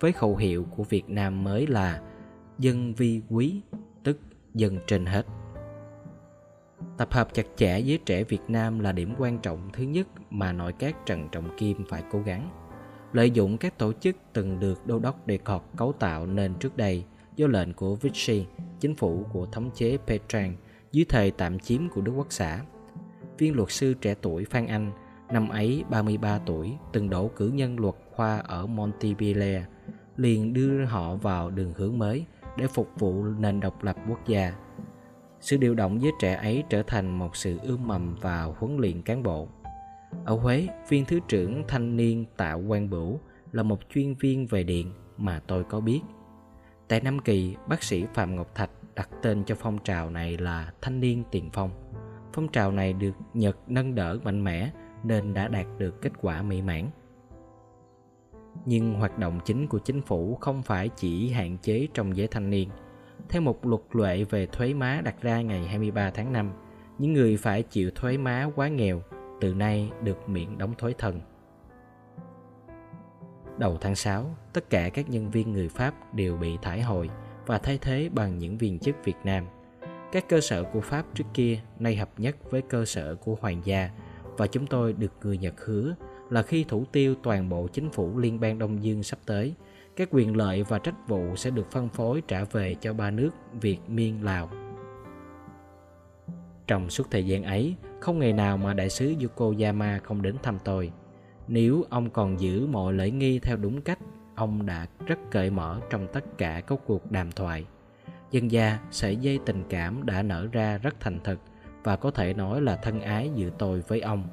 với 0.00 0.12
khẩu 0.12 0.36
hiệu 0.36 0.66
của 0.76 0.82
Việt 0.82 1.10
Nam 1.10 1.44
mới 1.44 1.66
là 1.66 2.02
dân 2.58 2.94
vi 2.94 3.20
quý 3.30 3.60
tức 4.04 4.18
dân 4.54 4.78
trên 4.86 5.06
hết 5.06 5.26
tập 6.98 7.12
hợp 7.12 7.34
chặt 7.34 7.46
chẽ 7.56 7.80
với 7.86 7.98
trẻ 8.06 8.24
việt 8.24 8.40
nam 8.48 8.78
là 8.78 8.92
điểm 8.92 9.14
quan 9.18 9.38
trọng 9.38 9.70
thứ 9.72 9.84
nhất 9.84 10.06
mà 10.30 10.52
nội 10.52 10.72
các 10.78 10.96
trần 11.06 11.28
trọng 11.32 11.56
kim 11.58 11.84
phải 11.88 12.02
cố 12.12 12.22
gắng 12.22 12.50
lợi 13.12 13.30
dụng 13.30 13.58
các 13.58 13.78
tổ 13.78 13.92
chức 13.92 14.16
từng 14.32 14.60
được 14.60 14.86
đô 14.86 14.98
đốc 14.98 15.26
đề 15.26 15.38
cọt 15.38 15.62
cấu 15.76 15.92
tạo 15.92 16.26
nên 16.26 16.54
trước 16.54 16.76
đây 16.76 17.04
do 17.36 17.46
lệnh 17.46 17.72
của 17.72 17.94
Vichy, 17.94 18.46
chính 18.80 18.94
phủ 18.94 19.26
của 19.32 19.46
thống 19.46 19.70
chế 19.74 19.98
Petrang 20.06 20.56
dưới 20.92 21.04
thời 21.08 21.30
tạm 21.30 21.58
chiếm 21.58 21.88
của 21.88 22.00
Đức 22.00 22.12
Quốc 22.12 22.26
xã. 22.30 22.60
Viên 23.42 23.56
luật 23.56 23.70
sư 23.70 23.94
trẻ 23.94 24.14
tuổi 24.22 24.44
Phan 24.44 24.66
Anh, 24.66 24.92
năm 25.32 25.48
ấy 25.48 25.84
33 25.90 26.38
tuổi, 26.38 26.76
từng 26.92 27.10
đổ 27.10 27.28
cử 27.28 27.48
nhân 27.48 27.80
luật 27.80 27.94
khoa 28.10 28.38
ở 28.38 28.66
Montpellier, 28.66 29.62
liền 30.16 30.52
đưa 30.52 30.84
họ 30.84 31.16
vào 31.16 31.50
đường 31.50 31.72
hướng 31.76 31.98
mới 31.98 32.24
để 32.56 32.66
phục 32.66 32.88
vụ 32.98 33.24
nền 33.24 33.60
độc 33.60 33.84
lập 33.84 33.96
quốc 34.08 34.18
gia. 34.26 34.52
Sự 35.40 35.56
điều 35.56 35.74
động 35.74 35.98
với 35.98 36.10
trẻ 36.20 36.34
ấy 36.34 36.64
trở 36.70 36.82
thành 36.82 37.18
một 37.18 37.36
sự 37.36 37.58
ươm 37.62 37.86
mầm 37.86 38.14
và 38.20 38.42
huấn 38.42 38.76
luyện 38.76 39.02
cán 39.02 39.22
bộ. 39.22 39.48
Ở 40.24 40.34
Huế, 40.36 40.68
viên 40.88 41.04
thứ 41.04 41.20
trưởng 41.28 41.62
thanh 41.68 41.96
niên 41.96 42.24
Tạ 42.36 42.56
Quang 42.68 42.90
Bửu 42.90 43.20
là 43.52 43.62
một 43.62 43.80
chuyên 43.94 44.14
viên 44.14 44.46
về 44.46 44.62
điện 44.62 44.92
mà 45.16 45.40
tôi 45.46 45.64
có 45.64 45.80
biết. 45.80 46.00
Tại 46.88 47.00
Nam 47.00 47.18
Kỳ, 47.18 47.56
bác 47.68 47.82
sĩ 47.82 48.04
Phạm 48.14 48.36
Ngọc 48.36 48.54
Thạch 48.54 48.70
đặt 48.94 49.08
tên 49.22 49.44
cho 49.44 49.54
phong 49.54 49.78
trào 49.84 50.10
này 50.10 50.38
là 50.38 50.72
Thanh 50.82 51.00
niên 51.00 51.22
tiền 51.30 51.50
phong. 51.52 51.70
Phong 52.32 52.48
trào 52.48 52.72
này 52.72 52.92
được 52.92 53.14
Nhật 53.34 53.56
nâng 53.66 53.94
đỡ 53.94 54.18
mạnh 54.24 54.44
mẽ 54.44 54.70
nên 55.04 55.34
đã 55.34 55.48
đạt 55.48 55.66
được 55.78 56.02
kết 56.02 56.12
quả 56.20 56.42
mỹ 56.42 56.62
mãn 56.62 56.90
nhưng 58.64 58.94
hoạt 58.94 59.18
động 59.18 59.40
chính 59.44 59.66
của 59.66 59.78
chính 59.78 60.02
phủ 60.02 60.38
không 60.40 60.62
phải 60.62 60.88
chỉ 60.88 61.30
hạn 61.30 61.58
chế 61.58 61.88
trong 61.94 62.16
giới 62.16 62.26
thanh 62.26 62.50
niên. 62.50 62.68
Theo 63.28 63.42
một 63.42 63.66
luật 63.66 63.82
lệ 63.92 64.24
về 64.24 64.46
thuế 64.46 64.74
má 64.74 65.00
đặt 65.04 65.22
ra 65.22 65.40
ngày 65.40 65.66
23 65.66 66.10
tháng 66.10 66.32
5, 66.32 66.52
những 66.98 67.12
người 67.12 67.36
phải 67.36 67.62
chịu 67.62 67.90
thuế 67.94 68.16
má 68.16 68.50
quá 68.54 68.68
nghèo 68.68 69.02
từ 69.40 69.54
nay 69.54 69.90
được 70.02 70.28
miễn 70.28 70.58
đóng 70.58 70.74
thuế 70.78 70.92
thần. 70.98 71.20
Đầu 73.58 73.78
tháng 73.80 73.94
6, 73.94 74.36
tất 74.52 74.70
cả 74.70 74.88
các 74.88 75.10
nhân 75.10 75.30
viên 75.30 75.52
người 75.52 75.68
Pháp 75.68 76.14
đều 76.14 76.36
bị 76.36 76.58
thải 76.62 76.82
hồi 76.82 77.10
và 77.46 77.58
thay 77.58 77.78
thế 77.78 78.08
bằng 78.12 78.38
những 78.38 78.58
viên 78.58 78.78
chức 78.78 78.96
Việt 79.04 79.16
Nam. 79.24 79.44
Các 80.12 80.28
cơ 80.28 80.40
sở 80.40 80.64
của 80.64 80.80
Pháp 80.80 81.06
trước 81.14 81.24
kia 81.34 81.60
nay 81.78 81.96
hợp 81.96 82.10
nhất 82.16 82.50
với 82.50 82.62
cơ 82.62 82.84
sở 82.84 83.14
của 83.14 83.36
Hoàng 83.40 83.60
gia 83.64 83.90
và 84.36 84.46
chúng 84.46 84.66
tôi 84.66 84.92
được 84.92 85.12
người 85.22 85.38
Nhật 85.38 85.54
hứa 85.64 85.94
là 86.30 86.42
khi 86.42 86.64
thủ 86.64 86.84
tiêu 86.92 87.14
toàn 87.22 87.48
bộ 87.48 87.68
chính 87.68 87.90
phủ 87.90 88.18
liên 88.18 88.40
bang 88.40 88.58
Đông 88.58 88.82
Dương 88.82 89.02
sắp 89.02 89.18
tới, 89.26 89.54
các 89.96 90.08
quyền 90.10 90.36
lợi 90.36 90.62
và 90.62 90.78
trách 90.78 91.08
vụ 91.08 91.36
sẽ 91.36 91.50
được 91.50 91.70
phân 91.70 91.88
phối 91.88 92.22
trả 92.28 92.44
về 92.44 92.74
cho 92.80 92.92
ba 92.92 93.10
nước 93.10 93.30
Việt, 93.60 93.78
Miên, 93.88 94.24
Lào. 94.24 94.50
Trong 96.66 96.90
suốt 96.90 97.10
thời 97.10 97.26
gian 97.26 97.42
ấy, 97.42 97.74
Không 98.00 98.18
ngày 98.18 98.32
nào 98.32 98.56
mà 98.56 98.74
đại 98.74 98.90
sứ 98.90 99.14
Yokoyama 99.22 99.98
không 99.98 100.22
đến 100.22 100.36
thăm 100.42 100.58
tôi. 100.64 100.92
Nếu 101.48 101.84
ông 101.90 102.10
còn 102.10 102.40
giữ 102.40 102.66
mọi 102.66 102.92
lễ 102.92 103.10
nghi 103.10 103.38
theo 103.38 103.56
đúng 103.56 103.80
cách, 103.80 103.98
ông 104.34 104.66
đã 104.66 104.86
rất 105.06 105.18
cởi 105.30 105.50
mở 105.50 105.80
trong 105.90 106.06
tất 106.12 106.38
cả 106.38 106.60
các 106.66 106.78
cuộc 106.86 107.10
đàm 107.10 107.32
thoại. 107.32 107.66
Dân 108.32 108.50
gia, 108.50 108.78
sợi 108.90 109.16
dây 109.16 109.38
tình 109.46 109.64
cảm 109.68 110.06
đã 110.06 110.22
nở 110.22 110.48
ra 110.52 110.78
rất 110.78 111.00
thành 111.00 111.20
thực 111.24 111.40
và 111.84 111.96
có 111.96 112.10
thể 112.10 112.34
nói 112.34 112.60
là 112.60 112.76
thân 112.76 113.00
ái 113.00 113.30
giữa 113.34 113.50
tôi 113.58 113.80
với 113.88 114.00
ông. 114.00 114.24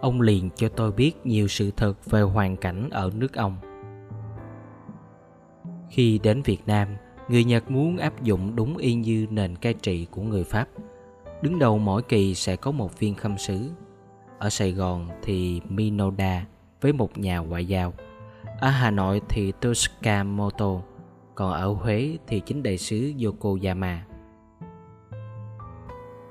Ông 0.00 0.20
liền 0.20 0.50
cho 0.54 0.68
tôi 0.68 0.92
biết 0.92 1.26
nhiều 1.26 1.48
sự 1.48 1.70
thật 1.76 2.04
về 2.04 2.20
hoàn 2.20 2.56
cảnh 2.56 2.88
ở 2.90 3.10
nước 3.14 3.34
ông. 3.34 3.56
Khi 5.90 6.20
đến 6.22 6.42
Việt 6.42 6.60
Nam, 6.66 6.88
người 7.28 7.44
Nhật 7.44 7.70
muốn 7.70 7.96
áp 7.96 8.22
dụng 8.22 8.56
đúng 8.56 8.76
y 8.76 8.94
như 8.94 9.26
nền 9.30 9.56
cai 9.56 9.74
trị 9.74 10.06
của 10.10 10.22
người 10.22 10.44
Pháp. 10.44 10.68
Đứng 11.42 11.58
đầu 11.58 11.78
mỗi 11.78 12.02
kỳ 12.02 12.34
sẽ 12.34 12.56
có 12.56 12.70
một 12.70 12.98
viên 12.98 13.14
khâm 13.14 13.38
sứ. 13.38 13.70
Ở 14.38 14.50
Sài 14.50 14.72
Gòn 14.72 15.08
thì 15.22 15.60
Minoda 15.68 16.46
với 16.80 16.92
một 16.92 17.18
nhà 17.18 17.38
ngoại 17.38 17.66
giao. 17.66 17.92
Ở 18.60 18.68
Hà 18.68 18.90
Nội 18.90 19.20
thì 19.28 19.52
Toshikamoto, 19.60 20.80
còn 21.34 21.52
ở 21.52 21.68
Huế 21.72 22.18
thì 22.26 22.40
chính 22.40 22.62
đại 22.62 22.78
sứ 22.78 23.12
Yokoyama. 23.24 24.04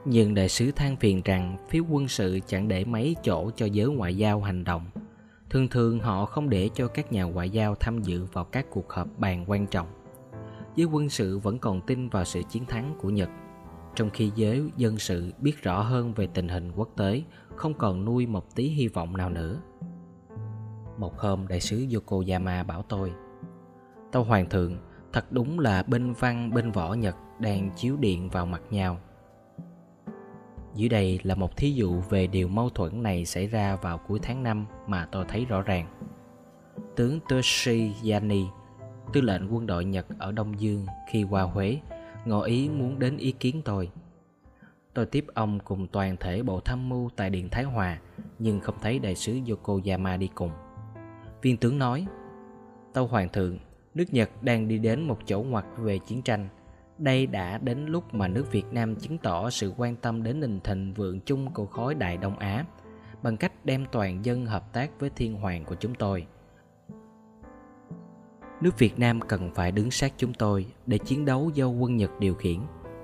Nhưng 0.05 0.33
đại 0.33 0.49
sứ 0.49 0.71
than 0.71 0.95
phiền 0.95 1.21
rằng 1.25 1.57
phía 1.69 1.79
quân 1.79 2.07
sự 2.07 2.39
chẳng 2.47 2.67
để 2.67 2.85
mấy 2.85 3.15
chỗ 3.23 3.51
cho 3.55 3.65
giới 3.65 3.87
ngoại 3.87 4.17
giao 4.17 4.41
hành 4.41 4.63
động. 4.63 4.85
Thường 5.49 5.67
thường 5.67 5.99
họ 5.99 6.25
không 6.25 6.49
để 6.49 6.69
cho 6.73 6.87
các 6.87 7.11
nhà 7.11 7.23
ngoại 7.23 7.49
giao 7.49 7.75
tham 7.75 8.01
dự 8.01 8.25
vào 8.33 8.45
các 8.45 8.65
cuộc 8.69 8.91
họp 8.93 9.07
bàn 9.17 9.45
quan 9.47 9.67
trọng. 9.67 9.87
Giới 10.75 10.85
quân 10.85 11.09
sự 11.09 11.39
vẫn 11.39 11.59
còn 11.59 11.81
tin 11.81 12.09
vào 12.09 12.25
sự 12.25 12.41
chiến 12.49 12.65
thắng 12.65 12.95
của 13.01 13.09
Nhật, 13.09 13.29
trong 13.95 14.09
khi 14.09 14.31
giới 14.35 14.71
dân 14.77 14.97
sự 14.97 15.33
biết 15.39 15.63
rõ 15.63 15.81
hơn 15.81 16.13
về 16.13 16.27
tình 16.27 16.47
hình 16.47 16.71
quốc 16.75 16.89
tế, 16.97 17.23
không 17.55 17.73
còn 17.73 18.05
nuôi 18.05 18.25
một 18.25 18.55
tí 18.55 18.67
hy 18.67 18.87
vọng 18.87 19.17
nào 19.17 19.29
nữa. 19.29 19.61
Một 20.97 21.19
hôm 21.19 21.47
đại 21.47 21.59
sứ 21.59 21.85
Yokoyama 21.93 22.63
bảo 22.63 22.81
tôi 22.81 23.13
Tâu 24.11 24.23
Hoàng 24.23 24.49
thượng, 24.49 24.77
thật 25.13 25.31
đúng 25.31 25.59
là 25.59 25.83
bên 25.83 26.13
văn 26.13 26.53
bên 26.53 26.71
võ 26.71 26.93
Nhật 26.93 27.15
đang 27.39 27.69
chiếu 27.75 27.97
điện 27.97 28.29
vào 28.29 28.45
mặt 28.45 28.61
nhau 28.69 28.99
dưới 30.75 30.89
đây 30.89 31.19
là 31.23 31.35
một 31.35 31.57
thí 31.57 31.71
dụ 31.71 32.01
về 32.09 32.27
điều 32.27 32.47
mâu 32.47 32.69
thuẫn 32.69 33.03
này 33.03 33.25
xảy 33.25 33.47
ra 33.47 33.75
vào 33.75 33.97
cuối 33.97 34.19
tháng 34.21 34.43
5 34.43 34.65
mà 34.87 35.07
tôi 35.11 35.25
thấy 35.27 35.45
rõ 35.45 35.61
ràng. 35.61 35.87
Tướng 36.95 37.19
Toshi 37.29 37.91
Yani, 38.03 38.45
tư 39.13 39.21
lệnh 39.21 39.53
quân 39.53 39.65
đội 39.65 39.85
Nhật 39.85 40.05
ở 40.19 40.31
Đông 40.31 40.59
Dương 40.59 40.85
khi 41.09 41.25
qua 41.29 41.43
Huế, 41.43 41.79
ngỏ 42.25 42.41
ý 42.41 42.69
muốn 42.69 42.99
đến 42.99 43.17
ý 43.17 43.31
kiến 43.31 43.61
tôi. 43.65 43.91
Tôi 44.93 45.05
tiếp 45.05 45.25
ông 45.33 45.59
cùng 45.59 45.87
toàn 45.87 46.17
thể 46.19 46.43
bộ 46.43 46.59
tham 46.59 46.89
mưu 46.89 47.09
tại 47.15 47.29
Điện 47.29 47.49
Thái 47.49 47.63
Hòa, 47.63 47.99
nhưng 48.39 48.59
không 48.59 48.75
thấy 48.81 48.99
đại 48.99 49.15
sứ 49.15 49.39
Yokoyama 49.49 50.17
đi 50.17 50.29
cùng. 50.35 50.51
Viên 51.41 51.57
tướng 51.57 51.79
nói, 51.79 52.05
Tâu 52.93 53.07
Hoàng 53.07 53.29
thượng, 53.29 53.57
nước 53.95 54.13
Nhật 54.13 54.43
đang 54.43 54.67
đi 54.67 54.77
đến 54.77 55.01
một 55.01 55.17
chỗ 55.25 55.43
ngoặt 55.43 55.65
về 55.77 55.97
chiến 55.97 56.21
tranh– 56.21 56.49
đây 56.97 57.27
đã 57.27 57.57
đến 57.57 57.85
lúc 57.85 58.13
mà 58.13 58.27
nước 58.27 58.51
Việt 58.51 58.65
Nam 58.71 58.95
chứng 58.95 59.17
tỏ 59.17 59.49
sự 59.49 59.73
quan 59.77 59.95
tâm 59.95 60.23
đến 60.23 60.39
nền 60.39 60.59
thịnh 60.59 60.93
vượng 60.93 61.19
chung 61.19 61.53
của 61.53 61.65
khối 61.65 61.95
Đại 61.95 62.17
Đông 62.17 62.39
Á 62.39 62.65
bằng 63.23 63.37
cách 63.37 63.65
đem 63.65 63.85
toàn 63.91 64.25
dân 64.25 64.45
hợp 64.45 64.73
tác 64.73 64.99
với 64.99 65.09
thiên 65.09 65.35
hoàng 65.35 65.65
của 65.65 65.75
chúng 65.75 65.95
tôi. 65.95 66.27
Nước 68.61 68.79
Việt 68.79 68.99
Nam 68.99 69.21
cần 69.21 69.51
phải 69.55 69.71
đứng 69.71 69.91
sát 69.91 70.13
chúng 70.17 70.33
tôi 70.33 70.65
để 70.85 70.97
chiến 70.97 71.25
đấu 71.25 71.51
do 71.53 71.67
quân 71.67 71.97
Nhật 71.97 72.11
điều 72.19 72.35
khiển. 72.35 72.59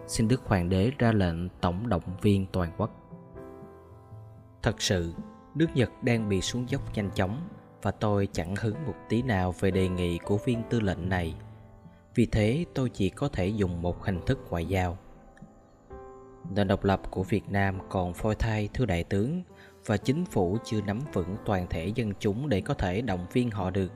Xin 0.07 0.27
Đức 0.27 0.41
Hoàng 0.45 0.69
đế 0.69 0.91
ra 0.97 1.11
lệnh 1.11 1.49
tổng 1.49 1.89
động 1.89 2.03
viên 2.21 2.45
toàn 2.51 2.71
quốc. 2.77 2.91
Thật 4.61 4.81
sự, 4.81 5.13
nước 5.55 5.67
Nhật 5.75 5.91
đang 6.03 6.29
bị 6.29 6.41
xuống 6.41 6.69
dốc 6.69 6.95
nhanh 6.95 7.09
chóng 7.15 7.47
và 7.81 7.91
tôi 7.91 8.27
chẳng 8.31 8.55
hứng 8.55 8.75
một 8.85 8.95
tí 9.09 9.21
nào 9.21 9.53
về 9.59 9.71
đề 9.71 9.89
nghị 9.89 10.17
của 10.17 10.37
viên 10.37 10.61
tư 10.69 10.79
lệnh 10.79 11.09
này. 11.09 11.35
Vì 12.15 12.25
thế 12.25 12.65
tôi 12.73 12.89
chỉ 12.89 13.09
có 13.09 13.27
thể 13.27 13.47
dùng 13.47 13.81
một 13.81 14.03
hình 14.03 14.19
thức 14.25 14.39
ngoại 14.49 14.65
giao. 14.65 14.97
Nền 16.55 16.67
độc 16.67 16.83
lập 16.83 17.01
của 17.11 17.23
việt 17.23 17.49
nam 17.49 17.79
còn 17.89 18.13
phôi 18.13 18.35
thai 18.35 18.69
thưa 18.73 18.85
đại 18.85 19.03
tướng, 19.03 19.43
và 19.85 19.97
chính 19.97 20.25
phủ 20.25 20.57
chưa 20.63 20.81
nắm 20.81 20.99
vững 21.13 21.35
toàn 21.45 21.67
thể 21.69 21.87
dân 21.95 22.13
chúng 22.19 22.49
để 22.49 22.61
có 22.61 22.73
thể 22.73 23.01
động 23.01 23.25
viên 23.33 23.51
họ 23.51 23.69
được. 23.69 23.91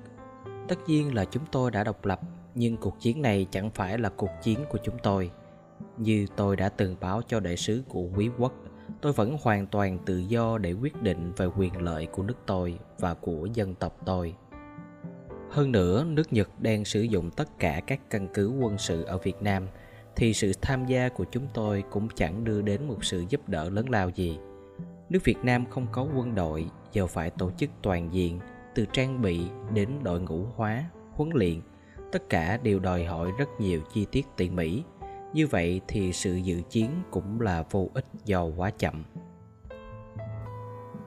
Tất 0.67 0.75
nhiên 0.87 1.15
là 1.15 1.25
chúng 1.25 1.43
tôi 1.51 1.71
đã 1.71 1.83
độc 1.83 2.05
lập, 2.05 2.21
nhưng 2.55 2.77
cuộc 2.77 2.99
chiến 2.99 3.21
này 3.21 3.47
chẳng 3.51 3.69
phải 3.69 3.97
là 3.97 4.09
cuộc 4.09 4.31
chiến 4.41 4.59
của 4.69 4.77
chúng 4.83 4.97
tôi, 5.03 5.31
như 5.97 6.27
tôi 6.35 6.55
đã 6.55 6.69
từng 6.69 6.95
báo 7.01 7.21
cho 7.27 7.39
đại 7.39 7.57
sứ 7.57 7.83
của 7.89 8.07
quý 8.15 8.29
quốc 8.37 8.53
tôi 9.03 9.13
vẫn 9.13 9.37
hoàn 9.41 9.67
toàn 9.67 9.97
tự 10.05 10.17
do 10.17 10.57
để 10.57 10.73
quyết 10.73 11.01
định 11.01 11.31
về 11.37 11.45
quyền 11.57 11.81
lợi 11.81 12.05
của 12.05 12.23
nước 12.23 12.37
tôi 12.45 12.79
và 12.99 13.13
của 13.13 13.47
dân 13.53 13.75
tộc 13.75 13.97
tôi 14.05 14.35
hơn 15.53 15.71
nữa, 15.71 16.05
nước 16.07 16.33
Nhật 16.33 16.49
đang 16.59 16.85
sử 16.85 17.01
dụng 17.01 17.31
tất 17.31 17.59
cả 17.59 17.81
các 17.87 18.09
căn 18.09 18.27
cứ 18.33 18.49
quân 18.49 18.77
sự 18.77 19.03
ở 19.03 19.17
Việt 19.17 19.41
Nam 19.41 19.67
thì 20.15 20.33
sự 20.33 20.51
tham 20.61 20.85
gia 20.85 21.09
của 21.09 21.25
chúng 21.31 21.47
tôi 21.53 21.83
cũng 21.91 22.07
chẳng 22.15 22.43
đưa 22.43 22.61
đến 22.61 22.87
một 22.87 23.03
sự 23.03 23.25
giúp 23.29 23.49
đỡ 23.49 23.69
lớn 23.69 23.89
lao 23.89 24.09
gì. 24.09 24.37
Nước 25.09 25.19
Việt 25.23 25.37
Nam 25.43 25.65
không 25.69 25.87
có 25.91 26.07
quân 26.15 26.35
đội, 26.35 26.65
giờ 26.93 27.07
phải 27.07 27.29
tổ 27.29 27.51
chức 27.57 27.69
toàn 27.81 28.13
diện, 28.13 28.39
từ 28.75 28.85
trang 28.93 29.21
bị 29.21 29.41
đến 29.73 29.89
đội 30.03 30.21
ngũ 30.21 30.45
hóa, 30.55 30.83
huấn 31.11 31.29
luyện, 31.33 31.61
tất 32.11 32.29
cả 32.29 32.57
đều 32.63 32.79
đòi 32.79 33.05
hỏi 33.05 33.31
rất 33.37 33.49
nhiều 33.59 33.81
chi 33.93 34.05
tiết 34.11 34.25
tỉ 34.37 34.49
mỉ. 34.49 34.83
Như 35.33 35.47
vậy 35.47 35.81
thì 35.87 36.13
sự 36.13 36.35
dự 36.35 36.61
chiến 36.69 36.89
cũng 37.11 37.41
là 37.41 37.63
vô 37.71 37.89
ích 37.93 38.05
do 38.25 38.43
quá 38.43 38.69
chậm. 38.69 39.03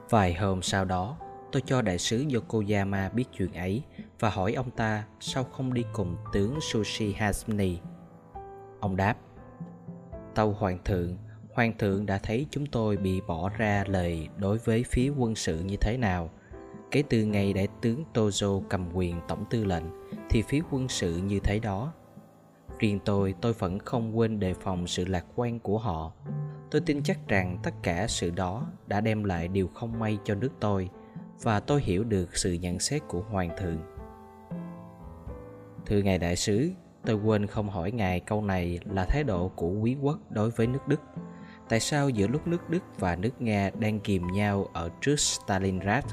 Vài 0.09 0.33
hôm 0.33 0.61
sau 0.61 0.85
đó, 0.85 1.17
tôi 1.51 1.61
cho 1.65 1.81
đại 1.81 1.97
sứ 1.97 2.25
Yokoyama 2.33 3.09
biết 3.09 3.25
chuyện 3.37 3.53
ấy 3.53 3.83
và 4.19 4.29
hỏi 4.29 4.53
ông 4.53 4.71
ta 4.71 5.03
sao 5.19 5.43
không 5.43 5.73
đi 5.73 5.85
cùng 5.93 6.15
tướng 6.33 6.59
Sushi 6.61 7.13
Hasmi. 7.13 7.79
Ông 8.79 8.95
đáp, 8.95 9.17
Tâu 10.35 10.51
Hoàng 10.51 10.77
thượng, 10.85 11.17
Hoàng 11.53 11.77
thượng 11.77 12.05
đã 12.05 12.17
thấy 12.17 12.45
chúng 12.51 12.65
tôi 12.65 12.97
bị 12.97 13.21
bỏ 13.27 13.49
ra 13.57 13.83
lời 13.87 14.27
đối 14.37 14.57
với 14.57 14.83
phía 14.83 15.11
quân 15.17 15.35
sự 15.35 15.59
như 15.59 15.77
thế 15.81 15.97
nào. 15.97 16.29
Kể 16.91 17.03
từ 17.09 17.23
ngày 17.23 17.53
đại 17.53 17.67
tướng 17.81 18.03
Tozo 18.13 18.61
cầm 18.69 18.89
quyền 18.93 19.15
tổng 19.27 19.45
tư 19.49 19.65
lệnh 19.65 19.83
thì 20.29 20.41
phía 20.41 20.61
quân 20.71 20.87
sự 20.87 21.17
như 21.17 21.39
thế 21.39 21.59
đó. 21.59 21.93
Riêng 22.79 22.99
tôi, 23.05 23.35
tôi 23.41 23.53
vẫn 23.53 23.79
không 23.79 24.17
quên 24.17 24.39
đề 24.39 24.53
phòng 24.53 24.87
sự 24.87 25.05
lạc 25.05 25.25
quan 25.35 25.59
của 25.59 25.77
họ. 25.77 26.13
Tôi 26.71 26.81
tin 26.81 27.03
chắc 27.03 27.27
rằng 27.27 27.57
tất 27.63 27.73
cả 27.83 28.07
sự 28.07 28.29
đó 28.29 28.67
đã 28.87 29.01
đem 29.01 29.23
lại 29.23 29.47
điều 29.47 29.67
không 29.67 29.99
may 29.99 30.17
cho 30.23 30.35
nước 30.35 30.51
tôi 30.59 30.89
và 31.41 31.59
tôi 31.59 31.81
hiểu 31.81 32.03
được 32.03 32.37
sự 32.37 32.53
nhận 32.53 32.79
xét 32.79 33.01
của 33.07 33.21
Hoàng 33.21 33.49
thượng. 33.57 33.77
Thưa 35.85 36.01
Ngài 36.01 36.17
Đại 36.17 36.35
sứ, 36.35 36.71
tôi 37.05 37.15
quên 37.15 37.47
không 37.47 37.69
hỏi 37.69 37.91
Ngài 37.91 38.19
câu 38.19 38.41
này 38.41 38.79
là 38.85 39.05
thái 39.05 39.23
độ 39.23 39.51
của 39.55 39.69
quý 39.69 39.97
quốc 40.01 40.19
đối 40.29 40.49
với 40.49 40.67
nước 40.67 40.87
Đức. 40.87 41.01
Tại 41.69 41.79
sao 41.79 42.09
giữa 42.09 42.27
lúc 42.27 42.47
nước 42.47 42.69
Đức 42.69 42.83
và 42.99 43.15
nước 43.15 43.41
Nga 43.41 43.69
đang 43.79 43.99
kìm 43.99 44.27
nhau 44.27 44.69
ở 44.73 44.89
trước 45.01 45.19
Stalingrad, 45.19 46.05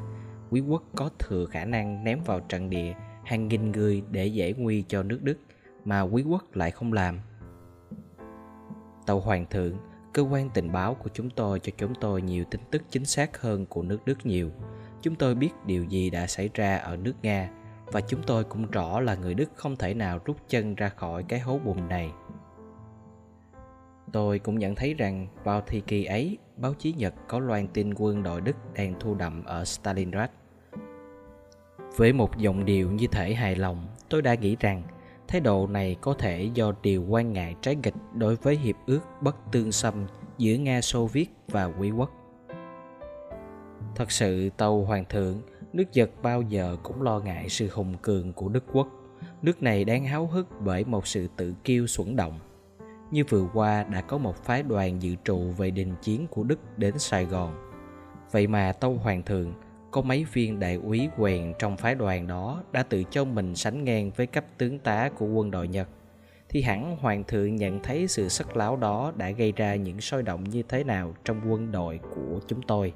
quý 0.50 0.61
quốc 0.61 0.83
có 0.96 1.11
thừa 1.18 1.46
khả 1.46 1.64
năng 1.64 2.05
ném 2.05 2.18
vào 2.24 2.40
trận 2.40 2.70
địa 2.70 2.94
hàng 3.24 3.48
nghìn 3.48 3.72
người 3.72 4.03
để 4.11 4.27
giải 4.27 4.53
nguy 4.53 4.85
cho 4.88 5.03
nước 5.03 5.22
Đức 5.22 5.38
mà 5.85 6.01
quý 6.01 6.23
quốc 6.23 6.44
lại 6.57 6.70
không 6.70 6.92
làm? 6.92 7.20
Tàu 9.07 9.20
Hoàng 9.20 9.47
thượng, 9.51 9.77
cơ 10.12 10.23
quan 10.23 10.51
tình 10.55 10.73
báo 10.73 10.94
của 10.94 11.11
chúng 11.14 11.31
tôi 11.31 11.61
cho 11.61 11.73
chúng 11.77 11.94
tôi 11.94 12.23
nhiều 12.23 12.44
tin 12.51 12.61
tức 12.70 12.83
chính 12.90 13.05
xác 13.05 13.40
hơn 13.40 13.66
của 13.66 13.83
nước 13.83 13.99
Đức 14.05 14.27
nhiều. 14.27 14.51
Chúng 15.03 15.14
tôi 15.14 15.35
biết 15.35 15.51
điều 15.66 15.85
gì 15.85 16.11
đã 16.11 16.27
xảy 16.27 16.51
ra 16.55 16.77
ở 16.77 16.97
nước 16.97 17.14
Nga 17.23 17.51
và 17.87 18.01
chúng 18.01 18.23
tôi 18.23 18.44
cũng 18.44 18.70
rõ 18.70 19.01
là 19.01 19.14
người 19.14 19.35
Đức 19.35 19.51
không 19.55 19.77
thể 19.77 19.94
nào 19.94 20.18
rút 20.25 20.37
chân 20.49 20.75
ra 20.75 20.88
khỏi 20.88 21.25
cái 21.29 21.40
hố 21.40 21.59
bùn 21.64 21.88
này. 21.88 22.12
Tôi 24.12 24.38
cũng 24.38 24.59
nhận 24.59 24.75
thấy 24.75 24.94
rằng 24.94 25.27
vào 25.44 25.61
thời 25.61 25.81
kỳ 25.81 26.05
ấy, 26.05 26.38
báo 26.57 26.75
chí 26.75 26.92
Nhật 26.92 27.14
có 27.29 27.38
loan 27.38 27.68
tin 27.68 27.94
quân 27.97 28.23
đội 28.23 28.40
Đức 28.40 28.57
đang 28.75 28.94
thu 29.01 29.14
đậm 29.14 29.44
ở 29.44 29.64
Stalingrad. 29.64 30.31
Với 31.97 32.12
một 32.12 32.38
giọng 32.38 32.64
điệu 32.64 32.92
như 32.92 33.07
thể 33.07 33.35
hài 33.35 33.57
lòng, 33.57 33.87
tôi 34.09 34.23
đã 34.23 34.35
nghĩ 34.35 34.57
rằng 34.61 34.83
thái 35.28 35.40
độ 35.40 35.66
này 35.66 35.96
có 36.00 36.14
thể 36.14 36.50
do 36.54 36.72
điều 36.82 37.04
quan 37.08 37.32
ngại 37.32 37.56
trái 37.62 37.76
nghịch 37.76 37.94
đối 38.14 38.37
với 38.37 38.56
hiệp 38.56 38.76
ước 38.87 39.00
bất 39.20 39.37
tương 39.52 39.72
xâm 39.72 40.06
giữa 40.38 40.54
Nga 40.54 40.80
Xô 40.80 41.06
Viết 41.06 41.30
và 41.48 41.64
Quý 41.64 41.90
quốc. 41.90 42.10
Thật 43.94 44.10
sự 44.10 44.50
tàu 44.56 44.84
Hoàng 44.84 45.04
thượng 45.08 45.40
Nước 45.74 45.84
Nhật 45.92 46.10
bao 46.22 46.42
giờ 46.42 46.76
cũng 46.82 47.02
lo 47.02 47.20
ngại 47.20 47.48
sự 47.48 47.68
hùng 47.72 47.94
cường 48.02 48.32
của 48.32 48.48
Đức 48.48 48.64
Quốc. 48.72 48.88
Nước 49.42 49.62
này 49.62 49.84
đang 49.84 50.04
háo 50.04 50.26
hức 50.26 50.48
bởi 50.60 50.84
một 50.84 51.06
sự 51.06 51.28
tự 51.37 51.54
kiêu 51.64 51.87
xuẩn 51.87 52.16
động. 52.16 52.38
Như 53.10 53.24
vừa 53.28 53.48
qua 53.54 53.84
đã 53.84 54.00
có 54.00 54.18
một 54.18 54.37
phái 54.37 54.62
đoàn 54.62 55.02
dự 55.02 55.14
trụ 55.24 55.52
về 55.56 55.70
đình 55.70 55.94
chiến 56.02 56.26
của 56.26 56.42
Đức 56.42 56.78
đến 56.78 56.98
Sài 56.98 57.24
Gòn. 57.24 57.70
Vậy 58.30 58.46
mà 58.46 58.72
Tâu 58.72 58.94
Hoàng 58.94 59.22
thượng, 59.22 59.54
có 59.94 60.02
mấy 60.02 60.24
viên 60.33 60.61
đại 60.61 60.74
úy 60.74 61.09
quèn 61.16 61.54
trong 61.59 61.76
phái 61.76 61.94
đoàn 61.94 62.26
đó 62.26 62.62
đã 62.72 62.83
tự 62.83 63.02
cho 63.11 63.24
mình 63.24 63.54
sánh 63.54 63.85
ngang 63.85 64.11
với 64.16 64.26
cấp 64.26 64.44
tướng 64.59 64.78
tá 64.78 65.11
của 65.18 65.26
quân 65.26 65.50
đội 65.50 65.68
Nhật. 65.68 65.88
thì 66.48 66.62
hẳn 66.62 66.96
hoàng 66.96 67.24
thượng 67.24 67.57
nhận 67.57 67.83
thấy 67.83 68.09
sự 68.09 68.28
sắc 68.28 68.57
láo 68.57 68.76
đó 68.76 69.12
đã 69.16 69.30
gây 69.30 69.52
ra 69.52 69.74
những 69.74 70.00
sôi 70.00 70.22
động 70.22 70.44
như 70.44 70.62
thế 70.62 70.85
nào 70.85 71.14
trong 71.24 71.40
quân 71.52 71.72
đội 71.72 72.00
của 72.14 72.40
chúng 72.46 72.62
tôi. 72.62 72.92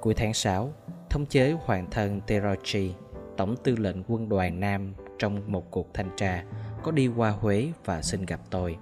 Cuối 0.00 0.14
tháng 0.14 0.34
6, 0.34 0.72
thống 1.10 1.26
chế 1.26 1.52
hoàng 1.52 1.86
thân 1.90 2.20
Terochi, 2.26 2.94
tổng 3.36 3.56
tư 3.64 3.76
lệnh 3.76 4.02
quân 4.08 4.28
đoàn 4.28 4.60
Nam 4.60 4.94
trong 5.18 5.52
một 5.52 5.70
cuộc 5.70 5.94
thanh 5.94 6.10
tra, 6.16 6.44
có 6.82 6.90
đi 6.90 7.08
qua 7.08 7.30
Huế 7.30 7.68
và 7.84 8.02
xin 8.02 8.26
gặp 8.26 8.40
tôi. 8.50 8.76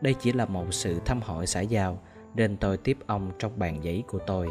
Đây 0.00 0.14
chỉ 0.20 0.32
là 0.32 0.46
một 0.46 0.66
sự 0.70 1.00
thăm 1.04 1.20
hỏi 1.22 1.46
xã 1.46 1.60
giao, 1.60 2.00
nên 2.34 2.56
tôi 2.56 2.76
tiếp 2.76 2.98
ông 3.06 3.30
trong 3.38 3.58
bàn 3.58 3.84
giấy 3.84 4.04
của 4.08 4.18
tôi. 4.26 4.48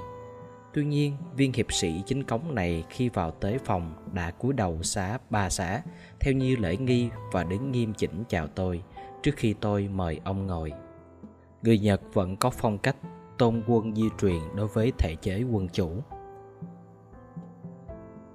Tuy 0.73 0.85
nhiên, 0.85 1.17
viên 1.35 1.53
hiệp 1.53 1.73
sĩ 1.73 2.03
chính 2.05 2.23
cống 2.23 2.55
này 2.55 2.83
khi 2.89 3.09
vào 3.09 3.31
tới 3.31 3.57
phòng 3.57 3.93
đã 4.13 4.31
cúi 4.31 4.53
đầu 4.53 4.83
xá 4.83 5.17
ba 5.29 5.49
xá 5.49 5.81
theo 6.19 6.33
như 6.33 6.55
lễ 6.55 6.77
nghi 6.77 7.09
và 7.31 7.43
đứng 7.43 7.71
nghiêm 7.71 7.93
chỉnh 7.93 8.23
chào 8.29 8.47
tôi 8.47 8.83
trước 9.23 9.31
khi 9.37 9.53
tôi 9.53 9.87
mời 9.87 10.19
ông 10.23 10.47
ngồi. 10.47 10.71
Người 11.61 11.79
Nhật 11.79 12.01
vẫn 12.13 12.37
có 12.37 12.49
phong 12.49 12.77
cách 12.77 12.95
tôn 13.37 13.63
quân 13.67 13.95
di 13.95 14.09
truyền 14.21 14.41
đối 14.55 14.67
với 14.67 14.91
thể 14.97 15.15
chế 15.15 15.43
quân 15.43 15.67
chủ. 15.69 15.89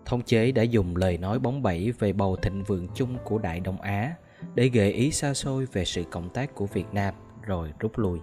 Thống 0.05 0.23
chế 0.23 0.53
đã 0.53 0.63
dùng 0.63 0.97
lời 0.97 1.19
nói 1.19 1.39
bóng 1.39 1.63
bẩy 1.63 1.93
về 1.99 2.13
bầu 2.13 2.37
thịnh 2.37 2.65
vượng 2.65 2.89
chung 2.95 3.19
của 3.25 3.39
Đại 3.39 3.61
Đông 3.61 3.81
Á 3.81 4.15
để 4.55 4.69
gợi 4.69 4.93
ý 4.93 5.11
xa 5.11 5.35
xôi 5.35 5.67
về 5.73 5.85
sự 5.85 6.05
cộng 6.11 6.31
tác 6.31 6.55
của 6.55 6.67
Việt 6.67 6.87
Nam 6.93 7.15
rồi 7.43 7.73
rút 7.79 7.99
lui. 7.99 8.19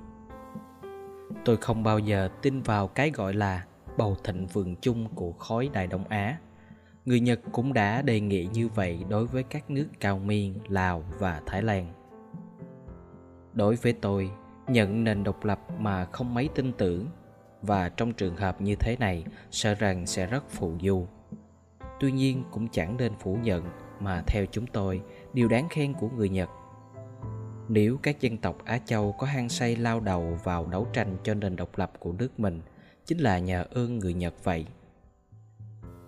Tôi 1.45 1.57
không 1.57 1.83
bao 1.83 1.99
giờ 1.99 2.29
tin 2.41 2.61
vào 2.61 2.87
cái 2.87 3.11
gọi 3.11 3.33
là 3.33 3.65
bầu 3.97 4.17
thịnh 4.23 4.47
vượng 4.47 4.75
chung 4.75 5.07
của 5.15 5.31
khối 5.31 5.69
Đại 5.73 5.87
Đông 5.87 6.07
Á. 6.07 6.37
Người 7.05 7.19
Nhật 7.19 7.39
cũng 7.51 7.73
đã 7.73 8.01
đề 8.01 8.19
nghị 8.19 8.47
như 8.53 8.67
vậy 8.67 9.05
đối 9.09 9.25
với 9.25 9.43
các 9.43 9.69
nước 9.69 9.87
Cao 9.99 10.19
Miên, 10.19 10.55
Lào 10.67 11.03
và 11.19 11.41
Thái 11.45 11.61
Lan. 11.61 11.93
Đối 13.53 13.75
với 13.75 13.93
tôi, 13.93 14.31
nhận 14.67 15.03
nền 15.03 15.23
độc 15.23 15.45
lập 15.45 15.59
mà 15.79 16.05
không 16.05 16.33
mấy 16.33 16.49
tin 16.55 16.71
tưởng 16.73 17.07
và 17.61 17.89
trong 17.89 18.13
trường 18.13 18.35
hợp 18.35 18.61
như 18.61 18.75
thế 18.75 18.97
này 18.99 19.25
sợ 19.51 19.73
rằng 19.73 20.05
sẽ 20.05 20.25
rất 20.25 20.49
phù 20.49 20.73
du. 20.81 21.07
Tuy 21.99 22.11
nhiên 22.11 22.43
cũng 22.51 22.67
chẳng 22.67 22.97
nên 22.97 23.11
phủ 23.19 23.37
nhận 23.43 23.63
mà 23.99 24.23
theo 24.27 24.45
chúng 24.51 24.67
tôi 24.67 25.01
điều 25.33 25.47
đáng 25.47 25.69
khen 25.69 25.93
của 25.93 26.09
người 26.09 26.29
Nhật. 26.29 26.49
Nếu 27.69 27.97
các 28.03 28.21
dân 28.21 28.37
tộc 28.37 28.65
Á 28.65 28.77
Châu 28.77 29.11
có 29.11 29.27
hăng 29.27 29.49
say 29.49 29.75
lao 29.75 29.99
đầu 29.99 30.39
vào 30.43 30.65
đấu 30.65 30.87
tranh 30.93 31.17
cho 31.23 31.33
nền 31.33 31.55
độc 31.55 31.77
lập 31.77 31.91
của 31.99 32.11
nước 32.11 32.39
mình 32.39 32.61
chính 33.05 33.17
là 33.17 33.39
nhờ 33.39 33.65
ơn 33.71 33.99
người 33.99 34.13
Nhật 34.13 34.43
vậy. 34.43 34.65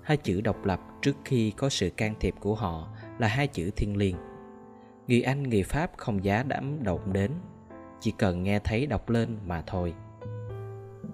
Hai 0.02 0.18
chữ 0.18 0.42
độc 0.42 0.66
lập 0.66 0.80
trước 1.02 1.16
khi 1.26 1.52
có 1.52 1.70
sự 1.70 1.90
can 1.90 2.16
thiệp 2.20 2.34
của 2.40 2.56
họ 2.56 2.90
là 3.20 3.28
hai 3.28 3.48
chữ 3.48 3.72
thiên 3.76 3.98
liêng. 3.98 4.16
Người 5.08 5.22
Anh, 5.22 5.44
người 5.44 5.64
Pháp 5.64 5.92
không 5.98 6.24
giá 6.24 6.44
đắm 6.44 6.84
động 6.84 7.14
đến, 7.14 7.32
chỉ 8.00 8.14
cần 8.18 8.44
nghe 8.44 8.60
thấy 8.60 8.86
đọc 8.86 9.10
lên 9.10 9.38
mà 9.46 9.64
thôi. 9.68 9.94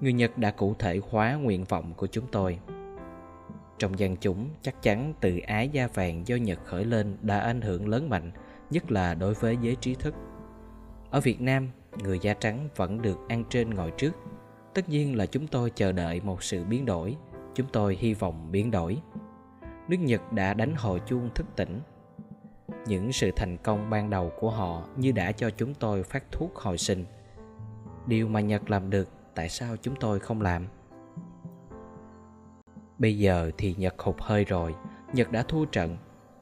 Người 0.01 0.13
Nhật 0.13 0.38
đã 0.38 0.51
cụ 0.51 0.75
thể 0.80 0.99
hóa 1.10 1.34
nguyện 1.34 1.63
vọng 1.63 1.93
của 1.97 2.08
chúng 2.08 2.25
tôi. 2.32 2.60
Trong 3.80 3.99
dân 3.99 4.15
chúng, 4.17 4.49
chắc 4.62 4.82
chắn 4.82 5.13
từ 5.21 5.39
ái 5.39 5.69
da 5.69 5.88
vàng 5.88 6.27
do 6.27 6.36
Nhật 6.36 6.60
khởi 6.65 6.86
lên 6.86 7.17
đã 7.21 7.39
ảnh 7.39 7.62
hưởng 7.62 7.88
lớn 7.88 8.10
mạnh, 8.10 8.32
nhất 8.69 8.91
là 8.91 9.13
đối 9.13 9.34
với 9.34 9.58
giới 9.62 9.75
trí 9.75 9.95
thức. 9.95 10.15
Ở 11.12 11.19
Việt 11.19 11.41
Nam, 11.41 11.69
người 12.04 12.19
da 12.19 12.34
trắng 12.34 12.67
vẫn 12.76 13.02
được 13.02 13.17
ăn 13.30 13.43
trên 13.50 13.69
ngồi 13.69 13.91
trước. 13.91 14.12
Tất 14.74 14.89
nhiên 14.89 15.17
là 15.17 15.26
chúng 15.26 15.47
tôi 15.47 15.71
chờ 15.76 15.91
đợi 15.91 16.21
một 16.21 16.43
sự 16.43 16.63
biến 16.63 16.86
đổi, 16.86 17.17
chúng 17.54 17.67
tôi 17.74 17.95
hy 18.00 18.13
vọng 18.13 18.52
biến 18.52 18.71
đổi. 18.71 19.02
Nước 19.88 19.97
Nhật 19.97 20.34
đã 20.34 20.54
đánh 20.54 20.76
hồi 20.76 21.02
chuông 21.08 21.30
thức 21.36 21.45
tỉnh. 21.56 21.80
Những 22.88 23.12
sự 23.12 23.32
thành 23.36 23.58
công 23.58 23.89
ban 23.89 24.10
đầu 24.10 24.32
của 24.39 24.50
họ 24.50 24.84
như 24.97 25.12
đã 25.12 25.32
cho 25.32 25.50
chúng 25.50 25.74
tôi 25.74 26.04
phát 26.04 26.32
thuốc 26.32 26.56
hồi 26.56 26.78
sinh. 26.78 27.06
Điều 28.08 28.28
mà 28.28 28.41
Nhật 28.41 28.69
làm 28.69 28.89
được, 28.89 29.10
tại 29.36 29.50
sao 29.50 29.76
chúng 29.82 29.95
tôi 29.95 30.19
không 30.19 30.41
làm? 30.41 30.67
Bây 32.97 33.17
giờ 33.17 33.52
thì 33.58 33.76
Nhật 33.78 34.00
hụt 34.00 34.15
hơi 34.19 34.45
rồi, 34.45 34.76
Nhật 35.13 35.32
đã 35.32 35.43
thua 35.43 35.65
trận. 35.65 35.97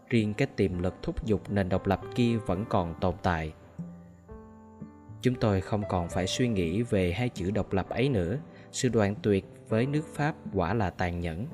Riêng 0.09 0.33
cái 0.33 0.47
tiềm 0.55 0.79
lực 0.79 0.95
thúc 1.01 1.25
giục 1.25 1.49
nền 1.49 1.69
độc 1.69 1.87
lập 1.87 2.01
kia 2.15 2.37
vẫn 2.37 2.65
còn 2.69 2.95
tồn 2.99 3.15
tại. 3.23 3.53
Chúng 5.21 5.35
tôi 5.35 5.61
không 5.61 5.83
còn 5.89 6.09
phải 6.09 6.27
suy 6.27 6.47
nghĩ 6.47 6.81
về 6.81 7.11
hai 7.11 7.29
chữ 7.29 7.51
độc 7.51 7.73
lập 7.73 7.89
ấy 7.89 8.09
nữa. 8.09 8.37
Sự 8.71 8.89
đoạn 8.89 9.15
tuyệt 9.21 9.45
với 9.69 9.85
nước 9.85 10.03
Pháp 10.13 10.35
quả 10.53 10.73
là 10.73 10.89
tàn 10.89 11.19
nhẫn. 11.19 11.45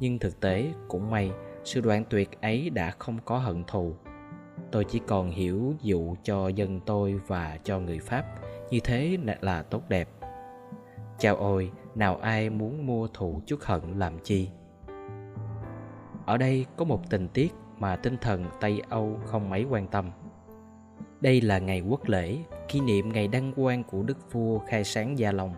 Nhưng 0.00 0.18
thực 0.18 0.40
tế, 0.40 0.72
cũng 0.88 1.10
may, 1.10 1.30
sự 1.64 1.80
đoạn 1.80 2.04
tuyệt 2.10 2.40
ấy 2.40 2.70
đã 2.70 2.90
không 2.90 3.18
có 3.24 3.38
hận 3.38 3.64
thù. 3.64 3.94
Tôi 4.70 4.84
chỉ 4.84 5.00
còn 5.06 5.30
hiểu 5.30 5.74
dụ 5.82 6.14
cho 6.22 6.48
dân 6.48 6.80
tôi 6.80 7.20
và 7.26 7.58
cho 7.64 7.80
người 7.80 7.98
Pháp. 7.98 8.24
Như 8.70 8.80
thế 8.84 9.18
là 9.40 9.62
tốt 9.62 9.82
đẹp. 9.88 10.08
Chào 11.18 11.36
ôi, 11.36 11.70
nào 11.94 12.16
ai 12.16 12.50
muốn 12.50 12.86
mua 12.86 13.08
thù 13.08 13.40
chút 13.46 13.60
hận 13.62 13.98
làm 13.98 14.18
chi 14.18 14.48
ở 16.26 16.36
đây 16.36 16.66
có 16.76 16.84
một 16.84 17.10
tình 17.10 17.28
tiết 17.28 17.54
mà 17.78 17.96
tinh 17.96 18.16
thần 18.20 18.44
tây 18.60 18.82
âu 18.88 19.20
không 19.24 19.50
mấy 19.50 19.64
quan 19.64 19.86
tâm 19.86 20.10
đây 21.20 21.40
là 21.40 21.58
ngày 21.58 21.80
quốc 21.80 22.08
lễ, 22.08 22.36
kỷ 22.68 22.80
niệm 22.80 23.12
ngày 23.12 23.28
đăng 23.28 23.52
quang 23.52 23.84
của 23.84 24.02
đức 24.02 24.32
vua 24.32 24.58
khai 24.58 24.84
sáng 24.84 25.18
gia 25.18 25.32
long. 25.32 25.54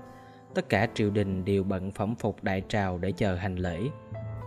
Tất 0.55 0.68
cả 0.68 0.88
triều 0.94 1.11
đình 1.11 1.44
đều 1.44 1.64
bận 1.64 1.90
phẩm 1.90 2.14
phục 2.18 2.44
đại 2.44 2.62
trào 2.68 2.99
để 2.99 3.12
chờ 3.12 3.35
hành 3.35 3.57
lễ. 3.57 3.81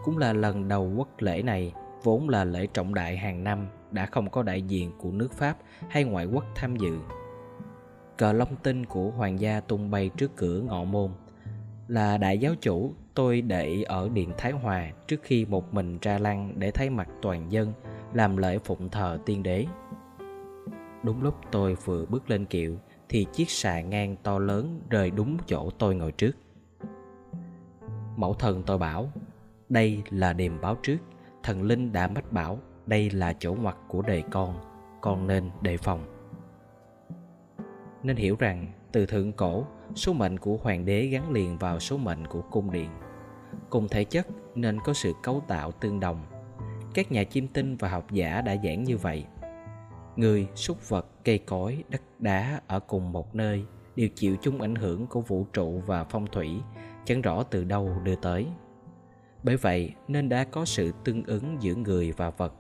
Cũng 0.04 0.18
là 0.18 0.34
lần 0.34 0.68
đầu 0.68 0.94
quốc 0.98 1.22
lễ 1.22 1.42
này, 1.42 1.74
vốn 2.04 2.30
là 2.30 2.44
lễ 2.44 2.68
trọng 2.74 2.94
đại 2.94 3.18
hàng 3.18 3.44
năm, 3.44 3.68
đã 3.92 4.06
không 4.06 4.30
có 4.30 4.44
đại 4.44 4.62
diện 4.62 4.92
của 4.98 5.12
nước 5.12 5.34
pháp 5.34 5.58
hay 5.90 6.04
ngoại 6.04 6.26
quốc 6.26 6.46
tham 6.56 6.76
dự. 6.76 7.00
Cờ 8.18 8.34
long 8.34 8.56
tinh 8.64 8.86
của 8.86 9.10
hoàng 9.10 9.40
gia 9.40 9.60
tung 9.60 9.92
bay 9.92 10.10
trước 10.18 10.36
cửa 10.36 10.62
ngọ 10.62 10.84
môn. 10.84 11.12
Là 11.88 12.18
đại 12.18 12.38
giáo 12.38 12.54
chủ, 12.62 12.94
tôi 13.14 13.42
để 13.42 13.84
ở 13.84 14.10
điện 14.14 14.32
Thái 14.38 14.52
Hòa 14.52 14.92
trước 15.08 15.20
khi 15.24 15.46
một 15.46 15.74
mình 15.74 15.98
ra 16.02 16.18
lăng 16.18 16.54
để 16.56 16.72
thấy 16.72 16.90
mặt 16.90 17.10
toàn 17.22 17.52
dân 17.52 17.74
làm 18.14 18.38
lễ 18.38 18.58
phụng 18.64 18.90
thờ 18.90 19.20
tiên 19.26 19.44
đế. 19.44 19.66
Đúng 21.04 21.24
lúc 21.24 21.36
tôi 21.52 21.76
vừa 21.76 22.06
bước 22.06 22.30
lên 22.30 22.46
kiệu 22.46 22.78
thì 23.10 23.26
chiếc 23.34 23.50
xà 23.50 23.82
ngang 23.82 24.16
to 24.24 24.40
lớn 24.40 24.82
rơi 24.90 25.12
đúng 25.12 25.38
chỗ 25.46 25.70
tôi 25.70 25.96
ngồi 25.96 26.12
trước. 26.12 26.32
Mẫu 28.16 28.34
thần 28.34 28.64
tôi 28.64 28.78
bảo, 28.78 29.12
đây 29.70 30.04
là 30.10 30.34
đềm 30.34 30.62
báo 30.62 30.76
trước, 30.84 30.98
thần 31.44 31.62
linh 31.62 31.92
đã 31.92 32.08
mách 32.08 32.32
bảo 32.32 32.60
đây 32.86 33.10
là 33.10 33.34
chỗ 33.34 33.54
ngoặt 33.54 33.76
của 33.88 34.02
đời 34.02 34.24
con, 34.32 34.60
con 35.02 35.28
nên 35.28 35.50
đề 35.62 35.78
phòng. 35.78 36.06
Nên 38.04 38.16
hiểu 38.16 38.36
rằng 38.40 38.68
từ 38.92 39.06
thượng 39.06 39.32
cổ 39.32 39.66
số 39.96 40.14
mệnh 40.14 40.40
của 40.40 40.58
hoàng 40.58 40.86
đế 40.86 41.06
gắn 41.06 41.32
liền 41.32 41.58
vào 41.58 41.80
số 41.80 41.98
mệnh 41.98 42.28
của 42.28 42.42
cung 42.42 42.72
điện 42.72 42.90
cùng 43.70 43.88
thể 43.88 44.04
chất 44.04 44.28
nên 44.56 44.80
có 44.80 44.94
sự 44.94 45.14
cấu 45.24 45.42
tạo 45.48 45.72
tương 45.72 46.00
đồng 46.00 46.26
các 46.94 47.12
nhà 47.12 47.24
chiêm 47.24 47.48
tinh 47.48 47.78
và 47.78 47.90
học 47.90 48.12
giả 48.12 48.42
đã 48.42 48.56
giảng 48.64 48.84
như 48.84 48.98
vậy 48.98 49.26
người 50.16 50.48
súc 50.56 50.90
vật 50.90 51.06
cây 51.24 51.38
cối 51.38 51.84
đất 51.90 52.02
đá 52.20 52.62
ở 52.68 52.80
cùng 52.80 53.12
một 53.12 53.36
nơi 53.36 53.66
đều 53.96 54.10
chịu 54.16 54.36
chung 54.42 54.62
ảnh 54.62 54.76
hưởng 54.76 55.08
của 55.08 55.22
vũ 55.22 55.46
trụ 55.54 55.82
và 55.86 56.04
phong 56.04 56.28
thủy, 56.28 56.62
chẳng 57.06 57.22
rõ 57.22 57.44
từ 57.44 57.64
đâu 57.64 57.90
đưa 58.04 58.16
tới. 58.16 58.48
Bởi 59.44 59.58
vậy 59.58 59.94
nên 60.08 60.30
đã 60.30 60.44
có 60.44 60.66
sự 60.66 60.92
tương 61.04 61.24
ứng 61.24 61.58
giữa 61.60 61.76
người 61.76 62.12
và 62.12 62.30
vật. 62.30 62.54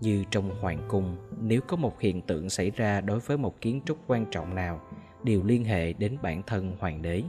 Như 0.00 0.24
trong 0.30 0.60
hoàng 0.60 0.82
cung, 0.88 1.16
nếu 1.40 1.60
có 1.60 1.76
một 1.76 2.00
hiện 2.00 2.22
tượng 2.22 2.50
xảy 2.50 2.70
ra 2.70 3.00
đối 3.00 3.18
với 3.18 3.38
một 3.38 3.60
kiến 3.60 3.80
trúc 3.86 3.98
quan 4.06 4.26
trọng 4.30 4.54
nào, 4.54 4.80
đều 5.22 5.42
liên 5.44 5.64
hệ 5.64 5.92
đến 5.92 6.16
bản 6.22 6.42
thân 6.46 6.76
hoàng 6.78 7.02
đế. 7.02 7.22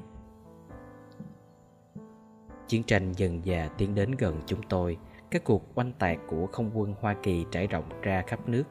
Chiến 2.68 2.84
tranh 2.84 3.12
dần 3.12 3.42
dà 3.46 3.70
tiến 3.78 3.96
đến 3.96 4.12
gần 4.12 4.42
chúng 4.46 4.62
tôi, 4.70 4.98
các 5.32 5.44
cuộc 5.44 5.64
oanh 5.76 5.94
tạc 5.94 6.18
của 6.28 6.48
không 6.48 6.72
quân 6.74 6.94
hoa 7.00 7.16
kỳ 7.24 7.46
trải 7.52 7.68
rộng 7.68 7.90
ra 8.02 8.24
khắp 8.28 8.50
nước 8.50 8.64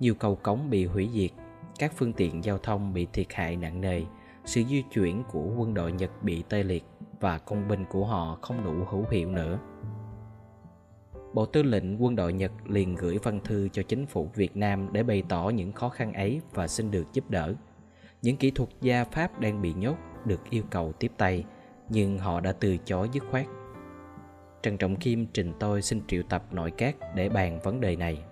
nhiều 0.00 0.14
cầu 0.14 0.36
cống 0.36 0.70
bị 0.70 0.86
hủy 0.86 1.10
diệt 1.12 1.30
các 1.78 1.92
phương 1.96 2.12
tiện 2.12 2.44
giao 2.44 2.58
thông 2.58 2.92
bị 2.92 3.06
thiệt 3.12 3.26
hại 3.32 3.56
nặng 3.56 3.80
nề 3.80 4.02
sự 4.44 4.62
di 4.64 4.82
chuyển 4.92 5.22
của 5.30 5.52
quân 5.56 5.74
đội 5.74 5.92
nhật 5.92 6.22
bị 6.22 6.44
tê 6.48 6.62
liệt 6.62 6.84
và 7.20 7.38
công 7.38 7.68
binh 7.68 7.84
của 7.84 8.06
họ 8.06 8.38
không 8.42 8.64
đủ 8.64 8.84
hữu 8.90 9.04
hiệu 9.10 9.30
nữa 9.30 9.58
Bộ 11.32 11.46
Tư 11.46 11.62
lệnh 11.62 12.02
quân 12.02 12.16
đội 12.16 12.32
Nhật 12.32 12.52
liền 12.66 12.94
gửi 12.94 13.18
văn 13.22 13.40
thư 13.44 13.68
cho 13.72 13.82
chính 13.82 14.06
phủ 14.06 14.30
Việt 14.34 14.56
Nam 14.56 14.88
để 14.92 15.02
bày 15.02 15.22
tỏ 15.28 15.48
những 15.48 15.72
khó 15.72 15.88
khăn 15.88 16.12
ấy 16.12 16.40
và 16.54 16.68
xin 16.68 16.90
được 16.90 17.12
giúp 17.12 17.30
đỡ 17.30 17.54
những 18.22 18.36
kỹ 18.36 18.50
thuật 18.50 18.68
gia 18.80 19.04
Pháp 19.04 19.40
đang 19.40 19.62
bị 19.62 19.72
nhốt 19.74 19.96
được 20.24 20.50
yêu 20.50 20.62
cầu 20.70 20.92
tiếp 20.92 21.12
tay, 21.16 21.44
nhưng 21.88 22.18
họ 22.18 22.40
đã 22.40 22.52
từ 22.52 22.76
chối 22.76 23.08
dứt 23.12 23.22
khoát. 23.30 23.46
Trần 24.62 24.78
Trọng 24.78 24.96
Kim 24.96 25.26
trình 25.26 25.52
tôi 25.60 25.82
xin 25.82 26.02
triệu 26.06 26.22
tập 26.22 26.44
nội 26.50 26.70
các 26.70 26.96
để 27.14 27.28
bàn 27.28 27.60
vấn 27.60 27.80
đề 27.80 27.96
này. 27.96 28.24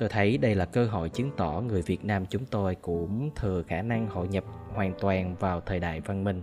Tôi 0.00 0.08
thấy 0.08 0.38
đây 0.38 0.54
là 0.54 0.64
cơ 0.64 0.86
hội 0.86 1.08
chứng 1.08 1.30
tỏ 1.36 1.60
người 1.60 1.82
Việt 1.82 2.04
Nam 2.04 2.26
chúng 2.26 2.44
tôi 2.46 2.74
cũng 2.74 3.30
thừa 3.36 3.62
khả 3.62 3.82
năng 3.82 4.08
hội 4.08 4.28
nhập 4.28 4.44
hoàn 4.74 4.92
toàn 5.00 5.36
vào 5.36 5.60
thời 5.60 5.80
đại 5.80 6.00
văn 6.00 6.24
minh. 6.24 6.42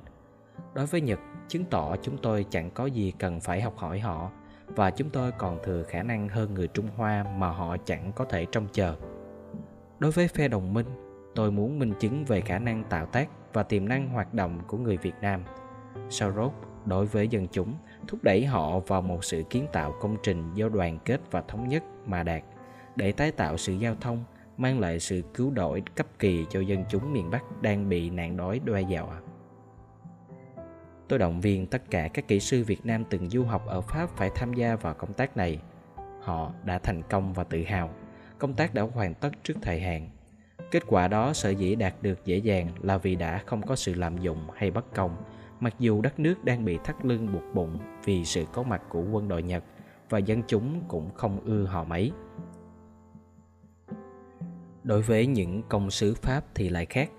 Đối 0.74 0.86
với 0.86 1.02
Nhật, 1.02 1.20
chứng 1.48 1.66
tỏ 1.66 1.96
chúng 2.02 2.18
tôi 2.18 2.46
chẳng 2.50 2.72
có 2.72 2.86
gì 2.86 3.14
cần 3.20 3.40
phải 3.40 3.62
học 3.62 3.78
hỏi 3.78 4.00
họ, 4.00 4.32
và 4.68 4.92
chúng 4.92 5.10
tôi 5.10 5.32
còn 5.32 5.60
thừa 5.64 5.84
khả 5.84 6.04
năng 6.04 6.30
hơn 6.30 6.54
người 6.54 6.68
Trung 6.68 6.88
Hoa 6.96 7.26
mà 7.38 7.50
họ 7.50 7.78
chẳng 7.86 8.12
có 8.16 8.26
thể 8.26 8.46
trông 8.46 8.68
chờ. 8.72 8.96
Đối 10.00 10.12
với 10.12 10.28
phe 10.28 10.48
đồng 10.48 10.74
minh, 10.74 10.88
tôi 11.36 11.52
muốn 11.52 11.80
minh 11.80 11.94
chứng 12.00 12.26
về 12.26 12.42
khả 12.42 12.60
năng 12.60 12.84
tạo 12.84 13.06
tác 13.06 13.30
và 13.54 13.64
tiềm 13.64 13.88
năng 13.88 14.10
hoạt 14.10 14.34
động 14.34 14.60
của 14.68 14.78
người 14.78 14.98
Việt 14.98 15.16
Nam. 15.22 15.44
Sau 16.10 16.32
rốt, 16.32 16.52
đối 16.86 17.06
với 17.06 17.28
dân 17.28 17.48
chúng, 17.52 17.74
thúc 18.08 18.20
đẩy 18.24 18.46
họ 18.46 18.80
vào 18.80 19.02
một 19.02 19.24
sự 19.24 19.44
kiến 19.50 19.68
tạo 19.74 19.94
công 20.02 20.18
trình 20.24 20.54
do 20.54 20.70
đoàn 20.70 21.00
kết 21.06 21.22
và 21.32 21.42
thống 21.42 21.68
nhất 21.68 21.84
mà 22.06 22.24
đạt 22.24 22.44
để 22.98 23.12
tái 23.12 23.32
tạo 23.32 23.58
sự 23.58 23.74
giao 23.74 23.96
thông, 24.02 24.24
mang 24.58 24.80
lại 24.80 25.00
sự 25.00 25.22
cứu 25.34 25.52
đổi 25.52 25.84
cấp 25.96 26.08
kỳ 26.20 26.46
cho 26.50 26.60
dân 26.60 26.84
chúng 26.90 27.14
miền 27.14 27.30
Bắc 27.30 27.62
đang 27.62 27.90
bị 27.90 28.10
nạn 28.10 28.38
đói 28.38 28.60
đe 28.66 28.82
dọa. 28.82 29.22
Tôi 31.08 31.20
động 31.20 31.42
viên 31.42 31.68
tất 31.68 31.90
cả 31.90 32.08
các 32.08 32.28
kỹ 32.28 32.40
sư 32.40 32.64
Việt 32.64 32.86
Nam 32.86 33.04
từng 33.10 33.30
du 33.30 33.44
học 33.44 33.66
ở 33.68 33.82
Pháp 33.82 34.10
phải 34.18 34.30
tham 34.36 34.54
gia 34.54 34.76
vào 34.76 34.94
công 34.94 35.14
tác 35.14 35.38
này. 35.38 35.60
Họ 36.22 36.52
đã 36.64 36.80
thành 36.80 37.02
công 37.10 37.34
và 37.34 37.44
tự 37.44 37.64
hào. 37.64 37.90
Công 38.38 38.54
tác 38.54 38.74
đã 38.74 38.82
hoàn 38.82 39.14
tất 39.14 39.30
trước 39.44 39.54
thời 39.62 39.80
hạn. 39.80 40.10
Kết 40.72 40.84
quả 40.88 41.08
đó 41.08 41.34
sở 41.34 41.50
dĩ 41.50 41.76
đạt 41.76 41.94
được 42.02 42.26
dễ 42.26 42.38
dàng 42.38 42.68
là 42.82 42.98
vì 42.98 43.16
đã 43.16 43.42
không 43.46 43.62
có 43.62 43.76
sự 43.76 43.94
lạm 43.94 44.18
dụng 44.18 44.48
hay 44.56 44.72
bất 44.72 44.94
công, 44.94 45.16
mặc 45.60 45.76
dù 45.80 46.02
đất 46.02 46.20
nước 46.20 46.46
đang 46.46 46.66
bị 46.66 46.80
thắt 46.84 47.06
lưng 47.06 47.34
buộc 47.34 47.44
bụng 47.54 47.78
vì 48.06 48.26
sự 48.26 48.46
có 48.54 48.64
mặt 48.64 48.82
của 48.90 49.02
quân 49.02 49.28
đội 49.28 49.44
Nhật 49.44 49.64
và 50.10 50.18
dân 50.20 50.42
chúng 50.48 50.82
cũng 50.88 51.10
không 51.16 51.40
ưa 51.46 51.64
họ 51.64 51.84
mấy. 51.84 52.12
Đối 54.88 55.02
với 55.02 55.28
những 55.28 55.64
công 55.70 55.92
sứ 55.92 56.14
Pháp 56.14 56.42
thì 56.56 56.70
lại 56.70 56.86
khác. 56.86 57.12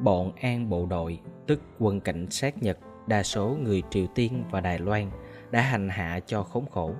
Bọn 0.00 0.32
an 0.32 0.70
bộ 0.70 0.86
đội, 0.86 1.18
tức 1.46 1.60
quân 1.78 2.00
cảnh 2.00 2.30
sát 2.30 2.62
Nhật 2.62 2.78
đa 3.06 3.22
số 3.22 3.56
người 3.62 3.82
Triều 3.90 4.06
Tiên 4.14 4.44
và 4.50 4.60
Đài 4.60 4.78
Loan 4.78 5.10
đã 5.50 5.60
hành 5.60 5.88
hạ 5.88 6.20
cho 6.26 6.42
khốn 6.42 6.66
khổ. 6.70 6.94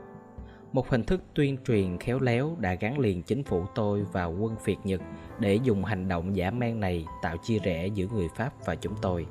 Một 0.73 0.89
hình 0.89 1.05
thức 1.05 1.23
tuyên 1.35 1.57
truyền 1.67 1.99
khéo 1.99 2.21
léo 2.21 2.57
đã 2.59 2.75
gắn 2.75 2.99
liền 2.99 3.23
chính 3.23 3.45
phủ 3.45 3.67
tôi 3.75 4.05
và 4.13 4.25
quân 4.25 4.57
Việt 4.65 4.79
Nhật 4.85 5.01
để 5.39 5.55
dùng 5.55 5.85
hành 5.85 6.09
động 6.09 6.37
giả 6.37 6.51
man 6.51 6.81
này 6.81 7.05
tạo 7.23 7.37
chia 7.37 7.59
rẽ 7.59 7.87
giữa 7.87 8.07
người 8.13 8.29
Pháp 8.37 8.53
và 8.67 8.75
chúng 8.75 8.95
tôi. 9.03 9.27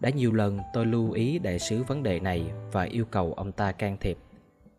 Đã 0.00 0.10
nhiều 0.10 0.32
lần 0.32 0.58
tôi 0.74 0.86
lưu 0.86 1.10
ý 1.10 1.38
đại 1.38 1.58
sứ 1.58 1.82
vấn 1.82 2.02
đề 2.02 2.20
này 2.20 2.50
và 2.72 2.82
yêu 2.82 3.04
cầu 3.04 3.32
ông 3.32 3.52
ta 3.52 3.72
can 3.72 3.96
thiệp, 4.00 4.18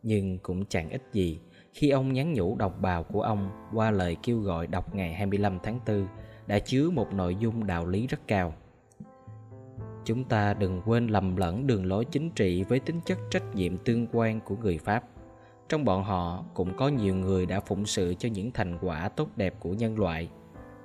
nhưng 0.03 0.38
cũng 0.38 0.65
chẳng 0.65 0.89
ích 0.89 1.03
gì 1.13 1.39
khi 1.74 1.89
ông 1.89 2.13
nhắn 2.13 2.34
nhủ 2.34 2.55
đồng 2.55 2.82
bào 2.82 3.03
của 3.03 3.22
ông 3.22 3.49
qua 3.74 3.91
lời 3.91 4.17
kêu 4.24 4.39
gọi 4.39 4.67
đọc 4.67 4.95
ngày 4.95 5.13
25 5.13 5.59
tháng 5.63 5.80
4 5.88 6.07
đã 6.47 6.59
chứa 6.59 6.89
một 6.89 7.13
nội 7.13 7.36
dung 7.36 7.67
đạo 7.67 7.88
lý 7.88 8.07
rất 8.07 8.28
cao. 8.28 8.53
Chúng 10.05 10.24
ta 10.24 10.53
đừng 10.53 10.82
quên 10.86 11.07
lầm 11.07 11.36
lẫn 11.36 11.67
đường 11.67 11.86
lối 11.86 12.05
chính 12.05 12.30
trị 12.30 12.63
với 12.63 12.80
tính 12.80 13.01
chất 13.05 13.17
trách 13.32 13.55
nhiệm 13.55 13.78
tương 13.78 14.07
quan 14.11 14.39
của 14.39 14.55
người 14.55 14.78
pháp. 14.78 15.03
Trong 15.70 15.86
bọn 15.86 16.03
họ, 16.03 16.45
cũng 16.53 16.78
có 16.78 16.88
nhiều 16.88 17.15
người 17.15 17.45
đã 17.45 17.59
phụng 17.59 17.86
sự 17.86 18.13
cho 18.20 18.30
những 18.30 18.51
thành 18.51 18.78
quả 18.82 19.09
tốt 19.09 19.30
đẹp 19.36 19.55
của 19.59 19.74
nhân 19.74 19.99
loại. 19.99 20.30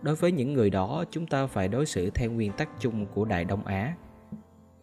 Đối 0.02 0.14
với 0.14 0.32
những 0.32 0.52
người 0.52 0.70
đó, 0.70 1.04
chúng 1.10 1.26
ta 1.26 1.46
phải 1.46 1.68
đối 1.68 1.86
xử 1.86 2.10
theo 2.10 2.30
nguyên 2.30 2.52
tắc 2.52 2.68
chung 2.80 3.06
của 3.06 3.24
đại 3.24 3.44
đông 3.44 3.64
á. 3.64 3.94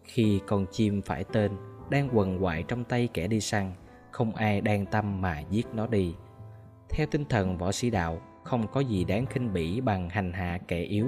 Khi 0.04 0.42
con 0.48 0.66
chim 0.72 1.02
phải 1.02 1.24
tên, 1.24 1.52
đang 1.90 2.10
quần 2.14 2.44
quại 2.44 2.64
trong 2.64 2.84
tay 2.84 3.10
kẻ 3.14 3.28
đi 3.28 3.40
săn 3.40 3.72
không 4.12 4.36
ai 4.36 4.62
đang 4.62 4.86
tâm 4.86 5.22
mà 5.22 5.40
giết 5.40 5.68
nó 5.74 5.88
đi 5.88 6.16
theo 6.90 7.08
tinh 7.12 7.26
thần 7.26 7.58
võ 7.58 7.72
sĩ 7.72 7.90
đạo 7.90 8.22
không 8.44 8.68
có 8.68 8.80
gì 8.80 9.04
đáng 9.04 9.26
khinh 9.26 9.54
bỉ 9.54 9.82
bằng 9.82 10.10
hành 10.10 10.34
hạ 10.34 10.60
kẻ 10.68 10.80
yếu 10.80 11.08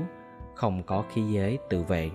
không 0.55 0.83
có 0.83 1.03
khí 1.09 1.21
giới 1.31 1.57
tự 1.69 1.83
vệ 1.83 2.11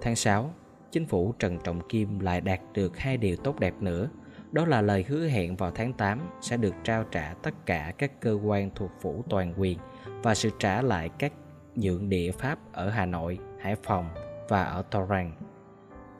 Tháng 0.00 0.16
6, 0.16 0.50
chính 0.90 1.06
phủ 1.06 1.34
Trần 1.38 1.58
Trọng 1.64 1.88
Kim 1.88 2.18
lại 2.20 2.40
đạt 2.40 2.60
được 2.74 2.98
hai 2.98 3.16
điều 3.16 3.36
tốt 3.36 3.60
đẹp 3.60 3.74
nữa. 3.80 4.08
Đó 4.52 4.64
là 4.64 4.80
lời 4.80 5.04
hứa 5.08 5.28
hẹn 5.28 5.56
vào 5.56 5.70
tháng 5.70 5.92
8 5.92 6.20
sẽ 6.40 6.56
được 6.56 6.74
trao 6.84 7.04
trả 7.04 7.34
tất 7.42 7.66
cả 7.66 7.92
các 7.98 8.20
cơ 8.20 8.38
quan 8.44 8.70
thuộc 8.74 8.90
phủ 9.00 9.24
toàn 9.28 9.54
quyền 9.56 9.78
và 10.22 10.34
sự 10.34 10.50
trả 10.58 10.82
lại 10.82 11.08
các 11.18 11.32
nhượng 11.74 12.08
địa 12.08 12.32
Pháp 12.32 12.58
ở 12.72 12.90
Hà 12.90 13.06
Nội, 13.06 13.38
Hải 13.60 13.76
Phòng 13.82 14.08
và 14.48 14.64
ở 14.64 14.82
Torrance. 14.82 15.47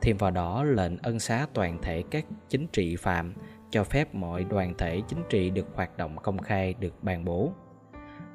Thêm 0.01 0.17
vào 0.17 0.31
đó 0.31 0.63
lệnh 0.63 0.97
ân 0.97 1.19
xá 1.19 1.47
toàn 1.53 1.77
thể 1.81 2.03
các 2.11 2.25
chính 2.49 2.67
trị 2.67 2.95
phạm 2.95 3.33
cho 3.69 3.83
phép 3.83 4.15
mọi 4.15 4.43
đoàn 4.43 4.73
thể 4.77 5.01
chính 5.07 5.23
trị 5.29 5.49
được 5.49 5.67
hoạt 5.75 5.97
động 5.97 6.17
công 6.23 6.37
khai 6.37 6.73
được 6.79 7.03
ban 7.03 7.25
bố. 7.25 7.51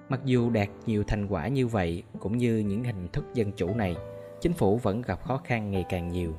Mặc 0.08 0.20
dù 0.24 0.50
đạt 0.50 0.68
nhiều 0.86 1.04
thành 1.06 1.26
quả 1.26 1.48
như 1.48 1.66
vậy 1.66 2.02
cũng 2.18 2.36
như 2.36 2.58
những 2.58 2.84
hình 2.84 3.08
thức 3.12 3.24
dân 3.34 3.52
chủ 3.52 3.74
này, 3.74 3.96
chính 4.40 4.52
phủ 4.52 4.76
vẫn 4.76 5.02
gặp 5.02 5.22
khó 5.24 5.40
khăn 5.44 5.70
ngày 5.70 5.84
càng 5.88 6.08
nhiều 6.08 6.34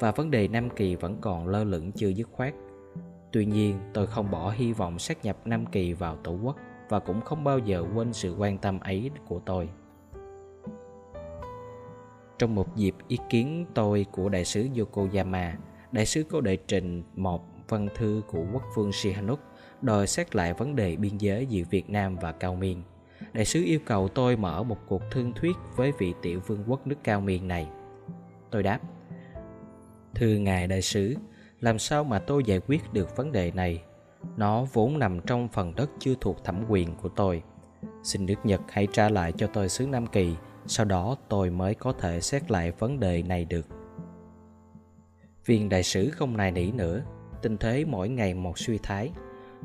và 0.00 0.10
vấn 0.10 0.30
đề 0.30 0.48
Nam 0.48 0.70
Kỳ 0.70 0.94
vẫn 0.94 1.16
còn 1.20 1.48
lơ 1.48 1.64
lửng 1.64 1.92
chưa 1.92 2.08
dứt 2.08 2.28
khoát. 2.32 2.54
Tuy 3.32 3.46
nhiên, 3.46 3.78
tôi 3.94 4.06
không 4.06 4.30
bỏ 4.30 4.50
hy 4.50 4.72
vọng 4.72 4.98
sát 4.98 5.24
nhập 5.24 5.36
Nam 5.44 5.66
Kỳ 5.66 5.92
vào 5.92 6.16
Tổ 6.16 6.32
quốc 6.42 6.56
và 6.88 6.98
cũng 6.98 7.20
không 7.20 7.44
bao 7.44 7.58
giờ 7.58 7.84
quên 7.94 8.12
sự 8.12 8.34
quan 8.38 8.58
tâm 8.58 8.80
ấy 8.80 9.10
của 9.28 9.40
tôi. 9.46 9.68
Trong 12.38 12.54
một 12.54 12.76
dịp 12.76 12.94
ý 13.08 13.18
kiến 13.30 13.66
tôi 13.74 14.06
của 14.12 14.28
đại 14.28 14.44
sứ 14.44 14.68
Yokoyama, 14.78 15.56
đại 15.92 16.06
sứ 16.06 16.22
có 16.22 16.40
đệ 16.40 16.56
trình 16.56 17.02
một 17.14 17.44
văn 17.68 17.88
thư 17.94 18.22
của 18.26 18.44
quốc 18.52 18.62
vương 18.76 18.92
Sihanouk 18.92 19.40
đòi 19.82 20.06
xét 20.06 20.36
lại 20.36 20.54
vấn 20.54 20.76
đề 20.76 20.96
biên 20.96 21.18
giới 21.18 21.46
giữa 21.46 21.64
Việt 21.70 21.90
Nam 21.90 22.16
và 22.16 22.32
Cao 22.32 22.54
Miên– 22.54 22.82
đại 23.32 23.44
sứ 23.44 23.62
yêu 23.64 23.78
cầu 23.84 24.08
tôi 24.08 24.36
mở 24.36 24.62
một 24.62 24.78
cuộc 24.86 25.02
thương 25.10 25.32
thuyết 25.32 25.56
với 25.76 25.92
vị 25.98 26.14
tiểu 26.22 26.40
vương 26.46 26.64
quốc 26.66 26.86
nước 26.86 26.96
cao 27.04 27.20
Miên 27.20 27.48
này. 27.48 27.68
Tôi 28.50 28.62
đáp, 28.62 28.80
Thưa 30.14 30.36
Ngài 30.36 30.66
Đại 30.66 30.82
sứ, 30.82 31.14
làm 31.60 31.78
sao 31.78 32.04
mà 32.04 32.18
tôi 32.18 32.44
giải 32.44 32.60
quyết 32.66 32.92
được 32.92 33.16
vấn 33.16 33.32
đề 33.32 33.50
này? 33.50 33.82
Nó 34.36 34.64
vốn 34.72 34.98
nằm 34.98 35.20
trong 35.20 35.48
phần 35.48 35.74
đất 35.74 35.90
chưa 35.98 36.14
thuộc 36.20 36.44
thẩm 36.44 36.64
quyền 36.68 36.94
của 36.94 37.08
tôi. 37.08 37.42
Xin 38.02 38.26
nước 38.26 38.34
Nhật 38.44 38.60
hãy 38.68 38.88
trả 38.92 39.08
lại 39.08 39.32
cho 39.32 39.46
tôi 39.46 39.68
xứ 39.68 39.86
Nam 39.86 40.06
Kỳ, 40.06 40.34
sau 40.66 40.86
đó 40.86 41.16
tôi 41.28 41.50
mới 41.50 41.74
có 41.74 41.92
thể 41.92 42.20
xét 42.20 42.50
lại 42.50 42.70
vấn 42.70 43.00
đề 43.00 43.22
này 43.22 43.44
được. 43.44 43.66
Viên 45.44 45.68
đại 45.68 45.82
sứ 45.82 46.10
không 46.10 46.36
nài 46.36 46.52
nỉ 46.52 46.72
nữa, 46.72 47.02
tình 47.42 47.56
thế 47.56 47.84
mỗi 47.84 48.08
ngày 48.08 48.34
một 48.34 48.58
suy 48.58 48.78
thái. 48.78 49.10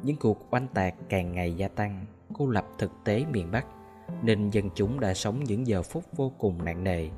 Những 0.03 0.15
cuộc 0.15 0.47
oanh 0.51 0.67
tạc 0.67 0.95
càng 1.09 1.31
ngày 1.31 1.53
gia 1.53 1.67
tăng 1.67 2.05
cô 2.33 2.47
lập 2.47 2.65
thực 2.77 2.91
tế 3.05 3.25
miền 3.25 3.51
Bắc 3.51 3.65
nên 4.23 4.49
dân 4.49 4.69
chúng 4.75 4.99
đã 4.99 5.13
sống 5.13 5.43
những 5.43 5.67
giờ 5.67 5.81
phút 5.81 6.03
vô 6.15 6.31
cùng 6.37 6.65
nặng 6.65 6.83
nề. 6.83 7.09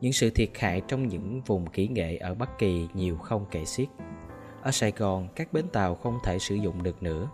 Những 0.00 0.12
sự 0.12 0.30
thiệt 0.30 0.50
hại 0.58 0.82
trong 0.88 1.08
những 1.08 1.40
vùng 1.46 1.66
kỹ 1.66 1.88
nghệ 1.88 2.16
ở 2.16 2.34
Bắc 2.34 2.58
Kỳ 2.58 2.88
nhiều 2.94 3.16
không 3.16 3.46
kể 3.50 3.64
xiết. 3.64 3.88
Ở 4.62 4.70
Sài 4.70 4.92
Gòn, 4.92 5.28
các 5.36 5.52
bến 5.52 5.64
tàu 5.72 5.94
không 5.94 6.18
thể 6.24 6.38
sử 6.38 6.54
dụng 6.54 6.82
được 6.82 7.02
nữa. 7.02 7.28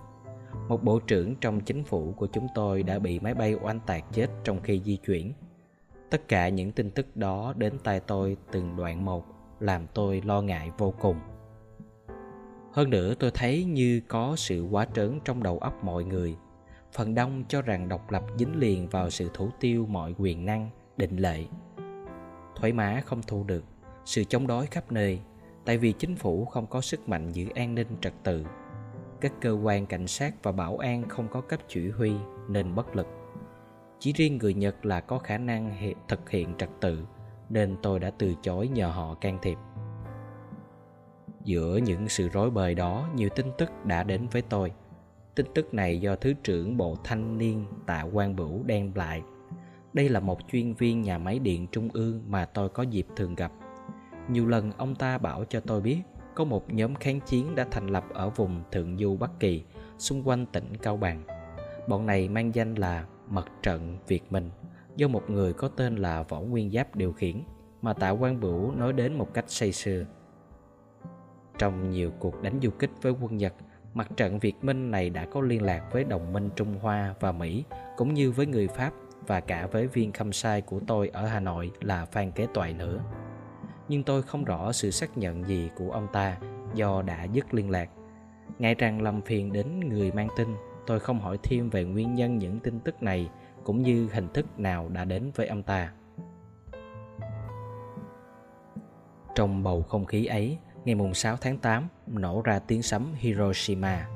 Một 0.69 0.83
bộ 0.83 1.01
trưởng 1.01 1.37
trong 1.37 1.61
chính 1.61 1.85
phủ 1.85 2.15
của 2.17 2.27
chúng 2.27 2.47
tôi 2.55 2.83
đã 2.83 2.99
bị 2.99 3.21
máy 3.21 3.35
bay 3.35 3.55
oanh 3.55 3.81
tạc 3.81 4.05
chết 4.13 4.31
trong 4.45 4.61
khi 4.63 4.83
di 4.85 4.97
chuyển. 4.97 5.33
Tất 6.11 6.29
cả 6.29 6.49
những 6.49 6.73
tin 6.73 6.91
tức 6.91 7.17
đó 7.17 7.55
đến 7.57 7.79
tai 7.85 8.01
tôi 8.01 8.37
từng 8.53 8.77
đoạn 8.77 9.05
một, 9.05 9.25
làm 9.61 9.87
tôi 9.95 10.23
lo 10.25 10.43
ngại 10.43 10.71
vô 10.79 10.95
cùng. 11.01 11.17
Hơn 12.73 12.91
nữa, 12.91 13.15
tôi 13.19 13.31
thấy 13.31 13.65
như 13.65 14.01
có 14.09 14.37
sự 14.37 14.63
quá 14.63 14.87
trớn 14.95 15.21
trong 15.25 15.43
đầu 15.43 15.59
óc 15.59 15.85
mọi 15.85 16.05
người– 16.05 16.37
phần 16.93 17.15
đông 17.15 17.45
cho 17.49 17.63
rằng 17.63 17.89
độc 17.89 18.11
lập 18.11 18.25
dính 18.39 18.57
liền 18.57 18.89
vào 18.89 19.11
sự 19.11 19.31
thủ 19.35 19.51
tiêu 19.61 19.87
mọi 19.87 20.15
quyền 20.19 20.45
năng, 20.45 20.71
định 20.97 21.17
lệ. 21.17 21.45
Thoái 22.57 22.73
má 22.73 23.03
không 23.07 23.23
thu 23.27 23.45
được, 23.45 23.65
sự 24.05 24.25
chống 24.25 24.47
đối 24.47 24.67
khắp 24.67 24.93
nơi, 24.93 25.21
tại 25.65 25.79
vì 25.79 25.93
chính 25.93 26.17
phủ 26.17 26.45
không 26.45 26.67
có 26.67 26.81
sức 26.81 27.09
mạnh 27.09 27.33
giữ 27.33 27.49
an 27.55 27.75
ninh 27.75 27.87
trật 28.01 28.13
tự. 28.25 28.47
Các 29.21 29.33
cơ 29.41 29.51
quan 29.51 29.87
cảnh 29.87 30.07
sát 30.07 30.35
và 30.43 30.53
bảo 30.53 30.79
an 30.79 31.09
không 31.09 31.29
có 31.29 31.41
cấp 31.41 31.61
chỉ 31.69 31.91
huy, 31.91 32.13
nên 32.49 32.75
bất 32.75 32.97
lực 32.97 33.07
chỉ 34.01 34.13
riêng 34.13 34.39
người 34.39 34.55
nhật 34.55 34.87
là 34.87 35.01
có 35.01 35.19
khả 35.19 35.39
năng 35.39 35.95
thực 36.09 36.31
hiện 36.31 36.55
trật 36.59 36.71
tự 36.81 37.05
nên 37.49 37.77
tôi 37.83 37.99
đã 37.99 38.11
từ 38.11 38.35
chối 38.43 38.69
nhờ 38.69 38.89
họ 38.89 39.15
can 39.15 39.39
thiệp 39.43 39.59
giữa 41.45 41.77
những 41.77 42.09
sự 42.09 42.29
rối 42.29 42.51
bời 42.51 42.75
đó 42.75 43.09
nhiều 43.15 43.29
tin 43.37 43.47
tức 43.59 43.71
đã 43.85 44.03
đến 44.03 44.27
với 44.29 44.43
tôi 44.43 44.73
Tin 45.35 45.47
tức 45.55 45.75
này 45.75 46.01
do 46.01 46.17
Thứ 46.17 46.35
trưởng 46.43 46.77
Bộ 46.77 46.97
Thanh 47.05 47.39
niên 47.39 47.65
Tạ 47.87 48.05
Quang 48.13 48.37
Bửu 48.37 48.63
đem 48.63 48.93
lại. 48.95 49.23
Đây 49.93 50.09
là 50.09 50.21
một 50.21 50.39
chuyên 50.53 50.75
viên 50.75 51.03
nhà 51.03 51.19
máy 51.19 51.39
điện 51.39 51.67
trung 51.73 51.89
ương 51.93 52.23
mà 52.29 52.45
tôi 52.45 52.69
có 52.69 52.83
dịp 52.83 53.07
thường 53.17 53.35
gặp. 53.35 53.53
Nhiều 54.29 54.47
lần 54.47 54.73
ông 54.73 54.95
ta 54.95 55.19
bảo 55.19 55.45
cho 55.45 55.61
tôi 55.61 55.81
biết 55.81 55.99
có 56.35 56.45
một 56.45 56.75
nhóm 56.75 56.95
kháng 56.95 57.21
chiến 57.21 57.55
đã 57.55 57.67
thành 57.71 57.87
lập 57.87 58.05
ở 58.15 58.31
vùng 58.31 58.63
Thượng 58.73 58.99
Du 58.99 59.17
Bắc 59.17 59.31
Kỳ, 59.41 59.65
xung 59.99 60.29
quanh 60.29 60.47
tỉnh 60.47 60.77
Cao 60.83 60.97
Bằng. 60.97 61.23
Bọn 61.89 62.07
này 62.07 62.29
mang 62.29 62.55
danh 62.55 62.75
là 62.75 63.07
mặt 63.31 63.53
trận 63.63 63.99
Việt 64.07 64.33
Minh, 64.33 64.51
do 64.97 65.09
một 65.09 65.31
người 65.31 65.53
có 65.53 65.69
tên 65.69 65.97
là 65.97 66.23
Võ 66.23 66.41
Nguyên 66.41 66.71
Giáp 66.71 66.97
điều 66.97 67.13
khiển, 67.13 67.43
mà 67.83 67.93
Tạ 67.93 68.15
Quang 68.15 68.41
Bửu 68.41 68.73
nói 68.73 68.93
đến 68.93 69.15
một 69.15 69.35
cách 69.35 69.45
say 69.49 69.73
sưa. 69.73 70.05
Trong 71.59 71.91
nhiều 71.91 72.11
cuộc 72.19 72.43
đánh 72.43 72.59
du 72.63 72.71
kích 72.71 72.91
với 73.03 73.13
quân 73.21 73.37
Nhật, 73.37 73.55
mặt 73.95 74.11
trận 74.17 74.39
Việt 74.39 74.55
Minh 74.63 74.91
này 74.91 75.11
đã 75.11 75.27
có 75.27 75.41
liên 75.41 75.63
lạc 75.63 75.89
với 75.93 76.05
đồng 76.05 76.33
minh 76.33 76.51
Trung 76.57 76.79
Hoa 76.81 77.15
và 77.21 77.33
Mỹ 77.33 77.65
cũng 77.97 78.15
như 78.15 78.31
với 78.31 78.47
người 78.47 78.69
Pháp 78.69 78.93
và 79.27 79.41
cả 79.41 79.67
với 79.67 79.87
viên 79.87 80.13
khâm 80.13 80.33
sai 80.33 80.61
của 80.61 80.81
tôi 80.87 81.09
ở 81.09 81.27
Hà 81.27 81.41
Nội 81.41 81.71
là 81.81 82.05
Phan 82.05 82.33
Kế 82.33 82.47
Toại 82.55 82.75
nữa. 82.75 83.01
nhưng 83.89 84.03
tôi 84.03 84.23
không 84.23 84.45
rõ 84.45 84.73
sự 84.73 84.91
xác 84.91 85.19
nhận 85.19 85.49
gì 85.49 85.71
của 85.77 85.91
ông 85.91 86.07
ta 86.13 86.39
do 86.75 87.03
đã 87.03 87.25
dứt 87.25 87.55
liên 87.55 87.71
lạc. 87.71 87.91
Ngại 88.59 88.75
rằng 88.75 89.03
làm 89.03 89.23
phiền 89.23 89.53
đến 89.53 89.81
người 89.81 90.13
mang 90.13 90.29
tin, 90.37 90.49
tôi 90.91 91.01
không 91.01 91.21
hỏi 91.21 91.39
thêm 91.43 91.71
về 91.71 91.85
nguyên 91.85 92.15
nhân 92.15 92.39
những 92.39 92.61
tin 92.61 92.81
tức 92.81 93.03
này 93.03 93.31
cũng 93.65 93.83
như 93.83 94.09
hình 94.13 94.29
thức 94.35 94.59
nào 94.59 94.89
đã 94.89 95.05
đến 95.05 95.31
với 95.35 95.47
ông 95.47 95.63
ta. 95.63 95.93
Trong 99.35 99.63
bầu 99.63 99.83
không 99.83 100.05
khí 100.05 100.27
ấy, 100.27 100.59
ngày 100.85 100.95
mùng 100.95 101.15
6 101.15 101.37
tháng 101.37 101.59
8 101.59 101.89
nổ 102.07 102.43
ra 102.43 102.59
tiếng 102.59 102.83
sấm 102.83 103.13
Hiroshima. 103.15 104.09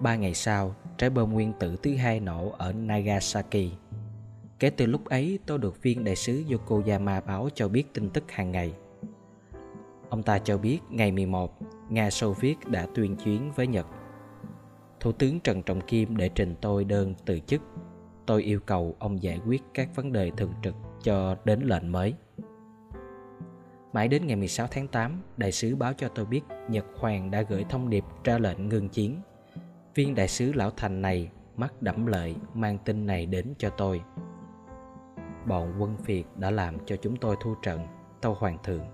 Ba 0.00 0.16
ngày 0.16 0.34
sau, 0.34 0.74
trái 0.98 1.10
bom 1.10 1.32
nguyên 1.32 1.52
tử 1.60 1.76
thứ 1.82 1.96
hai 1.96 2.20
nổ 2.20 2.54
ở 2.58 2.72
Nagasaki. 2.72 3.72
Kể 4.58 4.70
từ 4.70 4.86
lúc 4.86 5.04
ấy, 5.04 5.38
tôi 5.46 5.58
được 5.58 5.82
viên 5.82 6.04
đại 6.04 6.16
sứ 6.16 6.44
Yokoyama 6.50 7.20
báo 7.20 7.48
cho 7.54 7.68
biết 7.68 7.94
tin 7.94 8.10
tức 8.10 8.30
hàng 8.30 8.52
ngày. 8.52 8.74
Ông 10.08 10.22
ta 10.22 10.38
cho 10.38 10.58
biết 10.58 10.78
ngày 10.90 11.12
11, 11.12 11.58
Nga 11.90 12.10
Xô 12.10 12.32
Viết 12.32 12.56
đã 12.68 12.86
tuyên 12.94 13.16
chiến 13.16 13.52
với 13.56 13.66
Nhật. 13.66 13.86
Thủ 15.02 15.12
tướng 15.12 15.40
Trần 15.40 15.62
Trọng 15.62 15.80
Kim 15.80 16.16
để 16.16 16.28
trình 16.28 16.54
tôi 16.60 16.84
đơn 16.84 17.14
từ 17.24 17.38
chức. 17.38 17.62
Tôi 18.26 18.42
yêu 18.42 18.60
cầu 18.60 18.96
ông 18.98 19.22
giải 19.22 19.40
quyết 19.46 19.62
các 19.74 19.88
vấn 19.96 20.12
đề 20.12 20.30
thường 20.36 20.52
trực 20.62 20.74
cho 21.02 21.36
đến 21.44 21.60
lệnh 21.60 21.92
mới. 21.92 22.14
Mãi 23.92 24.08
đến 24.08 24.26
ngày 24.26 24.36
16 24.36 24.66
tháng 24.70 24.88
8, 24.88 25.22
đại 25.36 25.52
sứ 25.52 25.76
báo 25.76 25.92
cho 25.92 26.08
tôi 26.08 26.26
biết 26.26 26.40
Nhật 26.68 26.84
Hoàng 26.96 27.30
đã 27.30 27.42
gửi 27.42 27.64
thông 27.68 27.90
điệp 27.90 28.04
ra 28.24 28.38
lệnh 28.38 28.68
ngừng 28.68 28.88
chiến. 28.88 29.20
Viên 29.94 30.14
đại 30.14 30.28
sứ 30.28 30.52
lão 30.52 30.70
thành 30.70 31.02
này 31.02 31.30
mắt 31.56 31.82
đẫm 31.82 32.06
lợi 32.06 32.36
mang 32.54 32.78
tin 32.84 33.06
này 33.06 33.26
đến 33.26 33.54
cho 33.58 33.70
tôi. 33.70 34.02
Bọn 35.46 35.74
quân 35.78 35.96
Việt 35.96 36.24
đã 36.36 36.50
làm 36.50 36.86
cho 36.86 36.96
chúng 36.96 37.16
tôi 37.16 37.36
thu 37.40 37.54
trận, 37.62 37.86
tâu 38.20 38.34
hoàng 38.34 38.58
thượng. 38.64 38.84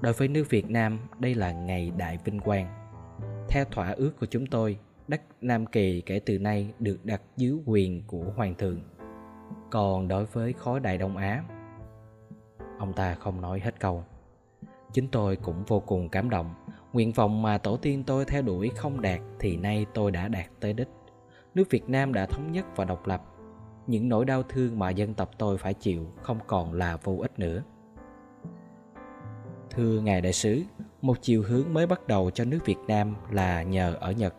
Đối 0.00 0.12
với 0.12 0.28
nước 0.28 0.50
Việt 0.50 0.70
Nam, 0.70 0.98
đây 1.18 1.34
là 1.34 1.52
ngày 1.52 1.92
đại 1.96 2.18
vinh 2.24 2.40
quang. 2.40 2.90
Theo 3.48 3.64
thỏa 3.64 3.90
ước 3.90 4.12
của 4.20 4.26
chúng 4.26 4.46
tôi, 4.46 4.78
đất 5.08 5.22
Nam 5.40 5.66
Kỳ 5.66 6.00
kể 6.00 6.20
từ 6.26 6.38
nay 6.38 6.72
được 6.78 7.04
đặt 7.04 7.22
dưới 7.36 7.58
quyền 7.66 8.02
của 8.06 8.24
hoàng 8.36 8.54
thượng. 8.54 8.80
Còn 9.70 10.08
đối 10.08 10.24
với 10.24 10.52
khối 10.52 10.80
Đại 10.80 10.98
Đông 10.98 11.16
Á, 11.16 11.44
ông 12.78 12.92
ta 12.92 13.14
không 13.14 13.40
nói 13.40 13.60
hết 13.60 13.80
câu. 13.80 14.04
Chính 14.92 15.08
tôi 15.08 15.36
cũng 15.36 15.64
vô 15.66 15.80
cùng 15.80 16.08
cảm 16.08 16.30
động. 16.30 16.54
Nguyện 16.92 17.12
vọng 17.12 17.42
mà 17.42 17.58
tổ 17.58 17.76
tiên 17.76 18.04
tôi 18.06 18.24
theo 18.24 18.42
đuổi 18.42 18.70
không 18.76 19.00
đạt 19.00 19.20
Thì 19.38 19.56
nay 19.56 19.86
tôi 19.94 20.10
đã 20.10 20.28
đạt 20.28 20.46
tới 20.60 20.72
đích. 20.72 20.88
Nước 21.54 21.70
Việt 21.70 21.88
Nam 21.88 22.12
đã 22.12 22.26
thống 22.26 22.52
nhất 22.52 22.66
và 22.76 22.84
độc 22.84 23.06
lập. 23.06 23.22
Những 23.86 24.08
nỗi 24.08 24.24
đau 24.24 24.42
thương 24.42 24.78
mà 24.78 24.90
dân 24.90 25.14
tộc 25.14 25.30
tôi 25.38 25.58
phải 25.58 25.74
chịu 25.74 26.06
Không 26.22 26.38
còn 26.46 26.72
là 26.72 26.96
vô 26.96 27.18
ích 27.20 27.38
nữa. 27.38 27.62
Thưa 29.70 30.00
Ngài 30.00 30.20
Đại 30.20 30.32
sứ 30.32 30.62
Một 31.02 31.16
chiều 31.22 31.42
hướng 31.42 31.74
mới 31.74 31.86
bắt 31.86 32.06
đầu 32.06 32.30
cho 32.30 32.44
nước 32.44 32.58
Việt 32.64 32.78
Nam 32.88 33.14
là 33.30 33.62
nhờ 33.62 33.96
ở 34.00 34.12
Nhật. 34.12 34.34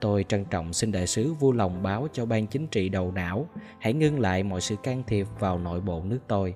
Tôi 0.00 0.24
trân 0.28 0.44
trọng 0.44 0.72
xin 0.72 0.92
đại 0.92 1.06
sứ 1.06 1.34
vui 1.34 1.56
lòng 1.56 1.82
báo 1.82 2.08
cho 2.12 2.26
ban 2.26 2.46
chính 2.46 2.66
trị 2.66 2.88
đầu 2.88 3.12
não 3.12 3.48
Hãy 3.78 3.92
ngưng 3.92 4.20
lại 4.20 4.42
mọi 4.42 4.60
sự 4.60 4.76
can 4.82 5.02
thiệp 5.06 5.26
vào 5.38 5.58
nội 5.58 5.80
bộ 5.80 6.02
nước 6.04 6.20
tôi 6.28 6.54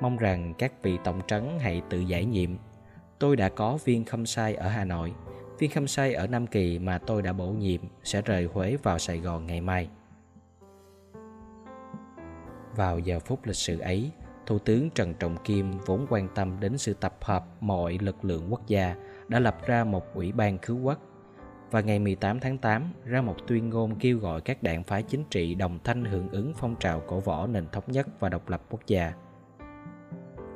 Mong 0.00 0.16
rằng 0.16 0.54
các 0.58 0.82
vị 0.82 0.98
tổng 1.04 1.20
trấn 1.26 1.58
hãy 1.60 1.82
tự 1.90 2.00
giải 2.00 2.24
nhiệm. 2.24 2.50
Tôi 3.18 3.36
đã 3.36 3.48
có 3.48 3.78
viên 3.84 4.04
khâm 4.04 4.26
sai 4.26 4.54
ở 4.54 4.68
Hà 4.68 4.84
Nội, 4.84 5.14
viên 5.58 5.70
khâm 5.70 5.86
sai 5.86 6.14
ở 6.14 6.26
Nam 6.26 6.46
Kỳ 6.46 6.78
mà 6.78 6.98
tôi 6.98 7.22
đã 7.22 7.32
bổ 7.32 7.46
nhiệm 7.46 7.80
sẽ 8.04 8.22
rời 8.22 8.44
Huế 8.44 8.76
vào 8.82 8.98
Sài 8.98 9.18
Gòn 9.18 9.46
ngày 9.46 9.60
mai. 9.60 9.88
Vào 12.76 12.98
giờ 12.98 13.18
phút 13.18 13.46
lịch 13.46 13.56
sử 13.56 13.78
ấy, 13.78 14.10
Thủ 14.46 14.58
tướng 14.58 14.90
Trần 14.90 15.14
Trọng 15.14 15.36
Kim 15.44 15.78
vốn 15.86 16.06
quan 16.10 16.28
tâm 16.34 16.60
đến 16.60 16.78
sự 16.78 16.94
tập 16.94 17.16
hợp 17.20 17.44
mọi 17.60 17.98
lực 18.00 18.24
lượng 18.24 18.46
quốc 18.50 18.66
gia 18.66 18.96
đã 19.28 19.38
lập 19.38 19.66
ra 19.66 19.84
một 19.84 20.14
ủy 20.14 20.32
ban 20.32 20.58
cứu 20.58 20.78
quốc 20.78 20.98
và 21.72 21.80
ngày 21.80 21.98
18 21.98 22.40
tháng 22.40 22.58
8 22.58 22.92
ra 23.04 23.22
một 23.22 23.36
tuyên 23.46 23.70
ngôn 23.70 23.94
kêu 23.94 24.18
gọi 24.18 24.40
các 24.40 24.62
đảng 24.62 24.84
phái 24.84 25.02
chính 25.02 25.24
trị 25.30 25.54
đồng 25.54 25.78
thanh 25.84 26.04
hưởng 26.04 26.28
ứng 26.28 26.52
phong 26.56 26.76
trào 26.80 27.00
cổ 27.00 27.20
võ 27.20 27.46
nền 27.46 27.66
thống 27.72 27.84
nhất 27.86 28.06
và 28.20 28.28
độc 28.28 28.48
lập 28.48 28.62
quốc 28.70 28.80
gia. 28.86 29.12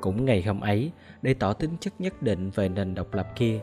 Cũng 0.01 0.25
ngày 0.25 0.43
hôm 0.43 0.61
ấy, 0.61 0.93
để 1.23 1.35
tỏ 1.35 1.53
tính 1.53 1.77
chất 1.81 2.01
nhất 2.01 2.23
định 2.23 2.51
về 2.51 2.69
nền 2.69 2.95
độc 2.95 3.14
lập 3.14 3.29
kia, 3.37 3.61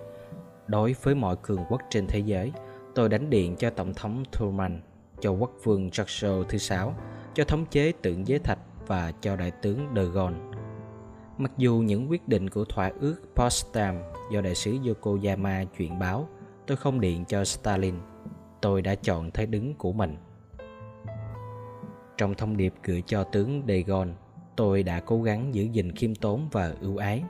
đối 0.68 0.96
với 1.04 1.16
mọi 1.16 1.36
cường 1.42 1.66
quốc 1.70 1.82
trên 1.90 2.08
thế 2.08 2.20
giới, 2.20 2.52
tôi 2.96 3.10
đánh 3.10 3.30
điện 3.30 3.56
cho 3.56 3.70
Tổng 3.70 3.94
thống 3.94 4.24
Truman, 4.32 4.82
cho 5.20 5.32
quốc 5.32 5.52
vương 5.64 5.92
Churchill 5.92 6.44
thứ 6.50 6.58
sáu, 6.58 6.96
cho 7.34 7.44
thống 7.44 7.66
chế 7.66 7.92
tượng 8.02 8.28
giới 8.28 8.40
thạch 8.40 8.60
và 8.88 9.12
cho 9.22 9.36
đại 9.36 9.52
tướng 9.52 9.88
De 9.96 10.04
Gaulle. 10.04 10.40
Mặc 11.38 11.52
dù 11.58 11.84
những 11.86 12.10
quyết 12.10 12.28
định 12.28 12.50
của 12.50 12.66
thỏa 12.66 12.92
ước 13.00 13.16
Potsdam 13.36 13.96
do 14.32 14.42
đại 14.42 14.56
sứ 14.56 14.78
Yokoyama 14.88 15.64
chuyển 15.78 16.00
báo, 16.00 16.30
tôi 16.68 16.78
không 16.78 17.00
điện 17.00 17.26
cho 17.26 17.44
Stalin. 17.44 17.96
Tôi 18.62 18.82
đã 18.82 18.96
chọn 18.96 19.32
thế 19.32 19.46
đứng 19.46 19.74
của 19.74 19.94
mình. 19.94 20.18
Trong 22.18 22.36
thông 22.36 22.58
điệp 22.58 22.74
gửi 22.84 23.04
cho 23.06 23.24
tướng 23.24 23.64
De 23.68 23.80
Gaulle, 23.80 24.14
tôi 24.56 24.84
đã 24.84 25.00
cố 25.00 25.22
gắng 25.22 25.56
giữ 25.56 25.64
gìn 25.64 25.92
khiêm 25.92 26.16
tốn 26.16 26.48
và 26.52 26.76
ưu 26.82 26.98
ái 26.98 27.24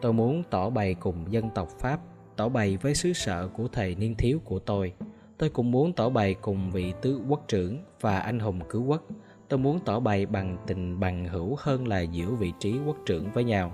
tôi 0.00 0.12
muốn 0.12 0.42
tỏ 0.50 0.70
bày 0.70 0.94
cùng 0.94 1.32
dân 1.32 1.50
tộc 1.50 1.68
pháp 1.68 2.00
tỏ 2.36 2.48
bày 2.48 2.76
với 2.76 2.94
xứ 2.94 3.12
sở 3.12 3.48
của 3.48 3.68
thầy 3.72 3.94
niên 3.94 4.14
thiếu 4.14 4.40
của 4.44 4.58
tôi 4.58 4.92
tôi 5.38 5.48
cũng 5.48 5.70
muốn 5.70 5.92
tỏ 5.92 6.08
bày 6.08 6.34
cùng 6.34 6.70
vị 6.70 6.92
tứ 7.02 7.20
quốc 7.28 7.44
trưởng 7.48 7.78
và 8.00 8.18
anh 8.18 8.38
hùng 8.38 8.60
cứu 8.68 8.84
quốc 8.84 9.02
tôi 9.48 9.58
muốn 9.58 9.78
tỏ 9.84 10.00
bày 10.00 10.26
bằng 10.26 10.56
tình 10.66 11.00
bằng 11.00 11.24
hữu 11.24 11.56
hơn 11.58 11.88
là 11.88 12.00
giữ 12.00 12.34
vị 12.34 12.52
trí 12.58 12.78
quốc 12.86 12.96
trưởng 13.06 13.30
với 13.32 13.44
nhau 13.44 13.72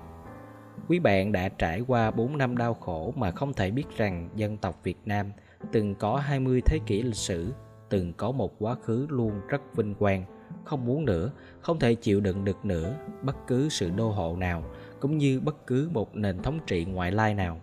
quý 0.87 0.99
bạn 0.99 1.31
đã 1.31 1.49
trải 1.49 1.81
qua 1.87 2.11
4 2.11 2.37
năm 2.37 2.57
đau 2.57 2.73
khổ 2.73 3.13
mà 3.17 3.31
không 3.31 3.53
thể 3.53 3.71
biết 3.71 3.97
rằng 3.97 4.29
dân 4.35 4.57
tộc 4.57 4.79
Việt 4.83 4.97
Nam 5.05 5.31
từng 5.71 5.95
có 5.95 6.15
20 6.15 6.61
thế 6.65 6.79
kỷ 6.85 7.01
lịch 7.01 7.15
sử, 7.15 7.53
từng 7.89 8.13
có 8.13 8.31
một 8.31 8.53
quá 8.59 8.75
khứ 8.83 9.07
luôn 9.09 9.41
rất 9.47 9.61
vinh 9.75 9.95
quang, 9.95 10.25
không 10.63 10.85
muốn 10.85 11.05
nữa, 11.05 11.31
không 11.61 11.79
thể 11.79 11.95
chịu 11.95 12.21
đựng 12.21 12.45
được 12.45 12.65
nữa 12.65 12.95
bất 13.21 13.47
cứ 13.47 13.69
sự 13.69 13.89
đô 13.89 14.09
hộ 14.09 14.35
nào 14.35 14.63
cũng 14.99 15.17
như 15.17 15.39
bất 15.39 15.67
cứ 15.67 15.89
một 15.93 16.15
nền 16.15 16.41
thống 16.41 16.59
trị 16.67 16.85
ngoại 16.85 17.11
lai 17.11 17.33
nào. 17.33 17.59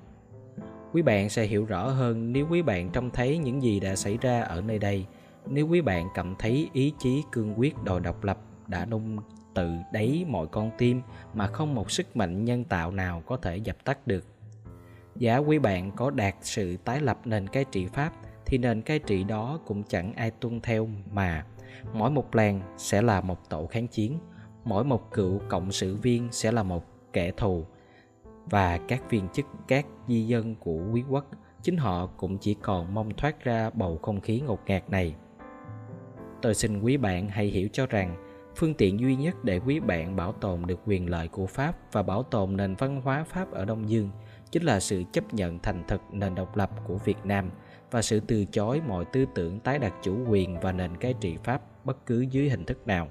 Quý 0.93 1.03
bạn 1.03 1.31
sẽ 1.31 1.45
hiểu 1.45 1.65
rõ 1.65 1.89
hơn 1.89 2.33
nếu 2.33 2.47
quý 2.51 2.63
bạn 2.63 2.91
trông 2.91 3.11
thấy 3.11 3.39
những 3.39 3.63
gì 3.63 3.81
đã 3.81 3.97
xảy 3.97 4.19
ra 4.21 4.43
ở 4.43 4.61
nơi 4.61 4.79
đây, 4.79 5.07
nếu 5.47 5.69
quý 5.69 5.81
bạn 5.81 6.09
cảm 6.15 6.35
thấy 6.39 6.71
ý 6.73 6.93
chí 6.99 7.23
cương 7.33 7.55
quyết 7.59 7.85
đòi 7.85 8.01
độc 8.01 8.25
lập 8.25 8.39
đã 8.67 8.87
nung 8.87 9.19
tự 9.61 9.73
đáy 9.93 10.25
mọi 10.29 10.47
con 10.47 10.71
tim 10.79 11.03
mà 11.35 11.47
không 11.47 11.75
một 11.75 11.91
sức 11.91 12.17
mạnh 12.17 12.45
nhân 12.45 12.65
tạo 12.65 12.91
nào 12.91 13.23
có 13.27 13.37
thể 13.37 13.57
dập 13.57 13.77
tắt 13.85 14.07
được. 14.07 14.25
Giá 15.17 15.37
quý 15.37 15.59
bạn 15.59 15.91
có 15.97 16.11
đạt 16.11 16.35
sự 16.41 16.77
tái 16.77 17.01
lập 17.01 17.19
nền 17.25 17.49
cai 17.49 17.65
trị 17.65 17.87
Pháp 17.87 18.13
thì 18.47 18.59
nền 18.59 18.83
cai 18.83 18.99
trị 18.99 19.25
đó 19.25 19.61
cũng 19.67 19.83
chẳng 19.83 20.13
ai 20.13 20.31
tuân 20.31 20.61
theo 20.61 20.89
mà. 21.13 21.47
Mỗi 21.93 22.11
một 22.11 22.35
làng 22.35 22.61
sẽ 22.77 23.03
là 23.03 23.21
một 23.21 23.49
tổ 23.49 23.67
kháng 23.67 23.87
chiến, 23.87 24.19
mỗi 24.65 24.85
một 24.85 25.11
cựu 25.13 25.41
cộng 25.49 25.73
sự 25.73 25.97
viên 25.97 26.29
sẽ 26.33 26.53
là 26.53 26.63
một 26.63 26.85
kẻ 27.13 27.31
thù. 27.31 27.65
Và 28.47 28.79
các 28.79 29.11
viên 29.11 29.29
chức, 29.29 29.47
các 29.69 29.87
di 30.09 30.27
dân 30.27 30.55
của 30.55 30.81
quý 30.93 31.05
quốc, 31.11 31.27
chính 31.63 31.77
họ 31.77 32.07
cũng 32.07 32.39
chỉ 32.39 32.55
còn 32.55 32.95
mong 32.95 33.11
thoát 33.17 33.45
ra 33.45 33.71
bầu 33.71 33.99
không 34.03 34.21
khí 34.21 34.41
ngột 34.41 34.61
ngạt 34.67 34.91
này. 34.91 35.15
Tôi 36.43 36.55
xin 36.55 36.81
quý 36.81 36.97
bạn 36.97 37.29
hãy 37.29 37.47
hiểu 37.47 37.69
cho 37.73 37.87
rằng 37.87 38.30
phương 38.57 38.75
tiện 38.75 39.01
duy 39.01 39.17
nhất 39.17 39.45
để 39.45 39.61
quý 39.67 39.81
bạn 39.81 40.17
bảo 40.17 40.33
tồn 40.33 40.63
được 40.67 40.81
quyền 40.87 41.11
lợi 41.11 41.29
của 41.29 41.47
pháp 41.47 41.93
và 41.93 42.03
bảo 42.03 42.23
tồn 42.23 42.57
nền 42.57 42.75
văn 42.75 43.01
hóa 43.05 43.25
pháp 43.25 43.53
ở 43.53 43.65
đông 43.65 43.91
dương 43.91 44.11
chính 44.51 44.63
là 44.63 44.81
sự 44.81 45.03
chấp 45.13 45.35
nhận 45.35 45.59
thành 45.59 45.85
thực 45.89 46.01
nền 46.13 46.35
độc 46.35 46.57
lập 46.57 46.71
của 46.87 46.97
việt 46.97 47.19
nam 47.25 47.51
và 47.91 48.03
sự 48.03 48.21
từ 48.21 48.45
chối 48.45 48.81
mọi 48.89 49.05
tư 49.05 49.25
tưởng 49.35 49.61
tái 49.61 49.79
đặt 49.79 49.95
chủ 50.03 50.17
quyền 50.29 50.61
và 50.61 50.73
nền 50.73 50.97
cai 50.97 51.15
trị 51.21 51.37
pháp 51.45 51.63
bất 51.85 52.07
cứ 52.07 52.21
dưới 52.21 52.51
hình 52.51 52.65
thức 52.65 52.87
nào. 52.87 53.09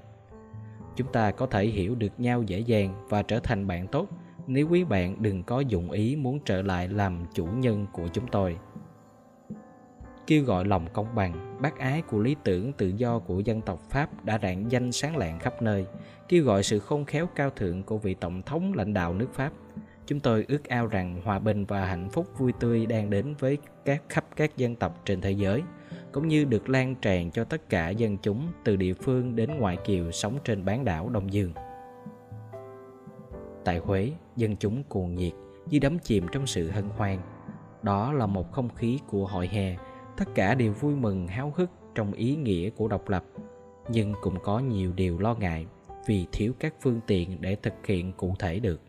Chúng 0.96 1.12
ta 1.12 1.30
có 1.30 1.46
thể 1.46 1.66
hiểu 1.66 1.94
được 1.94 2.20
nhau 2.20 2.42
dễ 2.42 2.58
dàng 2.58 3.06
và 3.08 3.22
trở 3.22 3.40
thành 3.40 3.66
bạn 3.66 3.86
tốt 3.86 4.08
nếu 4.46 4.68
quý 4.68 4.84
bạn 4.84 5.22
đừng 5.22 5.42
có 5.42 5.60
dụng 5.60 5.90
ý 5.90 6.16
muốn 6.16 6.38
trở 6.44 6.62
lại 6.62 6.88
làm 6.88 7.24
chủ 7.34 7.46
nhân 7.46 7.86
của 7.92 8.08
chúng 8.12 8.26
tôi 8.26 8.56
kêu 10.26 10.44
gọi 10.44 10.64
lòng 10.64 10.86
công 10.92 11.14
bằng 11.14 11.58
bác 11.62 11.78
ái 11.78 12.02
của 12.02 12.18
lý 12.18 12.36
tưởng 12.44 12.72
tự 12.72 12.88
do 12.88 13.18
của 13.18 13.40
dân 13.40 13.60
tộc 13.60 13.80
pháp 13.90 14.24
đã 14.24 14.38
rạng 14.42 14.70
danh 14.70 14.92
sáng 14.92 15.16
lạng 15.16 15.38
khắp 15.38 15.62
nơi 15.62 15.86
kêu 16.28 16.44
gọi 16.44 16.62
sự 16.62 16.78
khôn 16.78 17.04
khéo 17.04 17.26
cao 17.34 17.50
thượng 17.50 17.82
của 17.82 17.98
vị 17.98 18.14
tổng 18.14 18.42
thống 18.42 18.72
lãnh 18.74 18.94
đạo 18.94 19.14
nước 19.14 19.28
pháp 19.32 19.52
chúng 20.06 20.20
tôi 20.20 20.44
ước 20.48 20.68
ao 20.68 20.86
rằng 20.86 21.20
hòa 21.24 21.38
bình 21.38 21.64
và 21.64 21.84
hạnh 21.84 22.08
phúc 22.10 22.26
vui 22.38 22.52
tươi 22.60 22.86
đang 22.86 23.10
đến 23.10 23.34
với 23.38 23.58
các 23.84 24.02
khắp 24.08 24.24
các 24.36 24.56
dân 24.56 24.76
tộc 24.76 25.02
trên 25.04 25.20
thế 25.20 25.30
giới 25.30 25.62
cũng 26.12 26.28
như 26.28 26.44
được 26.44 26.68
lan 26.68 26.94
tràn 26.94 27.30
cho 27.30 27.44
tất 27.44 27.68
cả 27.68 27.88
dân 27.88 28.16
chúng 28.22 28.48
từ 28.64 28.76
địa 28.76 28.94
phương 28.94 29.36
đến 29.36 29.50
ngoại 29.58 29.76
kiều 29.84 30.10
sống 30.10 30.38
trên 30.44 30.64
bán 30.64 30.84
đảo 30.84 31.08
Đông 31.08 31.32
Dương. 31.32 31.52
Tại 33.64 33.78
Huế, 33.78 34.12
dân 34.36 34.56
chúng 34.56 34.82
cuồng 34.82 35.14
nhiệt, 35.14 35.32
như 35.70 35.78
đắm 35.78 35.98
chìm 35.98 36.26
trong 36.32 36.46
sự 36.46 36.70
hân 36.70 36.88
hoan. 36.88 37.18
Đó 37.82 38.12
là 38.12 38.26
một 38.26 38.52
không 38.52 38.68
khí 38.74 38.98
của 39.08 39.26
hội 39.26 39.48
hè, 39.48 39.76
tất 40.20 40.34
cả 40.34 40.54
đều 40.54 40.72
vui 40.72 40.96
mừng 40.96 41.28
háo 41.28 41.52
hức 41.56 41.70
trong 41.94 42.12
ý 42.12 42.36
nghĩa 42.36 42.70
của 42.70 42.88
độc 42.88 43.08
lập, 43.08 43.24
nhưng 43.88 44.14
cũng 44.20 44.38
có 44.42 44.58
nhiều 44.58 44.92
điều 44.92 45.18
lo 45.18 45.34
ngại 45.34 45.66
vì 46.06 46.26
thiếu 46.32 46.52
các 46.58 46.74
phương 46.80 47.00
tiện 47.06 47.36
để 47.40 47.56
thực 47.62 47.86
hiện 47.86 48.12
cụ 48.12 48.34
thể 48.38 48.58
được. 48.58 48.80